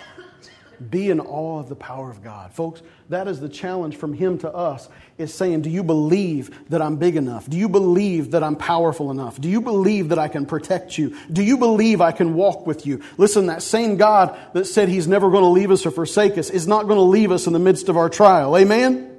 Be 0.91 1.11
in 1.11 1.21
awe 1.21 1.61
of 1.61 1.69
the 1.69 1.75
power 1.75 2.11
of 2.11 2.23
God. 2.23 2.53
Folks, 2.53 2.83
that 3.09 3.29
is 3.29 3.41
the 3.41 3.49
challenge 3.49 3.97
from 3.97 4.13
Him 4.13 4.39
to 4.39 4.53
us, 4.53 4.89
is 5.19 5.33
saying, 5.33 5.63
Do 5.63 5.71
you 5.71 5.83
believe 5.83 6.69
that 6.69 6.83
I'm 6.83 6.97
big 6.97 7.17
enough? 7.17 7.49
Do 7.49 7.57
you 7.57 7.69
believe 7.69 8.33
that 8.33 8.43
I'm 8.43 8.57
powerful 8.57 9.11
enough? 9.11 9.41
Do 9.41 9.49
you 9.49 9.61
believe 9.61 10.11
that 10.11 10.19
I 10.19 10.29
can 10.29 10.47
protect 10.47 10.99
you? 10.99 11.17
Do 11.33 11.43
you 11.43 11.57
believe 11.57 12.01
I 12.01 12.13
can 12.13 12.35
walk 12.35 12.67
with 12.67 12.87
you? 12.87 13.03
Listen, 13.17 13.47
that 13.47 13.63
same 13.63 13.97
God 13.97 14.39
that 14.53 14.67
said 14.67 14.89
He's 14.89 15.09
never 15.09 15.31
going 15.31 15.45
to 15.45 15.49
leave 15.49 15.71
us 15.71 15.87
or 15.87 15.91
forsake 15.91 16.37
us 16.39 16.51
is 16.51 16.67
not 16.67 16.85
going 16.87 16.99
to 16.99 17.03
leave 17.03 17.33
us 17.33 17.47
in 17.47 17.53
the 17.53 17.59
midst 17.59 17.89
of 17.89 17.97
our 17.97 18.09
trial. 18.09 18.57
Amen? 18.57 19.16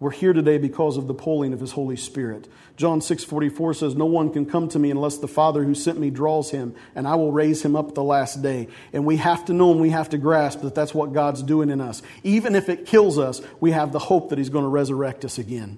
We're 0.00 0.10
here 0.10 0.32
today 0.32 0.56
because 0.56 0.96
of 0.96 1.06
the 1.08 1.14
pulling 1.14 1.52
of 1.52 1.60
his 1.60 1.72
Holy 1.72 1.96
Spirit. 1.96 2.48
John 2.78 3.02
6:44 3.02 3.74
says, 3.74 3.94
"No 3.94 4.06
one 4.06 4.30
can 4.30 4.46
come 4.46 4.66
to 4.68 4.78
me 4.78 4.90
unless 4.90 5.18
the 5.18 5.28
Father 5.28 5.62
who 5.62 5.74
sent 5.74 6.00
me 6.00 6.08
draws 6.08 6.50
him, 6.50 6.74
and 6.94 7.06
I 7.06 7.16
will 7.16 7.32
raise 7.32 7.62
him 7.62 7.76
up 7.76 7.94
the 7.94 8.02
last 8.02 8.40
day." 8.40 8.68
And 8.94 9.04
we 9.04 9.18
have 9.18 9.44
to 9.44 9.52
know 9.52 9.72
and 9.72 9.80
we 9.80 9.90
have 9.90 10.08
to 10.08 10.18
grasp 10.18 10.62
that 10.62 10.74
that's 10.74 10.94
what 10.94 11.12
God's 11.12 11.42
doing 11.42 11.68
in 11.68 11.82
us. 11.82 12.00
Even 12.24 12.54
if 12.54 12.70
it 12.70 12.86
kills 12.86 13.18
us, 13.18 13.42
we 13.60 13.72
have 13.72 13.92
the 13.92 13.98
hope 13.98 14.30
that 14.30 14.38
he's 14.38 14.48
going 14.48 14.64
to 14.64 14.70
resurrect 14.70 15.22
us 15.26 15.36
again. 15.36 15.76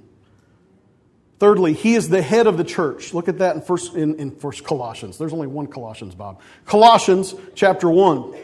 Thirdly, 1.41 1.73
he 1.73 1.97
is 1.97 2.09
the 2.09 2.23
head 2.23 2.47
of 2.47 2.57
the 2.57 2.63
church. 2.63 3.13
Look 3.13 3.27
at 3.29 3.39
that 3.39 3.57
in 3.57 3.63
first 3.63 3.97
in, 3.97 4.15
in 4.21 4.31
first 4.31 4.63
Colossians. 4.63 5.19
There's 5.19 5.33
only 5.33 5.49
one 5.49 5.67
Colossians, 5.67 6.15
Bob. 6.15 6.39
Colossians 6.65 7.35
chapter 7.57 7.91
1. 7.91 8.35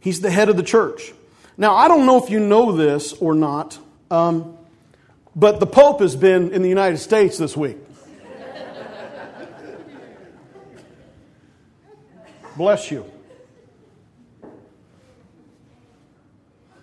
He's 0.00 0.22
the 0.22 0.30
head 0.30 0.48
of 0.48 0.56
the 0.56 0.62
church. 0.62 1.12
Now, 1.58 1.74
I 1.74 1.88
don't 1.88 2.06
know 2.06 2.16
if 2.16 2.30
you 2.30 2.40
know 2.40 2.72
this 2.72 3.12
or 3.12 3.34
not. 3.34 3.78
Um, 4.10 4.58
but 5.36 5.60
the 5.60 5.66
Pope 5.66 6.00
has 6.00 6.16
been 6.16 6.52
in 6.52 6.62
the 6.62 6.68
United 6.68 6.98
States 6.98 7.38
this 7.38 7.56
week. 7.56 7.78
Bless 12.56 12.90
you. 12.90 13.10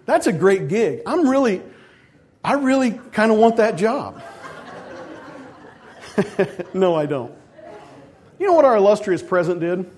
That's 0.06 0.26
a 0.26 0.32
great 0.32 0.70
gig. 0.70 1.02
I'm 1.06 1.28
really, 1.28 1.62
I 2.44 2.54
really 2.54 2.92
kind 3.12 3.32
of 3.32 3.38
want 3.38 3.58
that 3.58 3.76
job. 3.76 4.22
no, 6.74 6.96
I 6.96 7.06
don't. 7.06 7.34
You 8.40 8.48
know 8.48 8.54
what 8.54 8.66
our 8.66 8.78
illustrious 8.78 9.22
president 9.22 9.60
did? 9.60 9.97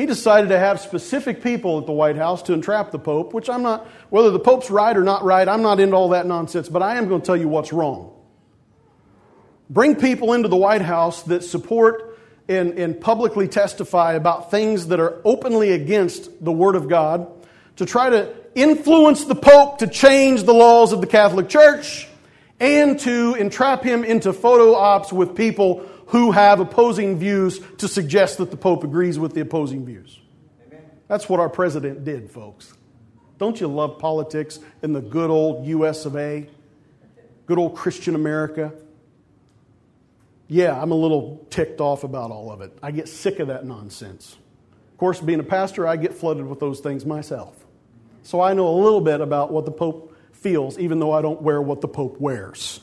He 0.00 0.06
decided 0.06 0.48
to 0.48 0.58
have 0.58 0.80
specific 0.80 1.42
people 1.42 1.78
at 1.78 1.84
the 1.84 1.92
White 1.92 2.16
House 2.16 2.40
to 2.44 2.54
entrap 2.54 2.90
the 2.90 2.98
Pope, 2.98 3.34
which 3.34 3.50
I'm 3.50 3.62
not, 3.62 3.86
whether 4.08 4.30
the 4.30 4.38
Pope's 4.38 4.70
right 4.70 4.96
or 4.96 5.04
not 5.04 5.24
right, 5.24 5.46
I'm 5.46 5.60
not 5.60 5.78
into 5.78 5.94
all 5.94 6.08
that 6.10 6.26
nonsense, 6.26 6.70
but 6.70 6.82
I 6.82 6.96
am 6.96 7.06
going 7.06 7.20
to 7.20 7.26
tell 7.26 7.36
you 7.36 7.48
what's 7.48 7.70
wrong. 7.70 8.10
Bring 9.68 9.96
people 9.96 10.32
into 10.32 10.48
the 10.48 10.56
White 10.56 10.80
House 10.80 11.24
that 11.24 11.44
support 11.44 12.18
and, 12.48 12.78
and 12.78 12.98
publicly 12.98 13.46
testify 13.46 14.14
about 14.14 14.50
things 14.50 14.86
that 14.86 15.00
are 15.00 15.20
openly 15.22 15.72
against 15.72 16.42
the 16.42 16.50
Word 16.50 16.76
of 16.76 16.88
God 16.88 17.30
to 17.76 17.84
try 17.84 18.08
to 18.08 18.34
influence 18.54 19.26
the 19.26 19.34
Pope 19.34 19.80
to 19.80 19.86
change 19.86 20.44
the 20.44 20.54
laws 20.54 20.94
of 20.94 21.02
the 21.02 21.06
Catholic 21.06 21.50
Church 21.50 22.08
and 22.58 22.98
to 23.00 23.34
entrap 23.34 23.82
him 23.82 24.04
into 24.04 24.32
photo 24.32 24.74
ops 24.74 25.12
with 25.12 25.36
people 25.36 25.89
who 26.10 26.32
have 26.32 26.58
opposing 26.58 27.18
views 27.18 27.60
to 27.78 27.86
suggest 27.86 28.38
that 28.38 28.50
the 28.50 28.56
Pope 28.56 28.82
agrees 28.82 29.18
with 29.18 29.32
the 29.32 29.40
opposing 29.40 29.86
views. 29.86 30.18
Amen. 30.66 30.82
That's 31.06 31.28
what 31.28 31.38
our 31.38 31.48
president 31.48 32.04
did, 32.04 32.30
folks. 32.30 32.74
Don't 33.38 33.60
you 33.60 33.68
love 33.68 33.98
politics 33.98 34.58
in 34.82 34.92
the 34.92 35.00
good 35.00 35.30
old 35.30 35.66
US 35.66 36.04
of 36.04 36.16
A? 36.16 36.48
Good 37.46 37.58
old 37.58 37.76
Christian 37.76 38.14
America? 38.14 38.72
Yeah, 40.48 40.80
I'm 40.80 40.90
a 40.90 40.96
little 40.96 41.46
ticked 41.48 41.80
off 41.80 42.02
about 42.02 42.32
all 42.32 42.50
of 42.50 42.60
it. 42.60 42.76
I 42.82 42.90
get 42.90 43.08
sick 43.08 43.38
of 43.38 43.46
that 43.46 43.64
nonsense. 43.64 44.36
Of 44.90 44.98
course, 44.98 45.20
being 45.20 45.38
a 45.38 45.44
pastor, 45.44 45.86
I 45.86 45.96
get 45.96 46.12
flooded 46.12 46.44
with 46.44 46.58
those 46.58 46.80
things 46.80 47.06
myself. 47.06 47.54
So 48.24 48.40
I 48.40 48.52
know 48.52 48.68
a 48.68 48.78
little 48.82 49.00
bit 49.00 49.20
about 49.20 49.52
what 49.52 49.64
the 49.64 49.70
Pope 49.70 50.16
feels, 50.32 50.76
even 50.76 50.98
though 50.98 51.12
I 51.12 51.22
don't 51.22 51.40
wear 51.40 51.62
what 51.62 51.80
the 51.80 51.88
Pope 51.88 52.20
wears. 52.20 52.80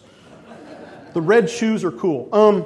the 1.14 1.22
red 1.22 1.50
shoes 1.50 1.84
are 1.84 1.92
cool. 1.92 2.30
Um, 2.32 2.66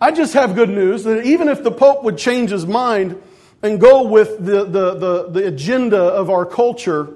I 0.00 0.12
just 0.12 0.34
have 0.34 0.54
good 0.54 0.70
news 0.70 1.04
that 1.04 1.24
even 1.24 1.48
if 1.48 1.62
the 1.62 1.70
Pope 1.70 2.04
would 2.04 2.18
change 2.18 2.50
his 2.50 2.66
mind 2.66 3.20
and 3.62 3.80
go 3.80 4.02
with 4.02 4.44
the, 4.44 4.64
the, 4.64 4.94
the, 4.94 5.28
the 5.30 5.46
agenda 5.46 5.98
of 5.98 6.30
our 6.30 6.44
culture 6.44 7.12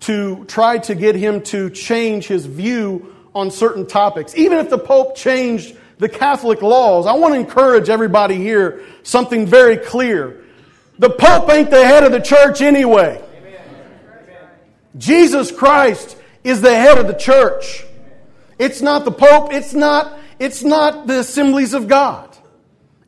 to 0.00 0.44
try 0.44 0.78
to 0.78 0.94
get 0.94 1.14
him 1.16 1.42
to 1.42 1.70
change 1.70 2.26
his 2.26 2.46
view 2.46 3.14
on 3.34 3.50
certain 3.50 3.86
topics, 3.86 4.36
even 4.36 4.58
if 4.58 4.70
the 4.70 4.78
Pope 4.78 5.16
changed 5.16 5.76
the 5.98 6.08
Catholic 6.08 6.62
laws, 6.62 7.06
I 7.06 7.14
want 7.14 7.34
to 7.34 7.40
encourage 7.40 7.88
everybody 7.88 8.36
here 8.36 8.84
something 9.02 9.46
very 9.46 9.76
clear. 9.76 10.44
The 10.98 11.10
Pope 11.10 11.50
ain't 11.50 11.70
the 11.70 11.84
head 11.84 12.04
of 12.04 12.12
the 12.12 12.20
church 12.20 12.60
anyway. 12.60 13.22
Jesus 14.96 15.50
Christ 15.50 16.16
is 16.44 16.60
the 16.60 16.74
head 16.74 16.98
of 16.98 17.06
the 17.06 17.14
church. 17.14 17.84
It's 18.58 18.82
not 18.82 19.04
the 19.04 19.12
Pope. 19.12 19.52
It's 19.52 19.74
not, 19.74 20.18
it's 20.38 20.62
not 20.62 21.06
the 21.06 21.20
assemblies 21.20 21.74
of 21.74 21.88
God. 21.88 22.28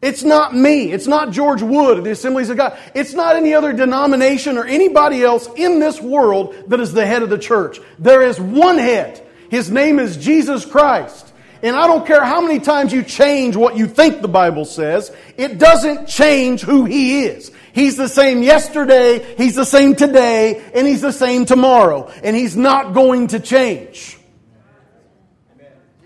It's 0.03 0.23
not 0.23 0.55
me. 0.55 0.93
It's 0.93 1.07
not 1.07 1.31
George 1.31 1.61
Wood 1.61 1.99
of 1.99 2.05
the 2.05 2.13
Assemblies 2.13 2.49
of 2.49 2.57
God. 2.57 2.79
It's 2.95 3.13
not 3.13 3.37
any 3.37 3.53
other 3.53 3.75
denomination 3.75 4.57
or 4.57 4.65
anybody 4.65 5.23
else 5.23 5.47
in 5.57 5.79
this 5.79 6.01
world 6.01 6.55
that 6.69 6.81
is 6.81 6.93
the 6.93 7.05
head 7.05 7.23
of 7.23 7.29
the 7.29 7.39
church. 7.39 7.79
There 7.99 8.23
is 8.23 8.41
one 8.41 8.79
head. 8.79 9.27
His 9.51 9.71
name 9.71 9.99
is 9.99 10.17
Jesus 10.17 10.65
Christ. 10.65 11.31
And 11.63 11.77
I 11.77 11.87
don't 11.87 12.07
care 12.07 12.25
how 12.25 12.41
many 12.41 12.61
times 12.61 12.93
you 12.95 13.03
change 13.03 13.57
what 13.57 13.77
you 13.77 13.87
think 13.87 14.23
the 14.23 14.29
Bible 14.29 14.65
says, 14.65 15.15
it 15.37 15.59
doesn't 15.59 16.09
change 16.09 16.63
who 16.63 16.87
He 16.87 17.25
is. 17.25 17.53
He's 17.75 17.99
the 17.99 18.09
same 18.09 18.43
yesterday, 18.43 19.35
He's 19.37 19.57
the 19.57 19.67
same 19.67 19.95
today, 19.95 20.63
and 20.75 20.87
He's 20.87 21.03
the 21.03 21.13
same 21.13 21.45
tomorrow. 21.45 22.11
And 22.25 22.35
He's 22.35 22.57
not 22.57 22.95
going 22.95 23.29
to 23.29 23.41
change. 23.41 24.17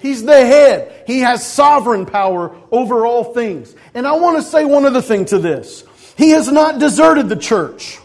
He's 0.04 0.22
the 0.22 0.36
head. 0.36 1.04
He 1.06 1.20
has 1.20 1.50
sovereign 1.50 2.04
power 2.04 2.54
over 2.70 3.06
all 3.06 3.32
things. 3.32 3.74
And 3.94 4.06
I 4.06 4.12
want 4.12 4.36
to 4.36 4.42
say 4.42 4.66
one 4.66 4.84
other 4.84 5.00
thing 5.00 5.24
to 5.24 5.38
this. 5.38 5.82
He 6.18 6.32
has 6.32 6.46
not 6.52 6.78
deserted 6.78 7.30
the 7.30 7.36
church. 7.36 7.98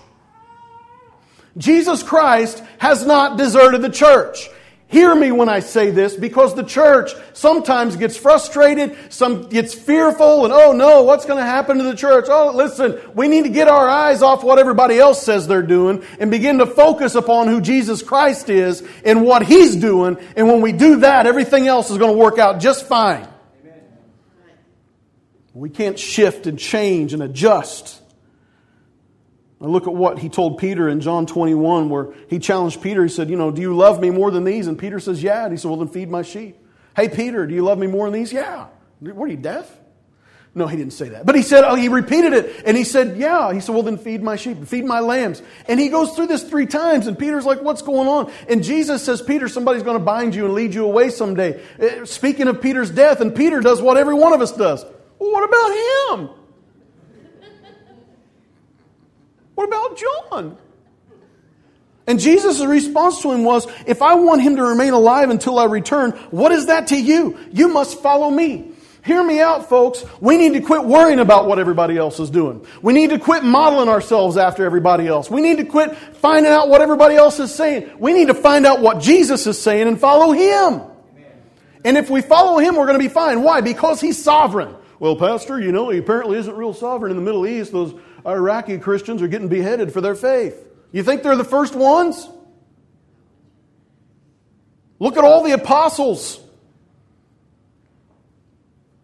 Jesus 1.57 2.01
Christ 2.01 2.63
has 2.77 3.05
not 3.05 3.37
deserted 3.37 3.81
the 3.81 3.89
church. 3.89 4.49
Hear 4.89 5.13
me 5.13 5.31
when 5.31 5.49
I 5.49 5.59
say 5.59 5.91
this 5.91 6.15
because 6.15 6.55
the 6.55 6.63
church 6.63 7.11
sometimes 7.33 7.95
gets 7.95 8.17
frustrated, 8.17 8.97
some 9.13 9.47
gets 9.47 9.75
fearful, 9.75 10.45
and 10.45 10.51
oh 10.51 10.71
no, 10.71 11.03
what's 11.03 11.25
going 11.27 11.37
to 11.37 11.45
happen 11.45 11.77
to 11.77 11.83
the 11.83 11.95
church? 11.95 12.25
Oh, 12.27 12.51
listen, 12.55 12.99
we 13.13 13.27
need 13.27 13.43
to 13.43 13.51
get 13.51 13.67
our 13.67 13.87
eyes 13.87 14.23
off 14.23 14.43
what 14.43 14.57
everybody 14.57 14.97
else 14.97 15.21
says 15.21 15.45
they're 15.45 15.61
doing 15.61 16.03
and 16.19 16.31
begin 16.31 16.57
to 16.57 16.65
focus 16.65 17.13
upon 17.13 17.47
who 17.47 17.61
Jesus 17.61 18.01
Christ 18.01 18.49
is 18.49 18.83
and 19.05 19.23
what 19.23 19.45
He's 19.45 19.75
doing. 19.75 20.17
And 20.35 20.47
when 20.47 20.61
we 20.61 20.71
do 20.71 21.01
that, 21.01 21.27
everything 21.27 21.67
else 21.67 21.91
is 21.91 21.99
going 21.99 22.13
to 22.13 22.17
work 22.17 22.39
out 22.39 22.59
just 22.59 22.87
fine. 22.87 23.27
We 25.53 25.69
can't 25.69 25.99
shift 25.99 26.47
and 26.47 26.57
change 26.57 27.13
and 27.13 27.21
adjust 27.21 28.01
Look 29.61 29.87
at 29.87 29.93
what 29.93 30.19
he 30.19 30.29
told 30.29 30.57
Peter 30.57 30.87
in 30.87 31.01
John 31.01 31.25
21, 31.25 31.89
where 31.89 32.13
he 32.29 32.39
challenged 32.39 32.81
Peter. 32.81 33.03
He 33.03 33.09
said, 33.09 33.29
You 33.29 33.35
know, 33.35 33.51
do 33.51 33.61
you 33.61 33.75
love 33.75 33.99
me 33.99 34.09
more 34.09 34.31
than 34.31 34.45
these? 34.45 34.67
And 34.67 34.79
Peter 34.79 34.99
says, 34.99 35.21
Yeah. 35.21 35.43
And 35.43 35.51
he 35.51 35.57
said, 35.57 35.67
Well, 35.67 35.79
then 35.79 35.89
feed 35.89 36.09
my 36.09 36.21
sheep. 36.21 36.57
Hey, 36.95 37.09
Peter, 37.09 37.45
do 37.45 37.53
you 37.53 37.63
love 37.63 37.77
me 37.77 37.87
more 37.87 38.09
than 38.09 38.19
these? 38.19 38.31
Yeah. 38.31 38.67
What 39.01 39.25
are 39.25 39.31
you, 39.31 39.37
deaf? 39.37 39.69
No, 40.55 40.65
he 40.65 40.77
didn't 40.77 40.93
say 40.93 41.09
that. 41.09 41.25
But 41.25 41.35
he 41.35 41.43
said, 41.43 41.63
oh, 41.63 41.75
he 41.75 41.89
repeated 41.89 42.33
it. 42.33 42.63
And 42.65 42.75
he 42.75 42.83
said, 42.83 43.17
yeah. 43.17 43.53
He 43.53 43.59
said, 43.59 43.73
well, 43.73 43.83
then 43.83 43.97
feed 43.97 44.23
my 44.23 44.35
sheep, 44.35 44.65
feed 44.65 44.83
my 44.83 44.99
lambs. 44.99 45.43
And 45.67 45.79
he 45.79 45.89
goes 45.89 46.15
through 46.15 46.27
this 46.27 46.43
three 46.43 46.65
times. 46.65 47.05
And 47.05 47.17
Peter's 47.17 47.45
like, 47.45 47.61
what's 47.61 47.83
going 47.83 48.07
on? 48.07 48.31
And 48.49 48.63
Jesus 48.63 49.03
says, 49.03 49.21
Peter, 49.21 49.47
somebody's 49.47 49.83
going 49.83 49.97
to 49.97 50.03
bind 50.03 50.33
you 50.33 50.45
and 50.45 50.55
lead 50.55 50.73
you 50.73 50.85
away 50.85 51.11
someday. 51.11 51.61
Eh, 51.77 52.05
speaking 52.05 52.47
of 52.47 52.61
Peter's 52.61 52.89
death, 52.89 53.21
and 53.21 53.35
Peter 53.35 53.61
does 53.61 53.81
what 53.81 53.97
every 53.97 54.15
one 54.15 54.33
of 54.33 54.41
us 54.41 54.51
does. 54.51 54.83
Well, 55.19 55.31
what 55.31 55.43
about 55.47 56.19
him? 56.19 56.38
What 59.59 59.67
about 59.67 59.97
John? 59.97 60.57
And 62.07 62.17
Jesus' 62.17 62.63
response 62.63 63.21
to 63.23 63.31
him 63.33 63.43
was, 63.43 63.67
If 63.85 64.01
I 64.01 64.15
want 64.15 64.41
him 64.41 64.55
to 64.55 64.63
remain 64.63 64.93
alive 64.93 65.29
until 65.29 65.59
I 65.59 65.65
return, 65.65 66.11
what 66.31 66.53
is 66.53 66.67
that 66.67 66.87
to 66.87 66.95
you? 66.95 67.37
You 67.51 67.67
must 67.67 68.01
follow 68.01 68.29
me. 68.29 68.71
Hear 69.03 69.21
me 69.21 69.41
out, 69.41 69.67
folks. 69.67 70.05
We 70.21 70.37
need 70.37 70.53
to 70.53 70.61
quit 70.61 70.85
worrying 70.85 71.19
about 71.19 71.45
what 71.45 71.59
everybody 71.59 71.97
else 71.97 72.21
is 72.21 72.29
doing. 72.29 72.65
We 72.81 72.93
need 72.93 73.09
to 73.09 73.19
quit 73.19 73.43
modeling 73.43 73.89
ourselves 73.89 74.37
after 74.37 74.63
everybody 74.63 75.07
else. 75.07 75.29
We 75.29 75.41
need 75.41 75.57
to 75.57 75.65
quit 75.65 75.93
finding 75.97 76.53
out 76.53 76.69
what 76.69 76.79
everybody 76.79 77.15
else 77.15 77.37
is 77.41 77.53
saying. 77.53 77.91
We 77.99 78.13
need 78.13 78.27
to 78.27 78.35
find 78.35 78.65
out 78.65 78.79
what 78.79 79.01
Jesus 79.01 79.45
is 79.45 79.61
saying 79.61 79.89
and 79.89 79.99
follow 79.99 80.31
him. 80.31 80.83
And 81.83 81.97
if 81.97 82.09
we 82.09 82.21
follow 82.21 82.59
him, 82.59 82.77
we're 82.77 82.85
going 82.85 82.97
to 82.97 83.05
be 83.05 83.13
fine. 83.13 83.43
Why? 83.43 83.59
Because 83.59 83.99
he's 83.99 84.23
sovereign. 84.23 84.73
Well, 84.99 85.17
Pastor, 85.17 85.59
you 85.59 85.73
know, 85.73 85.89
he 85.89 85.97
apparently 85.97 86.37
isn't 86.37 86.55
real 86.55 86.73
sovereign 86.73 87.11
in 87.11 87.17
the 87.17 87.23
Middle 87.23 87.45
East. 87.45 87.73
Those 87.73 87.93
Iraqi 88.25 88.77
Christians 88.77 89.21
are 89.21 89.27
getting 89.27 89.47
beheaded 89.47 89.93
for 89.93 90.01
their 90.01 90.15
faith. 90.15 90.65
You 90.91 91.03
think 91.03 91.23
they're 91.23 91.35
the 91.35 91.43
first 91.43 91.75
ones? 91.75 92.27
Look 94.99 95.17
at 95.17 95.23
all 95.23 95.43
the 95.43 95.51
apostles. 95.51 96.39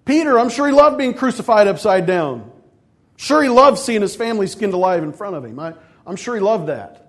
Peter, 0.04 0.38
I'm 0.38 0.50
sure 0.50 0.68
he 0.68 0.74
loved 0.74 0.98
being 0.98 1.14
crucified 1.14 1.68
upside 1.68 2.06
down. 2.06 2.52
Sure, 3.18 3.42
he 3.42 3.50
loved 3.50 3.80
seeing 3.80 4.02
his 4.02 4.16
family 4.16 4.48
skinned 4.48 4.74
alive 4.74 5.04
in 5.04 5.14
front 5.14 5.36
of 5.36 5.46
him. 5.46 5.58
I, 5.58 5.74
I'm 6.06 6.16
sure 6.16 6.36
he 6.36 6.42
loved 6.42 6.68
that. 6.68 7.02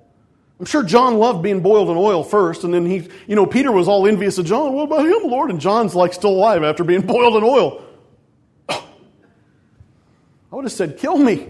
I'm 0.59 0.65
sure 0.65 0.83
John 0.83 1.19
loved 1.19 1.43
being 1.43 1.61
boiled 1.61 1.91
in 1.91 1.97
oil 1.97 2.25
first, 2.25 2.65
and 2.65 2.73
then 2.73 2.87
he, 2.87 3.09
you 3.27 3.37
know, 3.37 3.45
Peter 3.45 3.71
was 3.71 3.89
all 3.89 4.07
envious 4.07 4.39
of 4.39 4.47
John. 4.47 4.73
What 4.73 4.85
about 4.85 5.05
him, 5.05 5.31
Lord? 5.31 5.51
And 5.51 5.61
John's 5.61 5.95
like 5.95 6.15
still 6.15 6.31
alive 6.31 6.63
after 6.63 6.83
being 6.85 7.03
boiled 7.07 7.37
in 7.37 7.43
oil. 7.43 7.85
I 8.69 8.81
would 10.53 10.65
have 10.65 10.73
said, 10.73 10.97
Kill 10.97 11.19
me. 11.19 11.49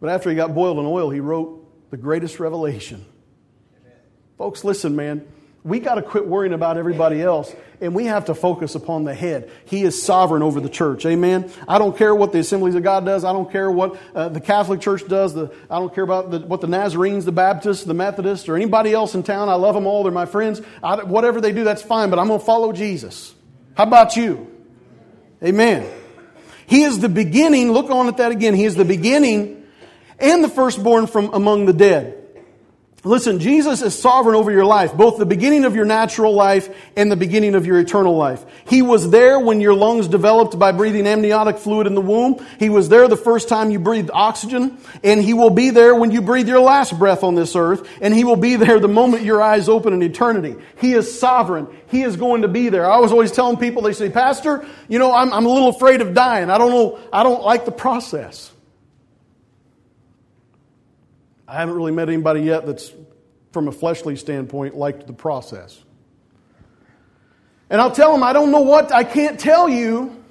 But 0.00 0.10
after 0.10 0.30
he 0.30 0.36
got 0.36 0.54
boiled 0.54 0.78
in 0.78 0.86
oil, 0.86 1.10
he 1.10 1.20
wrote 1.20 1.90
the 1.90 1.96
greatest 1.96 2.40
revelation. 2.40 3.04
Amen. 3.80 3.98
Folks, 4.38 4.64
listen, 4.64 4.96
man. 4.96 5.26
We 5.62 5.78
got 5.78 5.96
to 5.96 6.02
quit 6.02 6.26
worrying 6.26 6.54
about 6.54 6.78
everybody 6.78 7.20
else 7.20 7.54
and 7.82 7.94
we 7.94 8.06
have 8.06 8.26
to 8.26 8.34
focus 8.34 8.74
upon 8.74 9.04
the 9.04 9.14
head. 9.14 9.50
He 9.64 9.82
is 9.82 10.02
sovereign 10.02 10.42
over 10.42 10.60
the 10.60 10.68
church. 10.68 11.06
Amen. 11.06 11.50
I 11.66 11.78
don't 11.78 11.96
care 11.96 12.14
what 12.14 12.32
the 12.32 12.38
Assemblies 12.38 12.74
of 12.74 12.82
God 12.82 13.04
does. 13.04 13.24
I 13.24 13.32
don't 13.32 13.50
care 13.50 13.70
what 13.70 13.98
uh, 14.14 14.28
the 14.28 14.40
Catholic 14.40 14.80
Church 14.80 15.06
does. 15.06 15.34
The, 15.34 15.52
I 15.70 15.78
don't 15.78 15.94
care 15.94 16.04
about 16.04 16.30
the, 16.30 16.40
what 16.40 16.60
the 16.60 16.66
Nazarenes, 16.66 17.24
the 17.24 17.32
Baptists, 17.32 17.84
the 17.84 17.94
Methodists, 17.94 18.48
or 18.48 18.56
anybody 18.56 18.92
else 18.92 19.14
in 19.14 19.22
town. 19.22 19.48
I 19.48 19.54
love 19.54 19.74
them 19.74 19.86
all. 19.86 20.02
They're 20.02 20.12
my 20.12 20.26
friends. 20.26 20.60
I, 20.82 21.02
whatever 21.04 21.40
they 21.40 21.52
do, 21.52 21.64
that's 21.64 21.82
fine, 21.82 22.10
but 22.10 22.18
I'm 22.18 22.28
going 22.28 22.40
to 22.40 22.46
follow 22.46 22.72
Jesus. 22.72 23.34
How 23.74 23.84
about 23.84 24.16
you? 24.16 24.46
Amen. 25.42 25.90
He 26.66 26.82
is 26.82 27.00
the 27.00 27.08
beginning. 27.08 27.72
Look 27.72 27.90
on 27.90 28.08
at 28.08 28.18
that 28.18 28.30
again. 28.30 28.54
He 28.54 28.64
is 28.64 28.76
the 28.76 28.84
beginning 28.84 29.59
and 30.20 30.44
the 30.44 30.48
firstborn 30.48 31.06
from 31.06 31.32
among 31.32 31.66
the 31.66 31.72
dead. 31.72 32.20
Listen, 33.02 33.38
Jesus 33.38 33.80
is 33.80 33.98
sovereign 33.98 34.36
over 34.36 34.50
your 34.50 34.66
life, 34.66 34.92
both 34.92 35.16
the 35.16 35.24
beginning 35.24 35.64
of 35.64 35.74
your 35.74 35.86
natural 35.86 36.34
life 36.34 36.68
and 36.96 37.10
the 37.10 37.16
beginning 37.16 37.54
of 37.54 37.64
your 37.64 37.78
eternal 37.78 38.14
life. 38.14 38.44
He 38.66 38.82
was 38.82 39.08
there 39.08 39.40
when 39.40 39.62
your 39.62 39.72
lungs 39.72 40.06
developed 40.06 40.58
by 40.58 40.72
breathing 40.72 41.06
amniotic 41.06 41.56
fluid 41.56 41.86
in 41.86 41.94
the 41.94 42.02
womb. 42.02 42.44
He 42.58 42.68
was 42.68 42.90
there 42.90 43.08
the 43.08 43.16
first 43.16 43.48
time 43.48 43.70
you 43.70 43.78
breathed 43.78 44.10
oxygen, 44.12 44.76
and 45.02 45.22
He 45.22 45.32
will 45.32 45.48
be 45.48 45.70
there 45.70 45.94
when 45.94 46.10
you 46.10 46.20
breathe 46.20 46.46
your 46.46 46.60
last 46.60 46.98
breath 46.98 47.22
on 47.22 47.34
this 47.34 47.56
earth, 47.56 47.88
and 48.02 48.12
He 48.12 48.24
will 48.24 48.36
be 48.36 48.56
there 48.56 48.78
the 48.78 48.88
moment 48.88 49.22
your 49.22 49.40
eyes 49.40 49.70
open 49.70 49.94
in 49.94 50.02
eternity. 50.02 50.56
He 50.78 50.92
is 50.92 51.18
sovereign. 51.18 51.68
He 51.86 52.02
is 52.02 52.16
going 52.16 52.42
to 52.42 52.48
be 52.48 52.68
there. 52.68 52.90
I 52.90 52.98
was 52.98 53.12
always 53.12 53.32
telling 53.32 53.56
people, 53.56 53.80
they 53.80 53.94
say, 53.94 54.10
Pastor, 54.10 54.66
you 54.88 54.98
know, 54.98 55.14
I'm, 55.14 55.32
I'm 55.32 55.46
a 55.46 55.50
little 55.50 55.70
afraid 55.70 56.02
of 56.02 56.12
dying. 56.12 56.50
I 56.50 56.58
don't 56.58 56.70
know, 56.70 56.98
I 57.10 57.22
don't 57.22 57.42
like 57.42 57.64
the 57.64 57.72
process. 57.72 58.52
I 61.50 61.54
haven't 61.54 61.74
really 61.74 61.90
met 61.90 62.08
anybody 62.08 62.42
yet 62.42 62.64
that's, 62.64 62.92
from 63.50 63.66
a 63.66 63.72
fleshly 63.72 64.14
standpoint, 64.14 64.76
liked 64.76 65.08
the 65.08 65.12
process. 65.12 65.82
And 67.68 67.80
I'll 67.80 67.90
tell 67.90 68.12
them, 68.12 68.22
I 68.22 68.32
don't 68.32 68.52
know 68.52 68.60
what, 68.60 68.92
I 68.92 69.02
can't 69.02 69.38
tell 69.40 69.68
you 69.68 70.22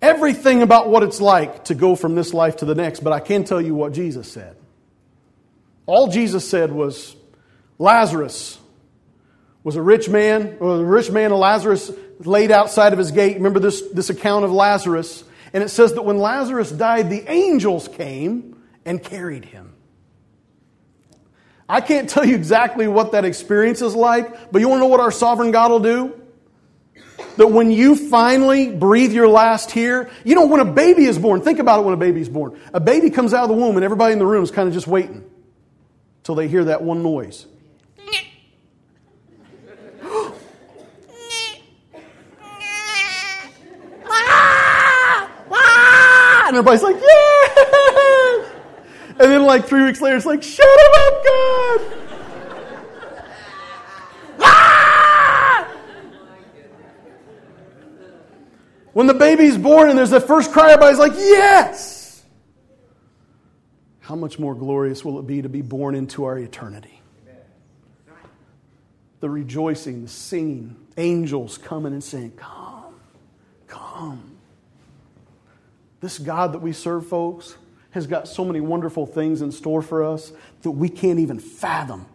everything 0.00 0.62
about 0.62 0.88
what 0.88 1.02
it's 1.02 1.20
like 1.20 1.64
to 1.64 1.74
go 1.74 1.96
from 1.96 2.14
this 2.14 2.32
life 2.32 2.58
to 2.58 2.64
the 2.64 2.76
next, 2.76 3.00
but 3.00 3.12
I 3.12 3.18
can 3.18 3.42
tell 3.42 3.60
you 3.60 3.74
what 3.74 3.92
Jesus 3.92 4.30
said. 4.30 4.56
All 5.84 6.06
Jesus 6.06 6.48
said 6.48 6.70
was, 6.70 7.16
Lazarus 7.80 8.56
was 9.64 9.74
a 9.74 9.82
rich 9.82 10.08
man, 10.08 10.58
or 10.60 10.76
the 10.76 10.84
rich 10.84 11.10
man 11.10 11.32
of 11.32 11.38
Lazarus 11.40 11.90
laid 12.20 12.52
outside 12.52 12.92
of 12.92 13.00
his 13.00 13.10
gate. 13.10 13.38
Remember 13.38 13.58
this, 13.58 13.82
this 13.92 14.10
account 14.10 14.44
of 14.44 14.52
Lazarus? 14.52 15.24
And 15.52 15.64
it 15.64 15.70
says 15.70 15.94
that 15.94 16.02
when 16.02 16.18
Lazarus 16.18 16.70
died, 16.70 17.10
the 17.10 17.28
angels 17.28 17.88
came 17.88 18.62
and 18.84 19.02
carried 19.02 19.44
him. 19.44 19.74
I 21.68 21.82
can't 21.82 22.08
tell 22.08 22.24
you 22.24 22.34
exactly 22.34 22.88
what 22.88 23.12
that 23.12 23.26
experience 23.26 23.82
is 23.82 23.94
like, 23.94 24.50
but 24.50 24.60
you 24.60 24.68
want 24.68 24.78
to 24.78 24.84
know 24.84 24.88
what 24.88 25.00
our 25.00 25.10
sovereign 25.10 25.50
God 25.50 25.70
will 25.70 25.80
do? 25.80 26.14
That 27.36 27.48
when 27.48 27.70
you 27.70 27.94
finally 27.94 28.70
breathe 28.70 29.12
your 29.12 29.28
last 29.28 29.70
here, 29.70 30.08
you 30.24 30.34
know, 30.34 30.46
when 30.46 30.60
a 30.60 30.64
baby 30.64 31.04
is 31.04 31.18
born, 31.18 31.42
think 31.42 31.58
about 31.58 31.80
it 31.80 31.84
when 31.84 31.94
a 31.94 31.98
baby 31.98 32.20
is 32.20 32.28
born. 32.28 32.58
A 32.72 32.80
baby 32.80 33.10
comes 33.10 33.34
out 33.34 33.42
of 33.42 33.48
the 33.48 33.54
womb 33.54 33.76
and 33.76 33.84
everybody 33.84 34.12
in 34.12 34.18
the 34.18 34.26
room 34.26 34.42
is 34.42 34.50
kind 34.50 34.66
of 34.66 34.74
just 34.74 34.86
waiting 34.86 35.24
till 36.22 36.34
they 36.34 36.48
hear 36.48 36.64
that 36.64 36.82
one 36.82 37.02
noise. 37.02 37.46
Ah! 44.10 45.30
Ah! 45.50 46.48
And 46.48 46.56
everybody's 46.56 46.82
like, 46.82 46.96
yeah! 46.96 48.47
And 49.20 49.32
then 49.32 49.44
like 49.44 49.66
three 49.66 49.84
weeks 49.84 50.00
later, 50.00 50.16
it's 50.16 50.26
like, 50.26 50.42
shut 50.42 50.66
him 50.66 50.92
up, 50.94 51.24
God! 51.24 51.80
ah! 54.40 55.68
When 58.92 59.06
the 59.06 59.14
baby's 59.14 59.58
born 59.58 59.90
and 59.90 59.98
there's 59.98 60.10
the 60.10 60.20
first 60.20 60.52
cry, 60.52 60.72
everybody's 60.72 61.00
like, 61.00 61.14
yes! 61.14 62.24
How 64.00 64.14
much 64.14 64.38
more 64.38 64.54
glorious 64.54 65.04
will 65.04 65.18
it 65.18 65.26
be 65.26 65.42
to 65.42 65.48
be 65.48 65.62
born 65.62 65.94
into 65.94 66.24
our 66.24 66.38
eternity? 66.38 67.02
The 69.20 69.28
rejoicing, 69.28 70.04
the 70.04 70.08
singing, 70.08 70.76
angels 70.96 71.58
coming 71.58 71.92
and 71.92 72.02
saying, 72.02 72.32
Come, 72.36 72.94
come. 73.66 74.36
This 76.00 76.18
God 76.18 76.52
that 76.52 76.60
we 76.60 76.72
serve, 76.72 77.06
folks, 77.06 77.56
has 77.90 78.06
got 78.06 78.28
so 78.28 78.44
many 78.44 78.60
wonderful 78.60 79.06
things 79.06 79.42
in 79.42 79.52
store 79.52 79.82
for 79.82 80.04
us 80.04 80.32
that 80.62 80.72
we 80.72 80.88
can't 80.88 81.18
even 81.18 81.38
fathom. 81.38 82.06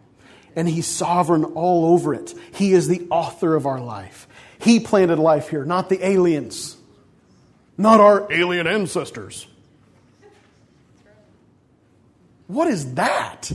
And 0.56 0.68
He's 0.68 0.86
sovereign 0.86 1.44
all 1.44 1.92
over 1.92 2.14
it. 2.14 2.34
He 2.54 2.72
is 2.72 2.86
the 2.88 3.06
author 3.10 3.54
of 3.56 3.66
our 3.66 3.80
life. 3.80 4.28
He 4.60 4.80
planted 4.80 5.18
life 5.18 5.48
here, 5.48 5.64
not 5.64 5.88
the 5.88 6.06
aliens, 6.06 6.76
not 7.76 8.00
our 8.00 8.30
alien 8.32 8.66
ancestors. 8.66 9.46
What 12.46 12.68
is 12.68 12.94
that? 12.94 13.50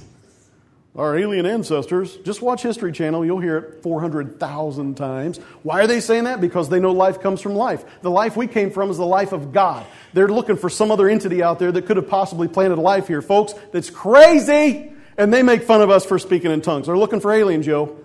Our 1.00 1.18
alien 1.18 1.46
ancestors. 1.46 2.18
Just 2.18 2.42
watch 2.42 2.62
History 2.62 2.92
Channel, 2.92 3.26
you'll 3.26 3.40
hear 3.40 3.58
it 3.58 3.84
400,000 3.84 4.98
times. 4.98 5.38
Why 5.64 5.80
are 5.80 5.88
they 5.88 6.02
saying 6.02 6.26
that? 6.26 6.42
Because 6.42 6.68
they 6.68 6.82
know 6.82 6.92
life 6.92 7.22
comes 7.22 7.40
from 7.40 7.56
life. 7.56 7.86
The 8.02 8.12
life 8.12 8.36
we 8.36 8.48
came 8.48 8.70
from 8.70 8.92
is 8.92 8.98
the 8.98 9.06
life 9.06 9.32
of 9.32 9.54
God. 9.54 9.86
They're 10.12 10.28
looking 10.28 10.58
for 10.58 10.70
some 10.70 10.92
other 10.92 11.08
entity 11.08 11.42
out 11.42 11.58
there 11.58 11.72
that 11.72 11.86
could 11.86 11.96
have 11.96 12.10
possibly 12.10 12.50
planted 12.50 12.80
life 12.80 13.08
here, 13.08 13.22
folks. 13.22 13.54
That's 13.72 13.90
crazy! 13.90 14.92
And 15.18 15.34
they 15.34 15.42
make 15.42 15.64
fun 15.64 15.82
of 15.82 15.90
us 15.90 16.06
for 16.06 16.20
speaking 16.20 16.52
in 16.52 16.60
tongues. 16.60 16.88
They're 16.88 16.98
looking 16.98 17.22
for 17.22 17.32
aliens, 17.32 17.66
Joe. 17.66 17.98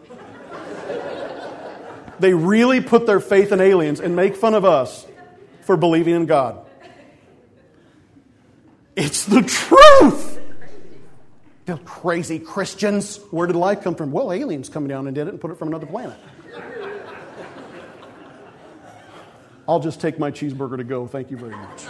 they 2.20 2.32
really 2.32 2.80
put 2.80 3.06
their 3.06 3.18
faith 3.18 3.50
in 3.50 3.60
aliens 3.60 3.98
and 3.98 4.14
make 4.14 4.36
fun 4.36 4.54
of 4.54 4.64
us 4.64 5.04
for 5.62 5.76
believing 5.76 6.14
in 6.14 6.26
God. 6.26 6.64
It's 8.94 9.24
the 9.24 9.42
truth! 9.42 10.33
The 11.66 11.78
crazy 11.78 12.38
Christians. 12.38 13.18
Where 13.30 13.46
did 13.46 13.56
life 13.56 13.82
come 13.82 13.94
from? 13.94 14.12
Well, 14.12 14.32
aliens 14.32 14.68
come 14.68 14.86
down 14.86 15.06
and 15.06 15.14
did 15.14 15.28
it 15.28 15.30
and 15.30 15.40
put 15.40 15.50
it 15.50 15.58
from 15.58 15.68
another 15.68 15.86
planet. 15.86 16.18
I'll 19.66 19.80
just 19.80 20.00
take 20.00 20.18
my 20.18 20.30
cheeseburger 20.30 20.76
to 20.76 20.84
go. 20.84 21.06
Thank 21.06 21.30
you 21.30 21.38
very 21.38 21.56
much. 21.56 21.84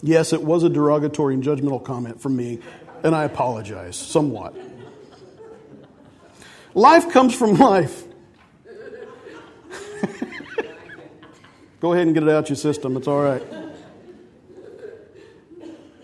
Yes, 0.00 0.32
it 0.32 0.42
was 0.42 0.62
a 0.62 0.70
derogatory 0.70 1.34
and 1.34 1.42
judgmental 1.42 1.84
comment 1.84 2.22
from 2.22 2.36
me, 2.36 2.60
and 3.02 3.14
I 3.14 3.24
apologize 3.24 3.96
somewhat. 3.96 4.56
Life 6.72 7.10
comes 7.10 7.34
from 7.34 7.54
life. 7.54 8.04
Go 11.80 11.92
ahead 11.92 12.06
and 12.06 12.14
get 12.14 12.22
it 12.22 12.28
out 12.28 12.48
your 12.48 12.56
system. 12.56 12.96
It's 12.96 13.08
all 13.08 13.20
right. 13.20 13.42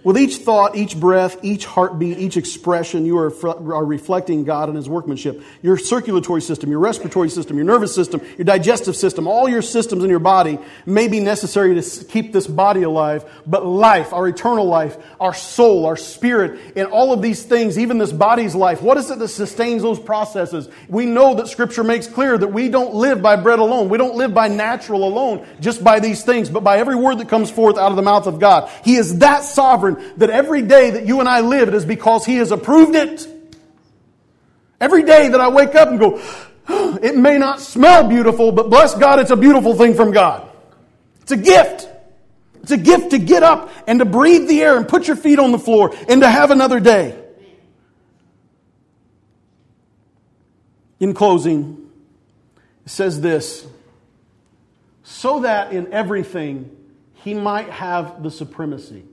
With 0.05 0.19
each 0.19 0.37
thought, 0.37 0.77
each 0.77 1.01
breath, 1.01 1.43
each 1.43 1.65
heartbeat, 1.65 2.19
each 2.19 2.37
expression, 2.37 3.07
you 3.07 3.17
are, 3.17 3.33
are 3.47 3.85
reflecting 3.85 4.45
God 4.45 4.69
and 4.69 4.77
His 4.77 4.87
workmanship. 4.87 5.43
Your 5.63 5.79
circulatory 5.79 6.43
system, 6.43 6.71
your 6.71 6.79
respiratory 6.79 7.31
system, 7.31 7.57
your 7.57 7.65
nervous 7.65 7.95
system, 7.95 8.21
your 8.37 8.45
digestive 8.45 8.97
system, 8.97 9.27
all 9.27 9.49
your 9.49 9.63
systems 9.63 10.05
in 10.05 10.11
your 10.11 10.19
body 10.19 10.59
may 10.85 11.09
be 11.09 11.21
necessary 11.21 11.81
to 11.81 12.05
keep 12.05 12.35
this 12.35 12.47
body 12.47 12.83
alive, 12.83 13.25
but 13.47 13.65
life, 13.65 14.13
our 14.13 14.29
eternal 14.29 14.67
life, 14.67 14.99
our 15.19 15.33
soul, 15.33 15.87
our 15.87 15.97
spirit, 15.97 16.61
and 16.77 16.87
all 16.89 17.15
of 17.15 17.23
these 17.23 17.43
things, 17.43 17.79
even 17.79 17.97
this 17.97 18.13
body's 18.13 18.55
life, 18.55 18.83
what 18.83 18.99
is 18.99 19.11
it 19.11 19.19
that 19.19 19.29
sustains 19.29 19.81
those 19.81 19.99
processes? 19.99 20.69
We 20.87 21.07
know 21.07 21.35
that 21.37 21.49
Scripture 21.49 21.83
makes 21.83 22.07
clear 22.07 22.37
that 22.37 22.49
we 22.49 22.69
don't 22.69 22.93
live 22.93 23.23
by 23.23 23.37
bread 23.37 23.59
alone. 23.59 23.89
We 23.89 23.97
don't 23.97 24.17
live 24.17 24.35
by 24.35 24.49
natural 24.49 25.09
alone, 25.09 25.47
just 25.61 25.83
by 25.83 25.99
these 25.99 26.23
things, 26.25 26.51
but 26.51 26.63
by 26.63 26.77
every 26.77 26.97
word 26.97 27.21
that 27.21 27.31
comes 27.31 27.51
forth 27.51 27.79
out 27.79 27.91
of 27.91 27.97
the 27.97 28.03
mouth 28.03 28.27
of 28.27 28.39
God. 28.39 28.71
He 28.85 28.97
is 28.97 29.21
that 29.21 29.45
sovereign 29.45 29.94
that 30.17 30.31
every 30.31 30.63
day 30.63 30.91
that 30.91 31.07
you 31.07 31.21
and 31.21 31.29
I 31.29 31.41
live, 31.41 31.69
it 31.69 31.75
is 31.75 31.85
because 31.85 32.25
He 32.25 32.37
has 32.37 32.51
approved 32.51 32.95
it. 32.95 33.27
Every 34.81 35.03
day 35.03 35.29
that 35.29 35.41
I 35.41 35.49
wake 35.49 35.75
up 35.75 35.89
and 35.89 35.99
go, 35.99 36.21
it 37.03 37.17
may 37.17 37.39
not 37.39 37.61
smell 37.61 38.09
beautiful, 38.09 38.53
but 38.53 38.71
bless 38.71 38.95
God, 38.95 39.19
it's 39.19 39.31
a 39.31 39.37
beautiful 39.37 39.75
thing 39.75 39.95
from 39.95 40.11
God. 40.11 40.49
It's 41.23 41.33
a 41.33 41.37
gift. 41.37 41.89
It's 42.63 42.73
a 42.73 42.79
gift 42.79 43.11
to 43.11 43.19
get 43.19 43.43
up 43.43 43.71
and 43.87 43.99
to 43.99 44.05
breathe 44.05 44.49
the 44.49 44.63
air 44.63 44.77
and 44.77 44.89
put 44.89 45.07
your 45.07 45.17
feet 45.17 45.39
on 45.39 45.53
the 45.53 45.59
floor 45.59 45.95
and 46.09 46.23
to 46.23 46.29
have 46.29 46.51
another 46.51 46.81
day. 46.81 47.19
In 51.01 51.13
closing, 51.13 51.91
it 52.87 52.91
says 52.91 53.21
this 53.21 53.67
so 55.03 55.41
that 55.41 55.73
in 55.73 55.93
everything 55.93 56.75
he 57.23 57.35
might 57.35 57.69
have 57.71 58.23
the 58.23 58.31
supremacy. 58.31 59.05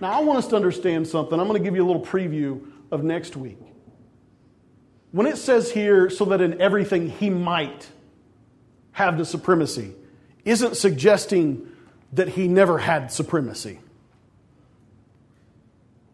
Now, 0.00 0.12
I 0.12 0.20
want 0.20 0.38
us 0.38 0.46
to 0.48 0.56
understand 0.56 1.08
something. 1.08 1.38
I'm 1.38 1.46
going 1.48 1.60
to 1.60 1.64
give 1.64 1.74
you 1.74 1.84
a 1.84 1.88
little 1.88 2.04
preview 2.04 2.70
of 2.90 3.02
next 3.02 3.36
week. 3.36 3.58
When 5.12 5.26
it 5.26 5.38
says 5.38 5.70
here, 5.70 6.10
so 6.10 6.26
that 6.26 6.40
in 6.40 6.60
everything 6.60 7.08
he 7.08 7.30
might 7.30 7.88
have 8.92 9.16
the 9.16 9.24
supremacy, 9.24 9.94
isn't 10.44 10.76
suggesting 10.76 11.70
that 12.12 12.28
he 12.28 12.48
never 12.48 12.78
had 12.78 13.10
supremacy. 13.10 13.80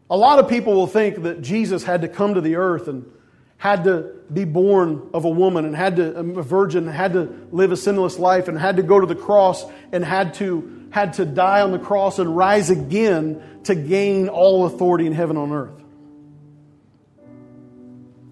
A 0.08 0.16
lot 0.16 0.38
of 0.38 0.48
people 0.48 0.74
will 0.74 0.86
think 0.86 1.22
that 1.22 1.42
Jesus 1.42 1.82
had 1.82 2.02
to 2.02 2.08
come 2.08 2.34
to 2.34 2.40
the 2.40 2.56
earth 2.56 2.86
and 2.86 3.10
had 3.56 3.84
to 3.84 4.14
be 4.32 4.44
born 4.44 5.08
of 5.14 5.24
a 5.24 5.28
woman 5.28 5.64
and 5.64 5.74
had 5.74 5.96
to, 5.96 6.16
a 6.16 6.42
virgin, 6.42 6.86
had 6.86 7.12
to 7.12 7.48
live 7.52 7.72
a 7.72 7.76
sinless 7.76 8.18
life 8.18 8.48
and 8.48 8.58
had 8.58 8.76
to 8.76 8.82
go 8.82 9.00
to 9.00 9.06
the 9.06 9.14
cross 9.14 9.64
and 9.92 10.04
had 10.04 10.34
to 10.34 10.81
had 10.92 11.14
to 11.14 11.24
die 11.24 11.62
on 11.62 11.72
the 11.72 11.78
cross 11.78 12.18
and 12.18 12.36
rise 12.36 12.70
again 12.70 13.42
to 13.64 13.74
gain 13.74 14.28
all 14.28 14.66
authority 14.66 15.06
in 15.06 15.12
heaven 15.12 15.36
on 15.36 15.50
earth. 15.50 15.82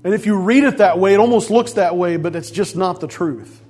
And 0.04 0.14
if 0.14 0.26
you 0.26 0.36
read 0.36 0.64
it 0.64 0.78
that 0.78 0.98
way, 0.98 1.14
it 1.14 1.20
almost 1.20 1.50
looks 1.50 1.72
that 1.72 1.96
way, 1.96 2.16
but 2.16 2.36
it's 2.36 2.50
just 2.50 2.76
not 2.76 3.00
the 3.00 3.06
truth. 3.06 3.60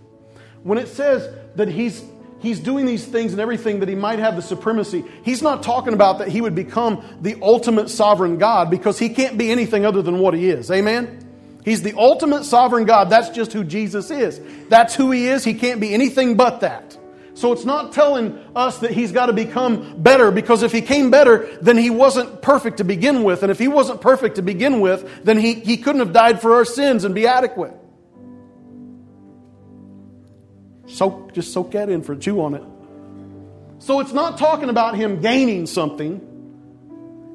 When 0.63 0.77
it 0.77 0.89
says 0.89 1.29
that 1.57 1.69
he's 1.69 2.05
he's 2.41 2.59
doing 2.59 2.85
these 2.85 3.05
things 3.05 3.33
and 3.33 3.41
everything 3.41 3.81
that 3.81 3.89
he 3.89 3.95
might 3.95 4.19
have 4.19 4.35
the 4.35 4.43
supremacy. 4.43 5.05
He's 5.25 5.43
not 5.43 5.63
talking 5.63 5.93
about 5.93 6.19
that 6.19 6.29
he 6.29 6.41
would 6.41 6.55
become 6.55 7.05
the 7.21 7.37
ultimate 7.43 7.91
sovereign 7.91 8.39
God 8.39 8.71
because 8.71 8.99
he 8.99 9.11
can't 9.11 9.39
be 9.39 9.51
anything 9.51 9.85
other 9.85 10.03
than 10.03 10.19
what 10.19 10.35
he 10.35 10.49
is. 10.49 10.71
Amen? 10.71 11.27
He's 11.65 11.83
the 11.83 11.97
ultimate 11.97 12.45
sovereign 12.45 12.87
God. 12.87 13.11
That's 13.11 13.29
just 13.31 13.53
who 13.53 13.63
Jesus 13.63 14.11
is. 14.11 14.41
That's 14.69 14.95
who 14.95 15.11
he 15.11 15.29
is. 15.29 15.45
He 15.45 15.55
can't 15.55 15.81
be 15.81 15.93
anything 15.93 16.37
but 16.37 16.61
that. 16.61 16.97
So 17.41 17.53
it's 17.53 17.65
not 17.65 17.95
telling 17.95 18.39
us 18.55 18.81
that 18.81 18.91
he's 18.91 19.13
got 19.13 19.27
to 19.27 19.33
become 19.33 20.03
better 20.03 20.31
because 20.31 20.63
if 20.63 20.73
he 20.73 20.83
came 20.83 21.11
better, 21.11 21.49
then 21.63 21.79
he 21.79 21.89
wasn't 21.89 22.43
perfect 22.43 22.77
to 22.77 22.85
begin 22.85 23.23
with. 23.23 23.43
And 23.43 23.51
if 23.51 23.59
he 23.59 23.67
wasn't 23.67 24.03
perfect 24.03 24.37
to 24.37 24.43
begin 24.43 24.81
with, 24.81 25.25
then 25.25 25.39
he, 25.39 25.55
he 25.55 25.79
couldn't 25.79 26.01
have 26.01 26.13
died 26.13 26.43
for 26.43 26.57
our 26.57 26.67
sins 26.67 27.05
and 27.05 27.15
be 27.15 27.27
adequate. 27.27 27.73
So 30.85 31.31
just 31.33 31.55
soak 31.55 31.71
that 31.71 31.89
in 31.89 32.03
for 32.03 32.13
a 32.13 32.19
chew 32.19 32.43
on 32.43 32.53
it. 32.53 32.63
So 33.79 34.01
it's 34.01 34.13
not 34.13 34.37
talking 34.37 34.69
about 34.69 34.97
him 34.97 35.23
gaining 35.23 35.65
something. 35.65 36.21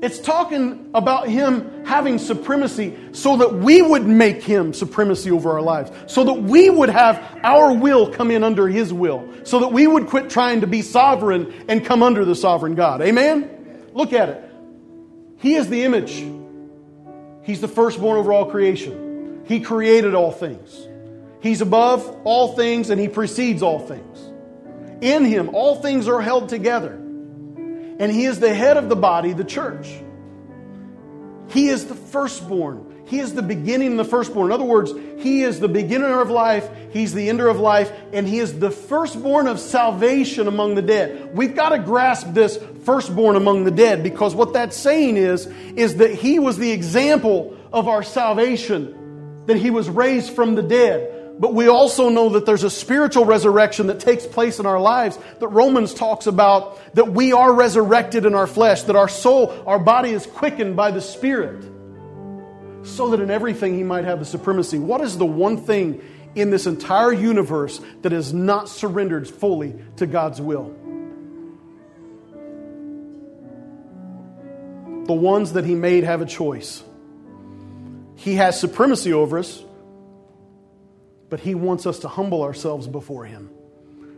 It's 0.05 0.19
talking 0.19 0.91
about 0.93 1.27
Him 1.27 1.83
having 1.83 2.19
supremacy 2.19 2.95
so 3.11 3.37
that 3.37 3.55
we 3.55 3.81
would 3.81 4.05
make 4.05 4.43
Him 4.43 4.71
supremacy 4.71 5.31
over 5.31 5.53
our 5.53 5.63
lives, 5.63 5.91
so 6.05 6.23
that 6.25 6.43
we 6.43 6.69
would 6.69 6.89
have 6.89 7.19
our 7.41 7.73
will 7.73 8.11
come 8.11 8.29
in 8.29 8.43
under 8.43 8.67
His 8.67 8.93
will, 8.93 9.27
so 9.45 9.61
that 9.61 9.69
we 9.69 9.87
would 9.87 10.05
quit 10.05 10.29
trying 10.29 10.61
to 10.61 10.67
be 10.67 10.83
sovereign 10.83 11.51
and 11.67 11.83
come 11.83 12.03
under 12.03 12.23
the 12.23 12.35
sovereign 12.35 12.75
God. 12.75 13.01
Amen? 13.01 13.49
Look 13.95 14.13
at 14.13 14.29
it. 14.29 14.47
He 15.39 15.55
is 15.55 15.69
the 15.69 15.81
image, 15.81 16.23
He's 17.41 17.61
the 17.61 17.67
firstborn 17.67 18.19
over 18.19 18.31
all 18.31 18.45
creation. 18.51 19.43
He 19.47 19.59
created 19.59 20.13
all 20.13 20.31
things. 20.31 20.87
He's 21.41 21.61
above 21.61 22.15
all 22.25 22.55
things 22.55 22.91
and 22.91 23.01
He 23.01 23.07
precedes 23.07 23.63
all 23.63 23.79
things. 23.79 24.19
In 25.01 25.25
Him, 25.25 25.49
all 25.49 25.81
things 25.81 26.07
are 26.07 26.21
held 26.21 26.49
together 26.49 27.01
and 27.99 28.11
he 28.11 28.25
is 28.25 28.39
the 28.39 28.53
head 28.53 28.77
of 28.77 28.89
the 28.89 28.95
body, 28.95 29.33
the 29.33 29.43
church. 29.43 29.87
He 31.49 31.67
is 31.67 31.85
the 31.85 31.95
firstborn. 31.95 32.95
He 33.07 33.19
is 33.19 33.33
the 33.35 33.43
beginning 33.43 33.97
the 33.97 34.03
firstborn. 34.03 34.47
In 34.47 34.51
other 34.51 34.65
words, 34.65 34.91
He 35.19 35.43
is 35.43 35.59
the 35.59 35.67
beginner 35.67 36.21
of 36.21 36.29
life, 36.29 36.67
He's 36.91 37.13
the 37.13 37.29
ender 37.29 37.47
of 37.47 37.59
life, 37.59 37.91
and 38.11 38.27
He 38.27 38.39
is 38.39 38.57
the 38.57 38.71
firstborn 38.71 39.47
of 39.47 39.59
salvation 39.59 40.47
among 40.47 40.75
the 40.75 40.81
dead. 40.81 41.35
We've 41.35 41.55
got 41.55 41.69
to 41.69 41.79
grasp 41.79 42.33
this 42.33 42.57
firstborn 42.83 43.35
among 43.35 43.63
the 43.63 43.71
dead 43.71 44.01
because 44.01 44.33
what 44.33 44.53
that's 44.53 44.75
saying 44.75 45.17
is, 45.17 45.45
is 45.75 45.97
that 45.97 46.13
He 46.13 46.39
was 46.39 46.57
the 46.57 46.71
example 46.71 47.55
of 47.71 47.87
our 47.87 48.01
salvation, 48.01 49.43
that 49.45 49.57
He 49.57 49.69
was 49.69 49.87
raised 49.87 50.33
from 50.33 50.55
the 50.55 50.63
dead. 50.63 51.11
But 51.37 51.53
we 51.53 51.67
also 51.67 52.07
know 52.09 52.29
that 52.29 52.45
there's 52.45 52.63
a 52.63 52.69
spiritual 52.69 53.25
resurrection 53.25 53.87
that 53.87 53.99
takes 53.99 54.25
place 54.25 54.59
in 54.59 54.65
our 54.65 54.79
lives 54.79 55.19
that 55.39 55.47
Romans 55.49 55.93
talks 55.93 56.27
about 56.27 56.79
that 56.95 57.11
we 57.11 57.33
are 57.33 57.53
resurrected 57.53 58.25
in 58.25 58.33
our 58.33 58.47
flesh, 58.47 58.83
that 58.83 58.95
our 58.95 59.09
soul, 59.09 59.53
our 59.67 59.79
body 59.79 60.11
is 60.11 60.25
quickened 60.25 60.77
by 60.77 60.91
the 60.91 61.01
Spirit, 61.01 61.61
so 62.83 63.09
that 63.09 63.19
in 63.19 63.29
everything 63.29 63.75
He 63.75 63.83
might 63.83 64.05
have 64.05 64.19
the 64.19 64.25
supremacy. 64.25 64.79
What 64.79 65.01
is 65.01 65.17
the 65.17 65.25
one 65.25 65.57
thing 65.57 66.01
in 66.35 66.51
this 66.51 66.67
entire 66.67 67.11
universe 67.11 67.81
that 68.01 68.13
is 68.13 68.33
not 68.33 68.69
surrendered 68.69 69.27
fully 69.27 69.75
to 69.97 70.07
God's 70.07 70.39
will? 70.39 70.73
The 75.05 75.13
ones 75.13 75.53
that 75.53 75.65
He 75.65 75.75
made 75.75 76.05
have 76.05 76.21
a 76.21 76.25
choice. 76.25 76.81
He 78.15 78.35
has 78.35 78.57
supremacy 78.57 79.11
over 79.11 79.37
us 79.37 79.64
but 81.29 81.39
He 81.39 81.55
wants 81.55 81.85
us 81.85 81.99
to 81.99 82.07
humble 82.07 82.43
ourselves 82.43 82.87
before 82.87 83.25
Him. 83.25 83.49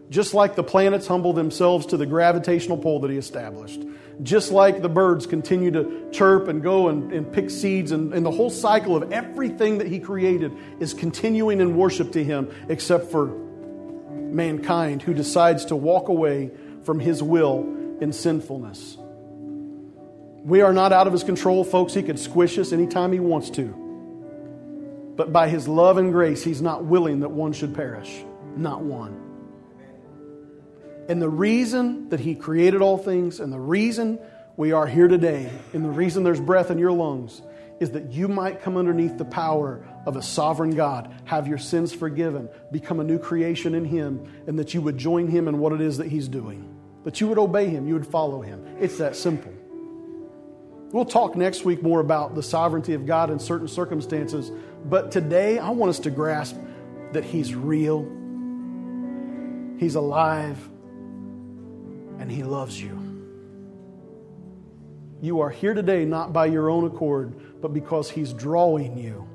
Just 0.09 0.33
like 0.33 0.55
the 0.55 0.63
planets 0.63 1.05
humble 1.05 1.33
themselves 1.33 1.87
to 1.87 1.97
the 1.97 2.05
gravitational 2.05 2.77
pull 2.77 3.01
that 3.01 3.11
He 3.11 3.17
established. 3.17 3.81
Just 4.23 4.51
like 4.51 4.81
the 4.81 4.89
birds 4.89 5.27
continue 5.27 5.69
to 5.71 6.09
chirp 6.11 6.47
and 6.47 6.63
go 6.63 6.87
and, 6.87 7.11
and 7.11 7.31
pick 7.31 7.49
seeds, 7.49 7.91
and, 7.91 8.13
and 8.13 8.25
the 8.25 8.31
whole 8.31 8.49
cycle 8.49 8.95
of 8.95 9.11
everything 9.11 9.79
that 9.79 9.87
He 9.87 9.99
created 9.99 10.53
is 10.79 10.93
continuing 10.93 11.59
in 11.59 11.75
worship 11.75 12.13
to 12.13 12.23
Him, 12.23 12.49
except 12.69 13.11
for 13.11 13.27
mankind 13.27 15.01
who 15.01 15.13
decides 15.13 15.65
to 15.65 15.75
walk 15.75 16.07
away 16.09 16.51
from 16.83 16.99
His 16.99 17.21
will 17.21 17.61
in 17.99 18.13
sinfulness. 18.13 18.97
We 20.43 20.61
are 20.61 20.73
not 20.73 20.93
out 20.93 21.07
of 21.07 21.13
His 21.13 21.23
control, 21.23 21.63
folks. 21.63 21.93
He 21.93 22.01
could 22.01 22.17
squish 22.17 22.57
us 22.57 22.71
anytime 22.71 23.11
He 23.11 23.19
wants 23.19 23.49
to. 23.51 23.86
But 25.17 25.33
by 25.33 25.49
his 25.49 25.67
love 25.67 25.97
and 25.97 26.13
grace, 26.13 26.43
he's 26.43 26.61
not 26.61 26.85
willing 26.85 27.21
that 27.21 27.29
one 27.29 27.51
should 27.51 27.73
perish. 27.73 28.23
Not 28.55 28.81
one. 28.81 29.19
And 31.09 31.21
the 31.21 31.29
reason 31.29 32.09
that 32.09 32.19
he 32.19 32.35
created 32.35 32.81
all 32.81 32.97
things, 32.97 33.39
and 33.39 33.51
the 33.51 33.59
reason 33.59 34.19
we 34.57 34.71
are 34.71 34.85
here 34.85 35.07
today, 35.07 35.49
and 35.73 35.83
the 35.83 35.89
reason 35.89 36.23
there's 36.23 36.39
breath 36.39 36.69
in 36.69 36.77
your 36.77 36.91
lungs, 36.91 37.41
is 37.79 37.91
that 37.91 38.11
you 38.11 38.27
might 38.27 38.61
come 38.61 38.77
underneath 38.77 39.17
the 39.17 39.25
power 39.25 39.83
of 40.05 40.17
a 40.17 40.21
sovereign 40.21 40.75
God, 40.75 41.13
have 41.25 41.47
your 41.47 41.57
sins 41.57 41.93
forgiven, 41.93 42.49
become 42.71 42.99
a 42.99 43.03
new 43.03 43.19
creation 43.19 43.73
in 43.73 43.85
Him, 43.85 44.31
and 44.47 44.57
that 44.59 44.73
you 44.73 44.81
would 44.81 44.97
join 44.97 45.27
Him 45.27 45.47
in 45.47 45.59
what 45.59 45.73
it 45.73 45.81
is 45.81 45.97
that 45.97 46.07
He's 46.07 46.27
doing. 46.27 46.75
That 47.05 47.21
you 47.21 47.27
would 47.27 47.37
obey 47.39 47.67
Him, 47.69 47.87
you 47.87 47.93
would 47.95 48.07
follow 48.07 48.41
Him. 48.41 48.65
It's 48.79 48.97
that 48.97 49.15
simple. 49.15 49.53
We'll 50.91 51.05
talk 51.05 51.35
next 51.35 51.65
week 51.65 51.83
more 51.83 51.99
about 51.99 52.33
the 52.33 52.43
sovereignty 52.43 52.93
of 52.93 53.05
God 53.05 53.29
in 53.29 53.39
certain 53.39 53.67
circumstances, 53.67 54.51
but 54.85 55.11
today 55.11 55.59
I 55.59 55.71
want 55.71 55.89
us 55.89 55.99
to 55.99 56.09
grasp 56.09 56.55
that 57.11 57.25
He's 57.25 57.53
real, 57.53 58.03
He's 59.77 59.95
alive, 59.95 60.57
and 62.19 62.31
He 62.31 62.43
loves 62.43 62.81
you. 62.81 63.03
You 65.21 65.41
are 65.41 65.49
here 65.49 65.73
today 65.73 66.05
not 66.05 66.31
by 66.31 66.45
your 66.45 66.69
own 66.69 66.85
accord, 66.85 67.61
but 67.61 67.73
because 67.73 68.09
He's 68.09 68.31
drawing 68.31 68.97
you, 68.97 69.27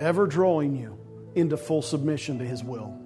ever 0.00 0.26
drawing 0.26 0.74
you 0.74 0.98
into 1.36 1.56
full 1.56 1.82
submission 1.82 2.40
to 2.40 2.44
His 2.44 2.64
will. 2.64 2.98